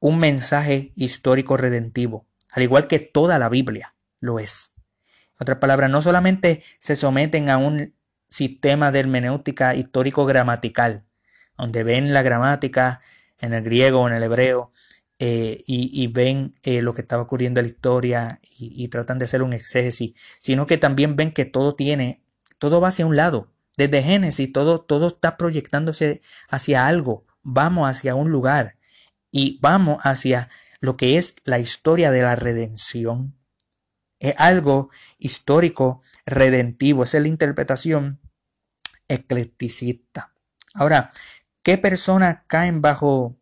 un 0.00 0.18
mensaje 0.18 0.92
histórico-redentivo, 0.96 2.26
al 2.50 2.62
igual 2.62 2.88
que 2.88 2.98
toda 2.98 3.38
la 3.38 3.48
Biblia 3.48 3.94
lo 4.20 4.38
es. 4.38 4.74
En 4.76 5.36
otras 5.40 5.58
palabras, 5.60 5.90
no 5.90 6.02
solamente 6.02 6.62
se 6.78 6.94
someten 6.94 7.48
a 7.48 7.56
un 7.56 7.94
sistema 8.28 8.92
de 8.92 9.00
hermenéutica 9.00 9.76
histórico-gramatical, 9.76 11.06
donde 11.56 11.84
ven 11.84 12.12
la 12.12 12.20
gramática 12.20 13.00
en 13.38 13.54
el 13.54 13.64
griego 13.64 14.02
o 14.02 14.08
en 14.08 14.14
el 14.14 14.24
hebreo 14.24 14.72
eh, 15.20 15.64
y, 15.66 16.06
ven 16.06 16.54
eh, 16.62 16.80
lo 16.80 16.94
que 16.94 17.02
estaba 17.02 17.22
ocurriendo 17.22 17.58
en 17.58 17.66
la 17.66 17.72
historia 17.72 18.40
y, 18.42 18.86
tratan 18.88 19.18
de 19.18 19.24
hacer 19.24 19.42
un 19.42 19.52
exégesis, 19.52 20.14
sino 20.40 20.66
que 20.66 20.78
también 20.78 21.16
ven 21.16 21.32
que 21.32 21.44
todo 21.44 21.74
tiene, 21.74 22.22
todo 22.58 22.80
va 22.80 22.88
hacia 22.88 23.06
un 23.06 23.16
lado. 23.16 23.52
Desde 23.76 24.02
Génesis 24.02 24.52
todo, 24.52 24.80
todo 24.80 25.08
está 25.08 25.36
proyectándose 25.36 26.22
hacia 26.48 26.86
algo, 26.86 27.26
vamos 27.42 27.88
hacia 27.88 28.14
un 28.14 28.30
lugar 28.30 28.76
y 29.30 29.58
vamos 29.60 29.98
hacia 30.02 30.48
lo 30.80 30.96
que 30.96 31.16
es 31.16 31.36
la 31.44 31.58
historia 31.58 32.10
de 32.10 32.22
la 32.22 32.36
redención. 32.36 33.34
Es 34.20 34.34
algo 34.36 34.90
histórico, 35.18 36.00
redentivo. 36.26 37.04
Esa 37.04 37.18
es 37.18 37.22
la 37.22 37.28
interpretación 37.28 38.20
eclecticista. 39.08 40.32
Ahora, 40.74 41.10
¿qué 41.62 41.78
personas 41.78 42.40
caen 42.46 42.82
bajo, 42.82 43.37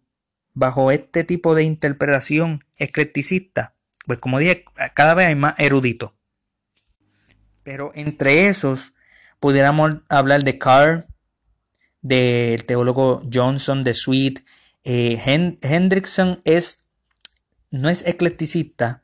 bajo 0.56 0.90
este 0.90 1.22
tipo 1.22 1.54
de 1.54 1.62
interpretación 1.62 2.64
eclecticista? 2.78 3.74
Pues 4.06 4.18
como 4.18 4.38
dije, 4.38 4.64
cada 4.94 5.14
vez 5.14 5.28
hay 5.28 5.34
más 5.36 5.54
eruditos. 5.58 6.12
Pero 7.62 7.92
entre 7.94 8.48
esos 8.48 8.94
pudiéramos 9.38 9.98
hablar 10.08 10.42
de 10.44 10.58
Carr, 10.58 11.06
del 12.00 12.64
teólogo 12.64 13.22
Johnson, 13.32 13.84
de 13.84 13.94
Sweet. 13.94 14.40
Eh, 14.84 15.20
Hendrickson 15.60 16.40
es, 16.44 16.86
no 17.70 17.90
es 17.90 18.06
eclecticista, 18.06 19.02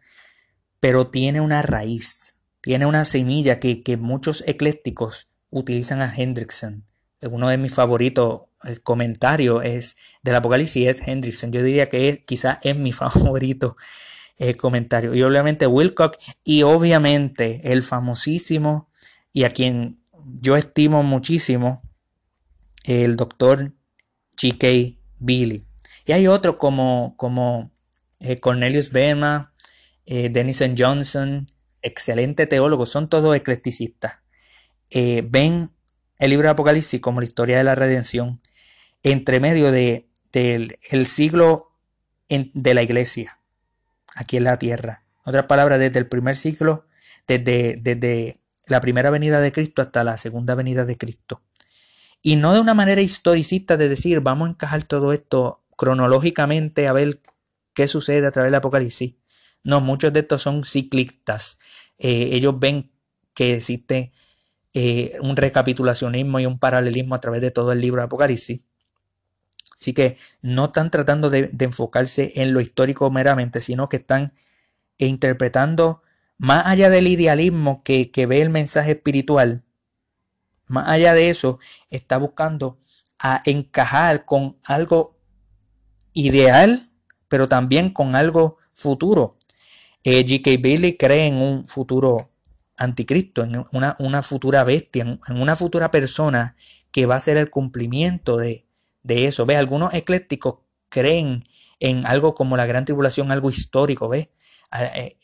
pero 0.81 1.09
tiene 1.09 1.41
una 1.41 1.61
raíz, 1.61 2.39
tiene 2.61 2.87
una 2.87 3.05
semilla 3.05 3.61
que, 3.61 3.97
muchos 3.99 4.43
eclécticos 4.47 5.29
utilizan 5.51 6.01
a 6.01 6.15
Hendrickson, 6.15 6.85
uno 7.21 7.49
de 7.49 7.59
mis 7.59 7.75
favoritos 7.75 8.43
comentario 8.83 9.63
es 9.63 9.97
del 10.23 10.37
Apocalipsis 10.37 10.89
es 10.89 11.07
Hendrickson. 11.07 11.53
Yo 11.53 11.63
diría 11.63 11.89
que 11.89 12.25
quizás 12.27 12.59
es 12.63 12.77
mi 12.77 12.93
favorito 12.93 13.77
eh, 14.39 14.55
comentario. 14.55 15.15
Y 15.15 15.23
obviamente 15.23 15.67
Wilcock 15.67 16.17
y 16.45 16.63
obviamente 16.63 17.61
el 17.65 17.83
famosísimo 17.83 18.89
y 19.33 19.45
a 19.45 19.51
quien 19.51 20.03
yo 20.25 20.57
estimo 20.57 21.03
muchísimo, 21.03 21.83
el 22.85 23.17
doctor 23.17 23.73
G.K. 24.37 24.99
Billy. 25.19 25.67
Y 26.07 26.13
hay 26.13 26.27
otros 26.27 26.57
como, 26.57 27.15
como 27.17 27.73
eh, 28.21 28.39
Cornelius 28.39 28.91
Bema, 28.91 29.55
eh, 30.07 30.29
Denison 30.31 30.75
Johnson, 30.77 31.47
excelente 31.81 32.47
teólogo, 32.47 32.87
son 32.87 33.09
todos 33.09 33.37
eclecticistas. 33.37 34.21
Eh, 34.91 35.27
ven 35.29 35.71
el 36.19 36.31
libro 36.31 36.47
de 36.47 36.53
Apocalipsis 36.53 37.01
como 37.01 37.21
la 37.21 37.27
historia 37.27 37.59
de 37.59 37.65
la 37.65 37.75
redención 37.75 38.41
entre 39.03 39.41
medio 39.41 39.73
de, 39.73 40.09
del 40.33 41.07
siglo 41.07 41.73
de 42.29 42.75
la 42.75 42.83
iglesia 42.83 43.39
aquí 44.15 44.37
en 44.37 44.45
la 44.45 44.59
tierra. 44.59 45.05
Otras 45.25 45.47
palabras, 45.47 45.79
desde 45.79 45.99
el 45.99 46.09
primer 46.09 46.37
siglo, 46.37 46.87
desde, 47.27 47.79
desde 47.81 48.41
la 48.67 48.81
primera 48.81 49.11
venida 49.11 49.41
de 49.41 49.53
Cristo 49.53 49.83
hasta 49.83 50.05
la 50.05 50.17
segunda 50.17 50.55
venida 50.55 50.85
de 50.85 50.97
Cristo. 50.97 51.43
Y 52.23 52.37
no 52.37 52.55
de 52.55 52.61
una 52.61 52.75
manera 52.75 53.01
historicista 53.01 53.77
de 53.77 53.89
decir, 53.89 54.21
vamos 54.21 54.49
a 54.49 54.51
encajar 54.53 54.85
todo 54.85 55.13
esto 55.13 55.65
cronológicamente 55.77 56.87
a 56.87 56.93
ver 56.93 57.21
qué 57.75 57.89
sucede 57.89 58.27
a 58.27 58.31
través 58.31 58.51
del 58.51 58.59
Apocalipsis. 58.59 59.17
No, 59.65 59.81
muchos 59.81 60.13
de 60.13 60.21
estos 60.21 60.43
son 60.43 60.65
ciclistas. 60.65 61.59
Eh, 61.99 62.31
ellos 62.33 62.59
ven 62.59 62.93
que 63.35 63.55
existe 63.55 64.13
eh, 64.75 65.17
un 65.21 65.37
recapitulacionismo 65.37 66.41
y 66.41 66.47
un 66.47 66.59
paralelismo 66.59 67.15
a 67.15 67.21
través 67.21 67.41
de 67.41 67.51
todo 67.51 67.73
el 67.73 67.81
libro 67.81 68.01
de 68.01 68.07
Apocalipsis. 68.07 68.67
Así 69.83 69.95
que 69.95 70.17
no 70.43 70.67
están 70.67 70.93
tratando 70.93 71.29
de, 71.29 71.51
enfocarse 71.59 72.35
en 72.37 72.53
lo 72.53 72.61
histórico 72.61 73.11
meramente, 73.11 73.61
sino 73.61 73.89
que 73.89 73.97
están 73.97 74.33
interpretando 74.97 76.03
más 76.39 76.67
allá 76.67 76.89
del 76.89 77.09
idealismo 77.09 77.83
que, 77.83 78.09
ve 78.29 78.43
el 78.43 78.51
mensaje 78.51 78.93
espiritual, 78.93 79.65
más 80.69 80.87
allá 80.87 81.15
de 81.15 81.31
eso, 81.31 81.59
está 81.91 82.17
buscando 82.17 82.79
a 83.19 83.43
encajar 83.45 84.25
con 84.25 84.57
algo 84.63 85.19
ideal, 86.13 86.89
pero 87.27 87.49
también 87.49 87.91
con 87.91 88.15
algo 88.15 88.59
futuro. 88.73 89.37
Eh, 90.05 90.25
G.K. 90.25 90.63
Billy 90.63 90.97
cree 90.97 91.27
en 91.27 91.43
un 91.43 91.67
futuro 91.67 92.31
anticristo, 92.77 93.43
en 93.43 93.67
una 93.73 94.23
futura 94.23 94.63
bestia, 94.63 95.03
en, 95.03 95.41
una 95.41 95.57
futura 95.57 95.91
persona 95.91 96.55
que 96.93 97.05
va 97.07 97.17
a 97.17 97.21
ser 97.21 97.37
el 97.37 97.51
cumplimiento 97.51 98.37
de, 98.37 98.65
de 99.03 99.27
eso. 99.27 99.47
¿Ves? 99.47 99.59
Algunos 99.59 99.95
eclécticos 99.95 100.57
creen 100.89 101.45
en 101.81 102.07
algo 102.07 102.35
como 102.35 102.57
la 102.57 102.67
gran 102.67 102.85
tribulación, 102.85 103.33
algo 103.33 103.51
histórico, 103.51 104.09
¿ves? 104.09 104.29
Eh, 104.79 105.19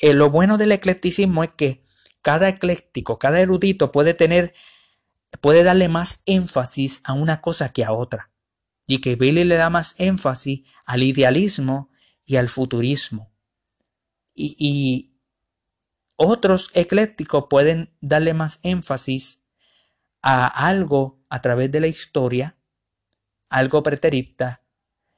eh, 0.00 0.12
lo 0.12 0.30
bueno 0.30 0.58
del 0.58 0.72
eclecticismo 0.72 1.42
es 1.42 1.50
que 1.56 1.84
cada 2.22 2.48
ecléctico, 2.48 3.18
cada 3.18 3.40
erudito 3.40 3.92
puede 3.92 4.14
tener, 4.14 4.54
puede 5.40 5.62
darle 5.62 5.88
más 5.88 6.22
énfasis 6.26 7.00
a 7.04 7.14
una 7.14 7.40
cosa 7.40 7.72
que 7.72 7.84
a 7.84 7.92
otra. 7.92 8.30
Y 8.86 8.98
que 8.98 9.16
Billy 9.16 9.44
le 9.44 9.56
da 9.56 9.70
más 9.70 9.94
énfasis 9.98 10.64
al 10.84 11.02
idealismo 11.02 11.90
y 12.24 12.36
al 12.36 12.48
futurismo. 12.48 13.32
Y, 14.34 15.12
otros 16.16 16.70
eclécticos 16.74 17.46
pueden 17.50 17.96
darle 18.00 18.32
más 18.32 18.60
énfasis 18.62 19.44
a 20.22 20.46
algo 20.46 21.20
a 21.28 21.40
través 21.40 21.70
de 21.72 21.80
la 21.80 21.88
historia, 21.88 22.56
algo 23.52 23.82
preterista, 23.82 24.62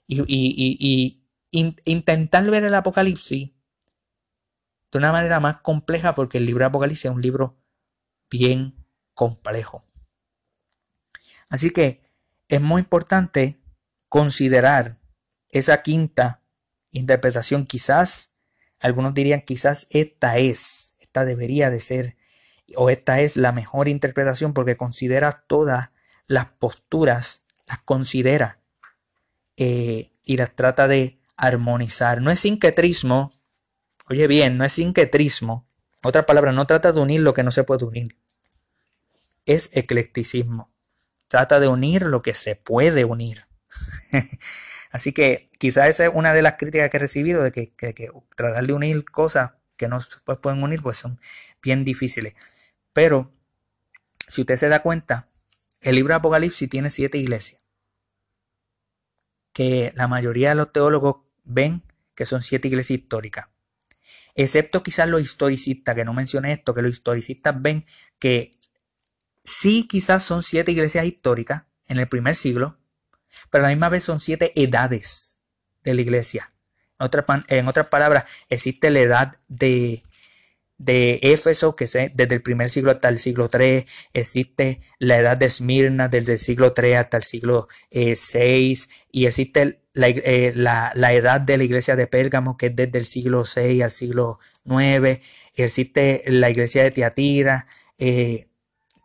y, 0.06 1.22
intentar 1.50 2.44
ver 2.50 2.64
el 2.64 2.74
Apocalipsis 2.74 3.52
de 4.90 4.98
una 4.98 5.12
manera 5.12 5.38
más 5.38 5.60
compleja, 5.60 6.16
porque 6.16 6.38
el 6.38 6.46
libro 6.46 6.64
de 6.64 6.66
Apocalipsis 6.66 7.06
es 7.06 7.10
un 7.12 7.22
libro 7.22 7.62
bien 8.28 8.84
complejo. 9.14 9.84
Así 11.48 11.70
que 11.70 12.02
es 12.48 12.60
muy 12.60 12.82
importante 12.82 13.62
considerar 14.08 14.98
esa 15.48 15.82
quinta 15.82 16.42
interpretación. 16.90 17.66
Quizás, 17.66 18.36
algunos 18.80 19.14
dirían, 19.14 19.42
quizás 19.42 19.86
esta 19.90 20.38
es, 20.38 20.96
esta 20.98 21.24
debería 21.24 21.70
de 21.70 21.78
ser, 21.78 22.16
o 22.74 22.90
esta 22.90 23.20
es 23.20 23.36
la 23.36 23.52
mejor 23.52 23.86
interpretación 23.86 24.54
porque 24.54 24.76
considera 24.76 25.44
todas 25.46 25.90
las 26.26 26.46
posturas, 26.46 27.43
las 27.66 27.78
considera 27.78 28.60
eh, 29.56 30.10
y 30.24 30.36
las 30.36 30.54
trata 30.54 30.88
de 30.88 31.18
armonizar. 31.36 32.20
No 32.20 32.30
es 32.30 32.40
sinquetrismo, 32.40 33.32
oye 34.08 34.26
bien, 34.26 34.58
no 34.58 34.64
es 34.64 34.72
sinquetrismo. 34.72 35.66
Otra 36.02 36.26
palabra, 36.26 36.52
no 36.52 36.66
trata 36.66 36.92
de 36.92 37.00
unir 37.00 37.20
lo 37.20 37.34
que 37.34 37.42
no 37.42 37.50
se 37.50 37.64
puede 37.64 37.84
unir. 37.84 38.18
Es 39.46 39.70
eclecticismo. 39.72 40.70
Trata 41.28 41.60
de 41.60 41.68
unir 41.68 42.02
lo 42.02 42.22
que 42.22 42.34
se 42.34 42.56
puede 42.56 43.04
unir. 43.04 43.46
Así 44.90 45.12
que 45.12 45.46
quizás 45.58 45.88
esa 45.88 46.04
es 46.06 46.10
una 46.14 46.32
de 46.34 46.42
las 46.42 46.56
críticas 46.56 46.90
que 46.90 46.98
he 46.98 47.00
recibido, 47.00 47.42
de 47.42 47.50
que, 47.50 48.12
tratar 48.36 48.66
de 48.66 48.72
unir 48.72 49.04
cosas 49.04 49.52
que 49.76 49.88
no 49.88 50.00
se 50.00 50.18
pueden 50.40 50.62
unir, 50.62 50.82
pues 50.82 50.98
son 50.98 51.18
bien 51.60 51.84
difíciles. 51.84 52.34
Pero, 52.92 53.32
si 54.28 54.42
usted 54.42 54.56
se 54.56 54.68
da 54.68 54.82
cuenta, 54.82 55.28
el 55.84 55.96
libro 55.96 56.14
de 56.14 56.16
Apocalipsis 56.16 56.68
tiene 56.68 56.88
siete 56.88 57.18
iglesias, 57.18 57.62
que 59.52 59.92
la 59.94 60.08
mayoría 60.08 60.48
de 60.48 60.54
los 60.54 60.72
teólogos 60.72 61.16
ven 61.44 61.82
que 62.14 62.24
son 62.24 62.40
siete 62.40 62.68
iglesias 62.68 63.00
históricas. 63.00 63.48
Excepto 64.34 64.82
quizás 64.82 65.08
los 65.10 65.20
historicistas, 65.20 65.94
que 65.94 66.04
no 66.04 66.14
mencioné 66.14 66.52
esto, 66.52 66.74
que 66.74 66.80
los 66.80 66.90
historicistas 66.90 67.60
ven 67.60 67.84
que 68.18 68.50
sí 69.44 69.86
quizás 69.86 70.22
son 70.22 70.42
siete 70.42 70.72
iglesias 70.72 71.04
históricas 71.04 71.64
en 71.86 71.98
el 71.98 72.08
primer 72.08 72.34
siglo, 72.34 72.78
pero 73.50 73.64
a 73.64 73.68
la 73.68 73.74
misma 73.74 73.90
vez 73.90 74.02
son 74.02 74.20
siete 74.20 74.52
edades 74.60 75.38
de 75.82 75.92
la 75.92 76.00
iglesia. 76.00 76.50
En, 77.48 77.68
otras 77.68 77.86
palabras, 77.88 78.24
existe 78.48 78.88
la 78.88 79.00
edad 79.00 79.36
de, 79.48 80.02
de 80.78 81.20
Éfeso, 81.22 81.76
que 81.76 81.84
es 81.84 81.92
desde 81.92 82.34
el 82.34 82.42
primer 82.42 82.70
siglo 82.70 82.90
hasta 82.90 83.08
el 83.08 83.18
siglo 83.18 83.50
III, 83.52 83.86
existe 84.12 84.80
la 84.98 85.18
edad 85.18 85.36
de 85.36 85.46
Esmirna 85.46 86.08
desde 86.08 86.32
el 86.32 86.38
siglo 86.38 86.72
III 86.76 86.94
hasta 86.94 87.16
el 87.16 87.22
siglo 87.22 87.68
VI, 87.90 88.72
eh, 88.72 88.76
y 89.12 89.26
existe 89.26 89.80
eh, 89.94 90.52
la, 90.56 90.92
edad 91.12 91.40
de 91.40 91.58
la 91.58 91.64
iglesia 91.64 91.96
de 91.96 92.06
Pérgamo, 92.06 92.56
que 92.56 92.66
es 92.66 92.76
desde 92.76 92.98
el 92.98 93.06
siglo 93.06 93.44
VI 93.44 93.82
al 93.82 93.90
siglo 93.92 94.40
IX, 94.66 95.20
existe 95.54 96.24
la 96.26 96.50
iglesia 96.50 96.82
de 96.82 96.90
Tiatira, 96.90 97.66
eh, 97.98 98.48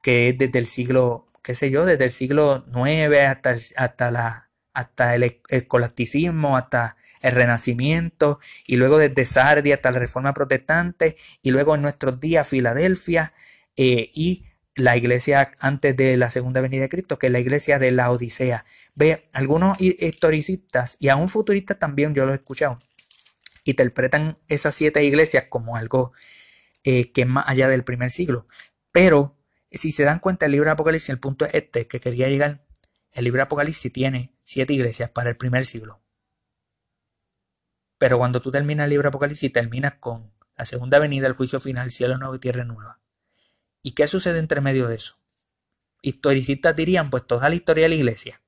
que 0.01 0.30
es 0.30 0.38
desde 0.38 0.59
el 0.59 0.67
siglo 0.67 1.30
qué 1.43 1.55
sé 1.55 1.72
yo, 1.72 1.86
desde 1.86 2.05
el 2.05 2.11
siglo 2.11 2.65
IX 2.76 3.17
hasta 3.28 3.55
hasta 3.78 4.11
la, 4.11 4.49
hasta 4.74 5.15
el 5.15 5.41
escolasticismo, 5.49 6.57
hasta 6.57 6.95
el 7.22 7.34
Renacimiento, 7.34 8.39
y 8.65 8.78
luego 8.78 8.97
desde 8.97 9.26
Sardia 9.26 9.76
hasta 9.76 9.91
la 9.91 9.99
Reforma 9.99 10.34
Protestante, 10.34 11.17
y 11.41 11.51
luego 11.51 11.76
en 11.76 11.82
nuestros 11.82 12.20
días 12.20 12.47
Filadelfia, 12.47 13.34
eh, 13.78 14.11
y 14.13 14.45
la 14.76 14.97
iglesia 14.97 15.51
antes 15.59 15.95
de 15.95 16.17
la 16.17 16.30
segunda 16.30 16.61
venida 16.61 16.84
de 16.84 16.89
Cristo, 16.89 17.20
que 17.20 17.28
es 17.28 17.32
la 17.32 17.39
iglesia 17.39 17.80
de 17.80 17.91
la 17.91 18.11
Odisea. 18.11 18.65
Ve, 18.95 19.28
algunos 19.34 19.80
historicistas 19.80 20.97
y 20.99 21.09
aún 21.09 21.30
futuristas 21.30 21.80
también, 21.80 22.13
yo 22.13 22.26
lo 22.26 22.32
he 22.32 22.36
escuchado, 22.36 22.80
interpretan 23.63 24.38
esas 24.47 24.76
siete 24.76 25.03
iglesias 25.03 25.45
como 25.49 25.76
algo 25.76 26.11
eh, 26.84 27.11
que 27.11 27.22
es 27.22 27.28
más 27.28 27.47
allá 27.47 27.67
del 27.67 27.84
primer 27.84 28.11
siglo. 28.11 28.47
Pero 28.91 29.38
si 29.72 29.91
se 29.91 30.03
dan 30.03 30.20
cuenta, 30.20 30.45
el 30.45 30.53
libro 30.53 30.67
de 30.67 30.74
Apocalipsis, 30.74 31.09
el 31.09 31.20
punto 31.20 31.45
es 31.45 31.53
este 31.53 31.88
que 31.88 31.99
quería 31.99 32.30
llegar. 32.30 32.65
El 33.11 33.26
libro 33.26 33.39
de 33.39 33.43
Apocalipsis 33.43 33.91
tiene 33.91 34.34
siete 34.43 34.74
iglesias 34.74 35.09
para 35.09 35.30
el 35.30 35.38
primer 35.38 35.65
siglo. 35.65 36.01
Pero 38.00 38.18
cuando 38.18 38.41
tú 38.41 38.50
terminas 38.50 38.86
el 38.86 38.89
libro 38.89 39.10
Apocalipsis, 39.10 39.54
terminas 39.54 39.95
con 40.00 40.32
la 40.58 40.66
segunda 40.66 40.97
venida, 40.97 41.28
el 41.28 41.34
juicio 41.34 41.60
final, 41.60 41.91
cielo 41.91 42.18
nuevo 42.18 42.34
y 42.34 42.39
tierra 42.39 42.64
nueva. 42.64 43.00
¿Y 43.84 43.91
qué 43.91 44.08
sucede 44.08 44.39
entre 44.39 44.62
medio 44.62 44.88
de 44.88 44.95
eso? 44.95 45.16
Historicistas 46.02 46.76
dirían, 46.76 47.10
pues 47.10 47.28
toda 47.28 47.50
la 47.50 47.56
historia 47.56 47.84
de 47.84 47.89
la 47.89 47.95
iglesia. 47.95 48.41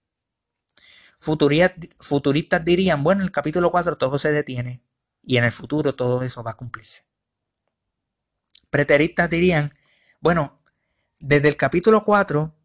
Futuristas 1.19 2.65
dirían, 2.65 3.03
bueno, 3.03 3.21
en 3.21 3.25
el 3.25 3.31
capítulo 3.31 3.69
4 3.69 3.97
todo 3.97 4.17
se 4.17 4.31
detiene 4.31 4.81
y 5.21 5.37
en 5.37 5.43
el 5.43 5.51
futuro 5.51 5.93
todo 5.93 6.23
eso 6.23 6.41
va 6.43 6.51
a 6.51 6.57
cumplirse. 6.57 7.03
Preteristas 8.69 9.29
dirían, 9.29 9.71
bueno, 10.21 10.61
desde 11.19 11.49
el 11.49 11.57
capítulo 11.57 12.03
4, 12.03 12.55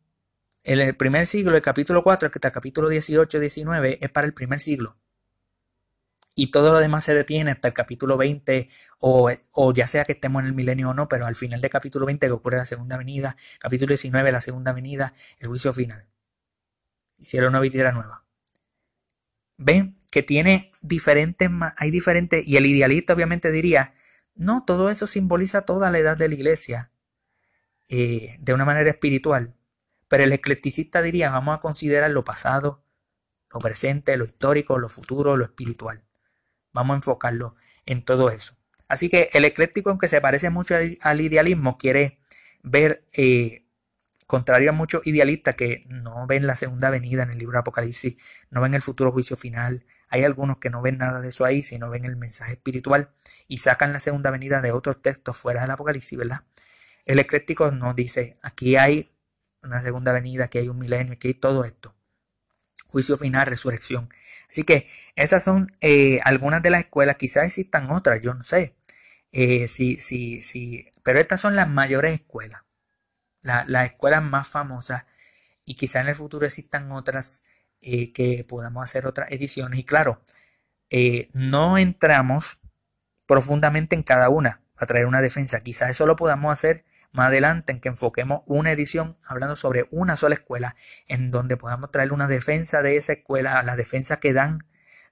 en 0.62 0.80
el 0.80 0.96
primer 0.96 1.26
siglo, 1.26 1.56
el 1.56 1.62
capítulo 1.62 2.02
4 2.02 2.30
hasta 2.32 2.48
el 2.48 2.54
capítulo 2.54 2.88
18, 2.88 3.40
19 3.40 3.98
es 4.00 4.10
para 4.10 4.26
el 4.26 4.34
primer 4.34 4.60
siglo. 4.60 4.96
Y 6.38 6.50
todo 6.50 6.74
lo 6.74 6.80
demás 6.80 7.02
se 7.04 7.14
detiene 7.14 7.50
hasta 7.50 7.68
el 7.68 7.74
capítulo 7.74 8.18
20, 8.18 8.68
o, 8.98 9.30
o 9.52 9.72
ya 9.72 9.86
sea 9.86 10.04
que 10.04 10.12
estemos 10.12 10.42
en 10.42 10.48
el 10.48 10.52
milenio 10.52 10.90
o 10.90 10.94
no, 10.94 11.08
pero 11.08 11.24
al 11.26 11.34
final 11.34 11.62
del 11.62 11.70
capítulo 11.70 12.04
20 12.04 12.26
que 12.26 12.32
ocurre 12.32 12.58
la 12.58 12.66
segunda 12.66 12.98
venida, 12.98 13.36
capítulo 13.58 13.88
19 13.88 14.32
la 14.32 14.40
segunda 14.42 14.72
venida, 14.72 15.14
el 15.38 15.48
juicio 15.48 15.72
final. 15.72 16.06
nuevo 17.32 17.64
y 17.64 17.70
tierra 17.70 17.92
nueva. 17.92 18.26
Ven 19.56 19.98
que 20.12 20.22
tiene 20.22 20.72
diferentes, 20.82 21.50
hay 21.78 21.90
diferentes, 21.90 22.46
y 22.46 22.58
el 22.58 22.66
idealista 22.66 23.14
obviamente 23.14 23.50
diría, 23.50 23.94
no, 24.34 24.62
todo 24.66 24.90
eso 24.90 25.06
simboliza 25.06 25.62
toda 25.62 25.90
la 25.90 25.98
edad 25.98 26.18
de 26.18 26.28
la 26.28 26.34
iglesia 26.34 26.92
eh, 27.88 28.36
de 28.40 28.52
una 28.52 28.66
manera 28.66 28.90
espiritual. 28.90 29.56
Pero 30.08 30.24
el 30.24 30.32
eclecticista 30.32 31.00
diría, 31.00 31.30
vamos 31.30 31.56
a 31.56 31.60
considerar 31.60 32.10
lo 32.10 32.24
pasado, 32.24 32.84
lo 33.50 33.58
presente, 33.60 34.16
lo 34.18 34.26
histórico, 34.26 34.78
lo 34.78 34.90
futuro, 34.90 35.36
lo 35.36 35.46
espiritual. 35.46 36.05
Vamos 36.76 36.94
a 36.94 36.98
enfocarlo 36.98 37.54
en 37.86 38.04
todo 38.04 38.30
eso. 38.30 38.54
Así 38.86 39.08
que 39.08 39.30
el 39.32 39.44
ecléctico, 39.44 39.90
aunque 39.90 40.08
se 40.08 40.20
parece 40.20 40.50
mucho 40.50 40.76
al 41.00 41.20
idealismo, 41.20 41.78
quiere 41.78 42.20
ver, 42.62 43.04
eh, 43.14 43.64
contrario 44.26 44.70
a 44.70 44.72
muchos 44.72 45.06
idealistas 45.06 45.54
que 45.54 45.84
no 45.88 46.26
ven 46.26 46.46
la 46.46 46.54
segunda 46.54 46.90
venida 46.90 47.22
en 47.22 47.30
el 47.30 47.38
libro 47.38 47.54
de 47.54 47.60
Apocalipsis, 47.60 48.16
no 48.50 48.60
ven 48.60 48.74
el 48.74 48.82
futuro 48.82 49.10
juicio 49.10 49.36
final, 49.36 49.86
hay 50.08 50.24
algunos 50.24 50.58
que 50.58 50.70
no 50.70 50.82
ven 50.82 50.98
nada 50.98 51.20
de 51.20 51.28
eso 51.28 51.44
ahí, 51.44 51.62
sino 51.62 51.90
ven 51.90 52.04
el 52.04 52.16
mensaje 52.16 52.52
espiritual 52.52 53.10
y 53.48 53.58
sacan 53.58 53.92
la 53.92 53.98
segunda 53.98 54.30
venida 54.30 54.60
de 54.60 54.72
otros 54.72 55.00
textos 55.00 55.36
fuera 55.36 55.62
del 55.62 55.70
Apocalipsis, 55.70 56.18
¿verdad? 56.18 56.42
El 57.06 57.18
ecléctico 57.18 57.70
nos 57.70 57.96
dice, 57.96 58.38
aquí 58.42 58.76
hay 58.76 59.12
una 59.62 59.80
segunda 59.80 60.12
venida, 60.12 60.44
aquí 60.44 60.58
hay 60.58 60.68
un 60.68 60.78
milenio, 60.78 61.14
aquí 61.14 61.28
hay 61.28 61.34
todo 61.34 61.64
esto. 61.64 61.94
Juicio 62.88 63.16
final, 63.16 63.46
resurrección. 63.46 64.08
Así 64.50 64.64
que 64.64 64.88
esas 65.16 65.42
son 65.42 65.68
eh, 65.80 66.20
algunas 66.24 66.62
de 66.62 66.70
las 66.70 66.80
escuelas, 66.80 67.16
quizás 67.16 67.44
existan 67.44 67.90
otras, 67.90 68.22
yo 68.22 68.34
no 68.34 68.42
sé. 68.42 68.76
Sí, 69.68 69.96
sí, 70.00 70.40
sí, 70.40 70.90
pero 71.02 71.18
estas 71.20 71.40
son 71.40 71.56
las 71.56 71.68
mayores 71.68 72.14
escuelas, 72.14 72.62
las 73.42 73.86
escuelas 73.86 74.22
más 74.22 74.48
famosas 74.48 75.04
y 75.66 75.74
quizás 75.74 76.02
en 76.02 76.08
el 76.08 76.14
futuro 76.14 76.46
existan 76.46 76.90
otras 76.92 77.44
eh, 77.82 78.12
que 78.12 78.44
podamos 78.48 78.84
hacer 78.84 79.06
otras 79.06 79.30
ediciones. 79.30 79.78
Y 79.80 79.84
claro, 79.84 80.22
eh, 80.90 81.28
no 81.34 81.76
entramos 81.76 82.62
profundamente 83.26 83.94
en 83.96 84.02
cada 84.02 84.28
una 84.30 84.62
a 84.76 84.86
traer 84.86 85.06
una 85.06 85.20
defensa. 85.20 85.60
Quizás 85.60 85.90
eso 85.90 86.06
lo 86.06 86.16
podamos 86.16 86.52
hacer 86.52 86.84
más 87.16 87.28
adelante 87.28 87.72
en 87.72 87.80
que 87.80 87.88
enfoquemos 87.88 88.42
una 88.46 88.70
edición 88.70 89.16
hablando 89.24 89.56
sobre 89.56 89.86
una 89.90 90.16
sola 90.16 90.36
escuela 90.36 90.76
en 91.08 91.30
donde 91.30 91.56
podamos 91.56 91.90
traer 91.90 92.12
una 92.12 92.28
defensa 92.28 92.82
de 92.82 92.96
esa 92.96 93.14
escuela, 93.14 93.62
la 93.62 93.76
defensa 93.76 94.18
que 94.18 94.32
dan 94.32 94.64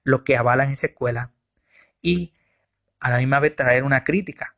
los 0.03 0.21
que 0.21 0.37
avalan 0.37 0.71
esa 0.71 0.87
escuela 0.87 1.31
y 2.01 2.33
a 2.99 3.09
la 3.09 3.17
misma 3.17 3.39
vez 3.39 3.55
traer 3.55 3.83
una 3.83 4.03
crítica, 4.03 4.55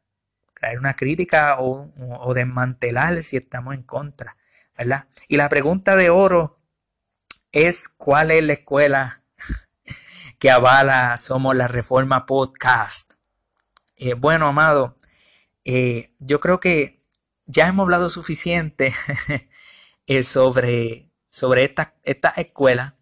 traer 0.53 0.77
una 0.79 0.95
crítica 0.95 1.57
o, 1.59 1.91
o 1.97 2.33
desmantelar 2.33 3.23
si 3.23 3.37
estamos 3.37 3.73
en 3.73 3.83
contra, 3.83 4.35
¿verdad? 4.77 5.05
Y 5.27 5.37
la 5.37 5.49
pregunta 5.49 5.95
de 5.95 6.09
oro 6.09 6.59
es 7.51 7.87
cuál 7.87 8.31
es 8.31 8.43
la 8.43 8.53
escuela 8.53 9.21
que 10.39 10.51
avala 10.51 11.17
Somos 11.17 11.55
la 11.55 11.67
Reforma 11.67 12.25
Podcast. 12.25 13.13
Eh, 13.95 14.13
bueno, 14.13 14.47
amado, 14.47 14.95
eh, 15.63 16.11
yo 16.19 16.39
creo 16.39 16.59
que 16.59 16.96
ya 17.47 17.67
hemos 17.67 17.85
hablado 17.85 18.09
suficiente 18.09 18.93
eh, 20.07 20.23
sobre, 20.23 21.09
sobre 21.29 21.63
esta, 21.63 21.95
esta 22.03 22.29
escuela, 22.29 22.97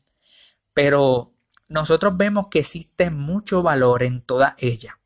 pero 0.74 1.34
nosotros 1.68 2.16
vemos 2.16 2.48
que 2.48 2.60
existe 2.60 3.10
mucho 3.10 3.64
valor 3.64 4.04
en 4.04 4.22
toda 4.22 4.56
ella. 4.60 5.00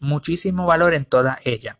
Muchísimo 0.00 0.66
valor 0.66 0.94
en 0.94 1.04
toda 1.04 1.38
ella. 1.44 1.78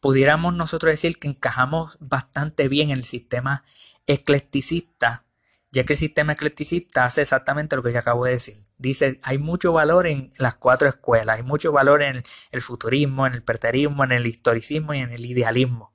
Pudiéramos 0.00 0.54
nosotros 0.54 0.90
decir 0.90 1.18
que 1.18 1.28
encajamos 1.28 1.98
bastante 2.00 2.68
bien 2.68 2.90
en 2.90 2.98
el 2.98 3.04
sistema 3.04 3.64
eclecticista, 4.06 5.24
ya 5.72 5.84
que 5.84 5.94
el 5.94 5.98
sistema 5.98 6.34
eclecticista 6.34 7.06
hace 7.06 7.22
exactamente 7.22 7.76
lo 7.76 7.82
que 7.82 7.92
yo 7.92 7.98
acabo 7.98 8.26
de 8.26 8.32
decir. 8.32 8.56
Dice, 8.76 9.18
hay 9.22 9.38
mucho 9.38 9.72
valor 9.72 10.06
en 10.06 10.30
las 10.36 10.54
cuatro 10.56 10.86
escuelas, 10.86 11.38
hay 11.38 11.42
mucho 11.42 11.72
valor 11.72 12.02
en 12.02 12.22
el 12.50 12.60
futurismo, 12.60 13.26
en 13.26 13.32
el 13.34 13.42
preterismo, 13.42 14.04
en 14.04 14.12
el 14.12 14.26
historicismo 14.26 14.92
y 14.92 14.98
en 14.98 15.12
el 15.12 15.24
idealismo. 15.24 15.94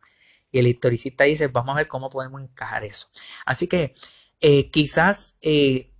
Y 0.52 0.60
el 0.60 0.68
historicista 0.68 1.26
dice, 1.26 1.48
vamos 1.48 1.76
a 1.76 1.78
ver 1.78 1.88
cómo 1.88 2.10
podemos 2.10 2.42
encajar 2.42 2.84
eso. 2.84 3.08
Así 3.46 3.68
que 3.68 3.94
eh, 4.42 4.72
quizás 4.72 5.38
eh, 5.42 5.94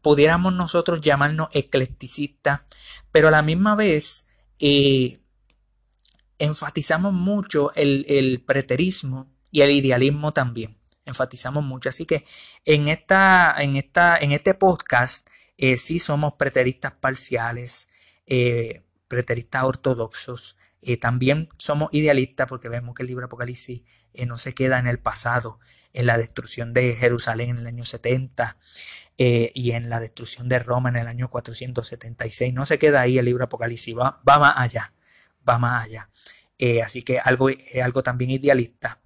pudiéramos 0.00 0.54
nosotros 0.54 1.02
llamarnos 1.02 1.48
eclecticistas, 1.52 2.62
pero 3.12 3.28
a 3.28 3.30
la 3.30 3.42
misma 3.42 3.76
vez 3.76 4.28
eh, 4.58 5.20
enfatizamos 6.38 7.12
mucho 7.12 7.74
el, 7.74 8.06
el 8.08 8.42
preterismo 8.42 9.30
y 9.50 9.60
el 9.60 9.70
idealismo 9.72 10.32
también 10.32 10.79
enfatizamos 11.10 11.62
mucho. 11.62 11.90
Así 11.90 12.06
que 12.06 12.24
en, 12.64 12.88
esta, 12.88 13.54
en, 13.58 13.76
esta, 13.76 14.16
en 14.16 14.32
este 14.32 14.54
podcast 14.54 15.28
eh, 15.62 15.76
sí 15.76 15.98
somos 15.98 16.34
preteristas 16.34 16.94
parciales, 16.94 17.90
eh, 18.26 18.82
preteristas 19.08 19.64
ortodoxos. 19.64 20.56
Eh, 20.80 20.96
también 20.96 21.50
somos 21.58 21.90
idealistas 21.92 22.46
porque 22.48 22.70
vemos 22.70 22.94
que 22.94 23.02
el 23.02 23.08
libro 23.08 23.26
Apocalipsis 23.26 23.84
no 24.26 24.38
se 24.38 24.54
queda 24.54 24.78
en 24.78 24.86
el 24.86 24.98
pasado, 25.00 25.58
en 25.92 26.06
la 26.06 26.16
destrucción 26.16 26.72
de 26.72 26.94
Jerusalén 26.94 27.50
en 27.50 27.58
el 27.58 27.66
año 27.66 27.84
70 27.84 28.56
y 29.18 29.72
en 29.72 29.90
la 29.90 30.00
destrucción 30.00 30.48
de 30.48 30.58
Roma 30.58 30.88
en 30.88 30.96
el 30.96 31.06
año 31.06 31.28
476. 31.28 32.54
No 32.54 32.64
se 32.64 32.78
queda 32.78 33.02
ahí 33.02 33.18
el 33.18 33.26
libro 33.26 33.44
Apocalipsis, 33.44 33.94
va, 33.94 34.22
va 34.26 34.38
más 34.38 34.54
allá, 34.56 34.94
va 35.46 35.58
más 35.58 35.84
allá. 35.84 36.08
así 36.82 37.02
que 37.02 37.18
algo, 37.18 37.50
algo 37.82 38.02
también 38.02 38.30
idealista 38.30 39.02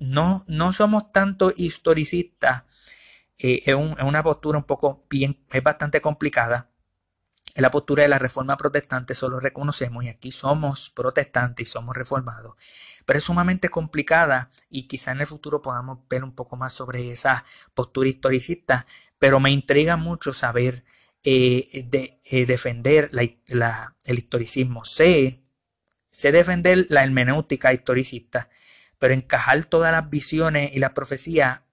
no, 0.00 0.44
no 0.48 0.72
somos 0.72 1.12
tanto 1.12 1.52
historicistas. 1.56 2.64
Eh, 3.38 3.62
es, 3.66 3.74
una 3.74 4.22
postura 4.22 4.58
un 4.58 4.64
poco 4.64 5.06
bien, 5.08 5.38
es 5.50 5.62
bastante 5.62 6.00
complicada. 6.00 6.70
Es 7.54 7.62
la 7.62 7.70
postura 7.70 8.02
de 8.02 8.08
la 8.08 8.18
reforma 8.18 8.56
protestante, 8.56 9.14
solo 9.14 9.40
reconocemos 9.40 10.04
y 10.04 10.08
aquí 10.08 10.30
somos 10.30 10.90
protestantes 10.90 11.68
y 11.68 11.70
somos 11.70 11.96
reformados. 11.96 12.54
Pero 13.04 13.18
es 13.18 13.24
sumamente 13.24 13.68
complicada 13.68 14.50
y 14.70 14.86
quizá 14.86 15.12
en 15.12 15.20
el 15.20 15.26
futuro 15.26 15.60
podamos 15.60 15.98
ver 16.08 16.24
un 16.24 16.34
poco 16.34 16.56
más 16.56 16.72
sobre 16.72 17.10
esa 17.10 17.44
postura 17.74 18.08
historicista. 18.08 18.86
Pero 19.18 19.40
me 19.40 19.50
intriga 19.50 19.96
mucho 19.96 20.32
saber 20.32 20.84
eh, 21.24 21.88
eh, 22.24 22.46
defender 22.46 23.10
el 23.12 24.18
historicismo. 24.18 24.84
Sé, 24.84 25.42
sé 26.10 26.32
defender 26.32 26.86
la 26.88 27.04
hermenéutica 27.04 27.72
historicista 27.74 28.48
pero 29.00 29.14
encajar 29.14 29.64
todas 29.64 29.90
las 29.90 30.08
visiones 30.10 30.72
y 30.74 30.78
las 30.78 30.92
profecías 30.92 31.64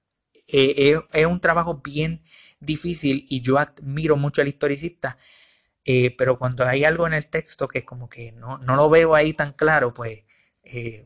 eh, 0.48 0.98
es, 1.12 1.26
un 1.26 1.42
trabajo 1.42 1.82
bien 1.84 2.22
difícil 2.62 3.26
y 3.30 3.42
yo 3.42 3.60
admiro 3.60 4.16
mucho 4.16 4.42
al 4.42 4.48
historicista, 4.48 5.18
eh, 5.84 6.16
pero 6.18 6.40
cuando 6.40 6.66
hay 6.66 6.86
algo 6.86 7.06
en 7.06 7.14
el 7.14 7.28
texto 7.28 7.68
que 7.68 7.84
como 7.84 8.08
que 8.10 8.32
no, 8.32 8.58
lo 8.60 8.90
veo 8.90 9.14
ahí 9.14 9.34
tan 9.34 9.52
claro, 9.52 9.94
pues, 9.94 10.24
eh, 10.64 11.06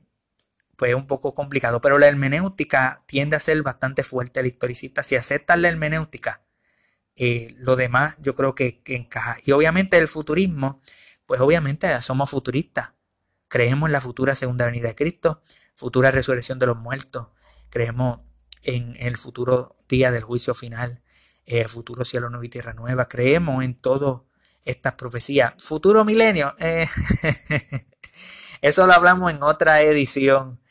pues 0.78 0.92
es 0.92 0.96
un 0.96 1.08
poco 1.08 1.34
complicado. 1.34 1.82
Pero 1.82 1.98
la 1.98 2.08
hermenéutica 2.08 3.04
tiende 3.08 3.36
a 3.36 3.40
ser 3.40 3.62
bastante 3.64 4.04
fuerte 4.04 4.40
el 4.42 4.48
historicista. 4.48 5.04
Si 5.04 5.16
aceptas 5.16 5.60
la 5.60 5.70
hermenéutica, 5.70 6.44
lo 7.58 7.76
demás 7.76 8.16
yo 8.20 8.36
creo 8.36 8.56
que 8.56 8.82
encaja. 8.86 9.38
Y 9.44 9.52
obviamente 9.54 9.98
el 9.98 10.08
futurismo, 10.08 10.82
pues 11.26 11.42
obviamente 11.42 12.00
somos 12.02 12.30
futuristas. 12.30 12.94
Creemos 13.48 13.90
en 13.90 13.94
la 13.94 14.02
futura 14.02 14.36
segunda 14.36 14.66
venida 14.66 14.88
de 14.88 14.96
Cristo 14.96 15.42
futura 15.82 16.12
resurrección 16.12 16.60
de 16.60 16.68
los 16.68 16.78
muertos, 16.78 17.30
creemos 17.72 18.20
en 18.62 18.94
el 19.00 19.18
futuro 19.18 19.78
día 19.90 20.12
del 20.12 20.22
juicio 20.22 20.54
final, 20.54 21.02
el 21.48 21.68
futuro 21.70 22.06
cielo 22.06 22.30
nuevo 22.30 22.44
y 22.44 22.50
tierra 22.50 22.76
nueva, 22.76 23.08
creemos 23.08 23.64
en 23.64 23.74
todas 23.74 24.22
estas 24.64 24.94
profecías. 24.94 25.56
Futuro 25.58 26.06
milenio, 26.06 26.54
eh, 26.60 26.88
eso 28.62 28.86
lo 28.86 28.94
hablamos 28.94 29.32
en 29.32 29.42
otra 29.42 29.82
edición. 29.82 30.62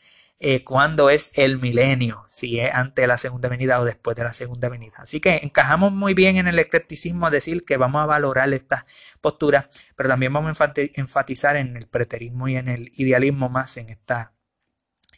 Eh, 0.43 0.63
cuando 0.63 1.09
es 1.11 1.33
el 1.35 1.59
milenio, 1.59 2.23
si 2.25 2.59
es 2.61 2.73
antes 2.73 3.03
de 3.03 3.07
la 3.07 3.17
segunda 3.17 3.47
venida 3.47 3.79
o 3.79 3.85
después 3.85 4.15
de 4.15 4.23
la 4.23 4.33
segunda 4.33 4.69
venida. 4.69 4.95
Así 4.97 5.19
que 5.19 5.41
encajamos 5.43 5.91
muy 5.91 6.15
bien 6.15 6.37
en 6.37 6.47
el 6.47 6.57
eclecticismo 6.57 7.27
a 7.27 7.29
decir 7.29 7.63
que 7.63 7.77
vamos 7.77 8.01
a 8.01 8.07
valorar 8.07 8.51
esta 8.51 8.85
postura, 9.19 9.69
pero 9.95 10.09
también 10.09 10.33
vamos 10.33 10.59
a 10.59 10.73
enfatizar 10.95 11.57
en 11.57 11.77
el 11.77 11.87
preterismo 11.87 12.47
y 12.47 12.55
en 12.55 12.69
el 12.69 12.89
idealismo 12.95 13.49
más 13.49 13.77
en 13.77 13.91
esta 13.91 14.33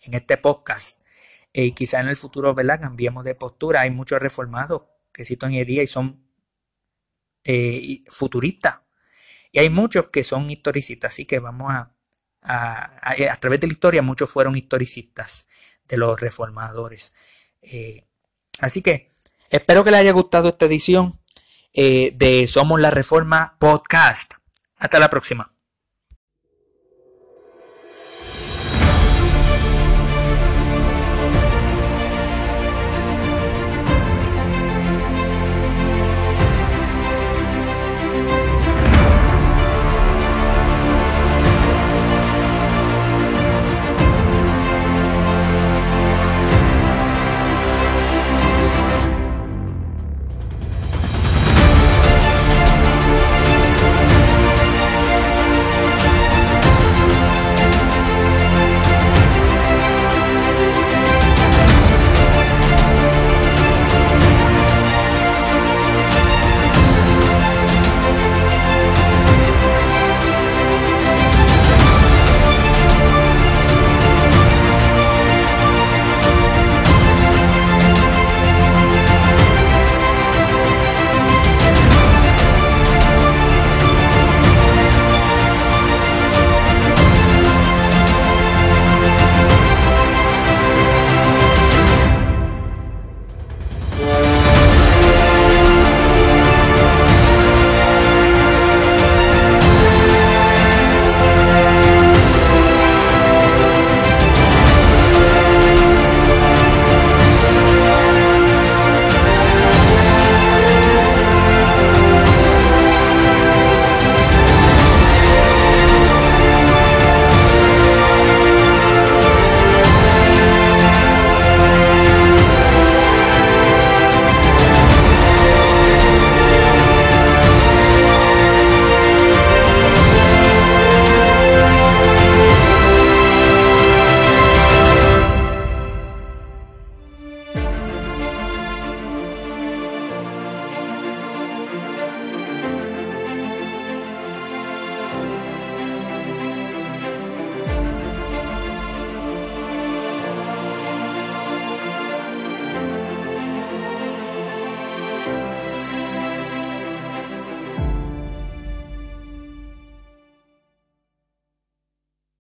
en 0.04 0.14
este 0.14 0.38
podcast. 0.38 1.04
y 1.54 1.68
eh, 1.70 1.74
quizá 1.76 2.00
en 2.02 2.08
el 2.10 2.16
futuro, 2.16 2.54
¿verdad? 2.54 2.80
Cambiemos 2.80 3.24
de 3.26 3.36
postura. 3.36 3.82
Hay 3.82 3.92
muchos 3.92 4.22
reformados 4.22 4.84
que 5.12 5.26
cito 5.26 5.46
hoy 5.46 5.64
día 5.66 5.84
y 5.84 5.88
son 5.88 6.26
eh, 7.44 8.04
futuristas. 8.08 8.82
Y 9.52 9.60
hay 9.60 9.70
muchos 9.70 10.10
que 10.10 10.24
son 10.24 10.50
historicistas. 10.50 11.12
Así 11.14 11.26
que 11.26 11.40
vamos 11.40 11.72
a, 11.72 11.96
a, 12.42 13.40
través 13.40 13.60
de 13.60 13.68
la 13.68 13.74
historia, 13.74 14.02
muchos 14.02 14.30
fueron 14.30 14.56
historicistas 14.58 15.48
de 15.88 15.98
los 15.98 16.20
reformadores. 16.20 17.14
Eh, 17.62 18.08
así 18.60 18.82
que 18.82 19.14
espero 19.50 19.84
que 19.84 19.92
les 19.92 20.00
haya 20.02 20.12
gustado 20.12 20.50
esta 20.50 20.66
edición 20.66 21.14
de 21.74 22.46
Somos 22.48 22.80
la 22.80 22.92
Reforma 22.92 23.58
Podcast. 23.60 24.34
Hasta 24.78 25.00
la 25.00 25.10
próxima. 25.10 25.53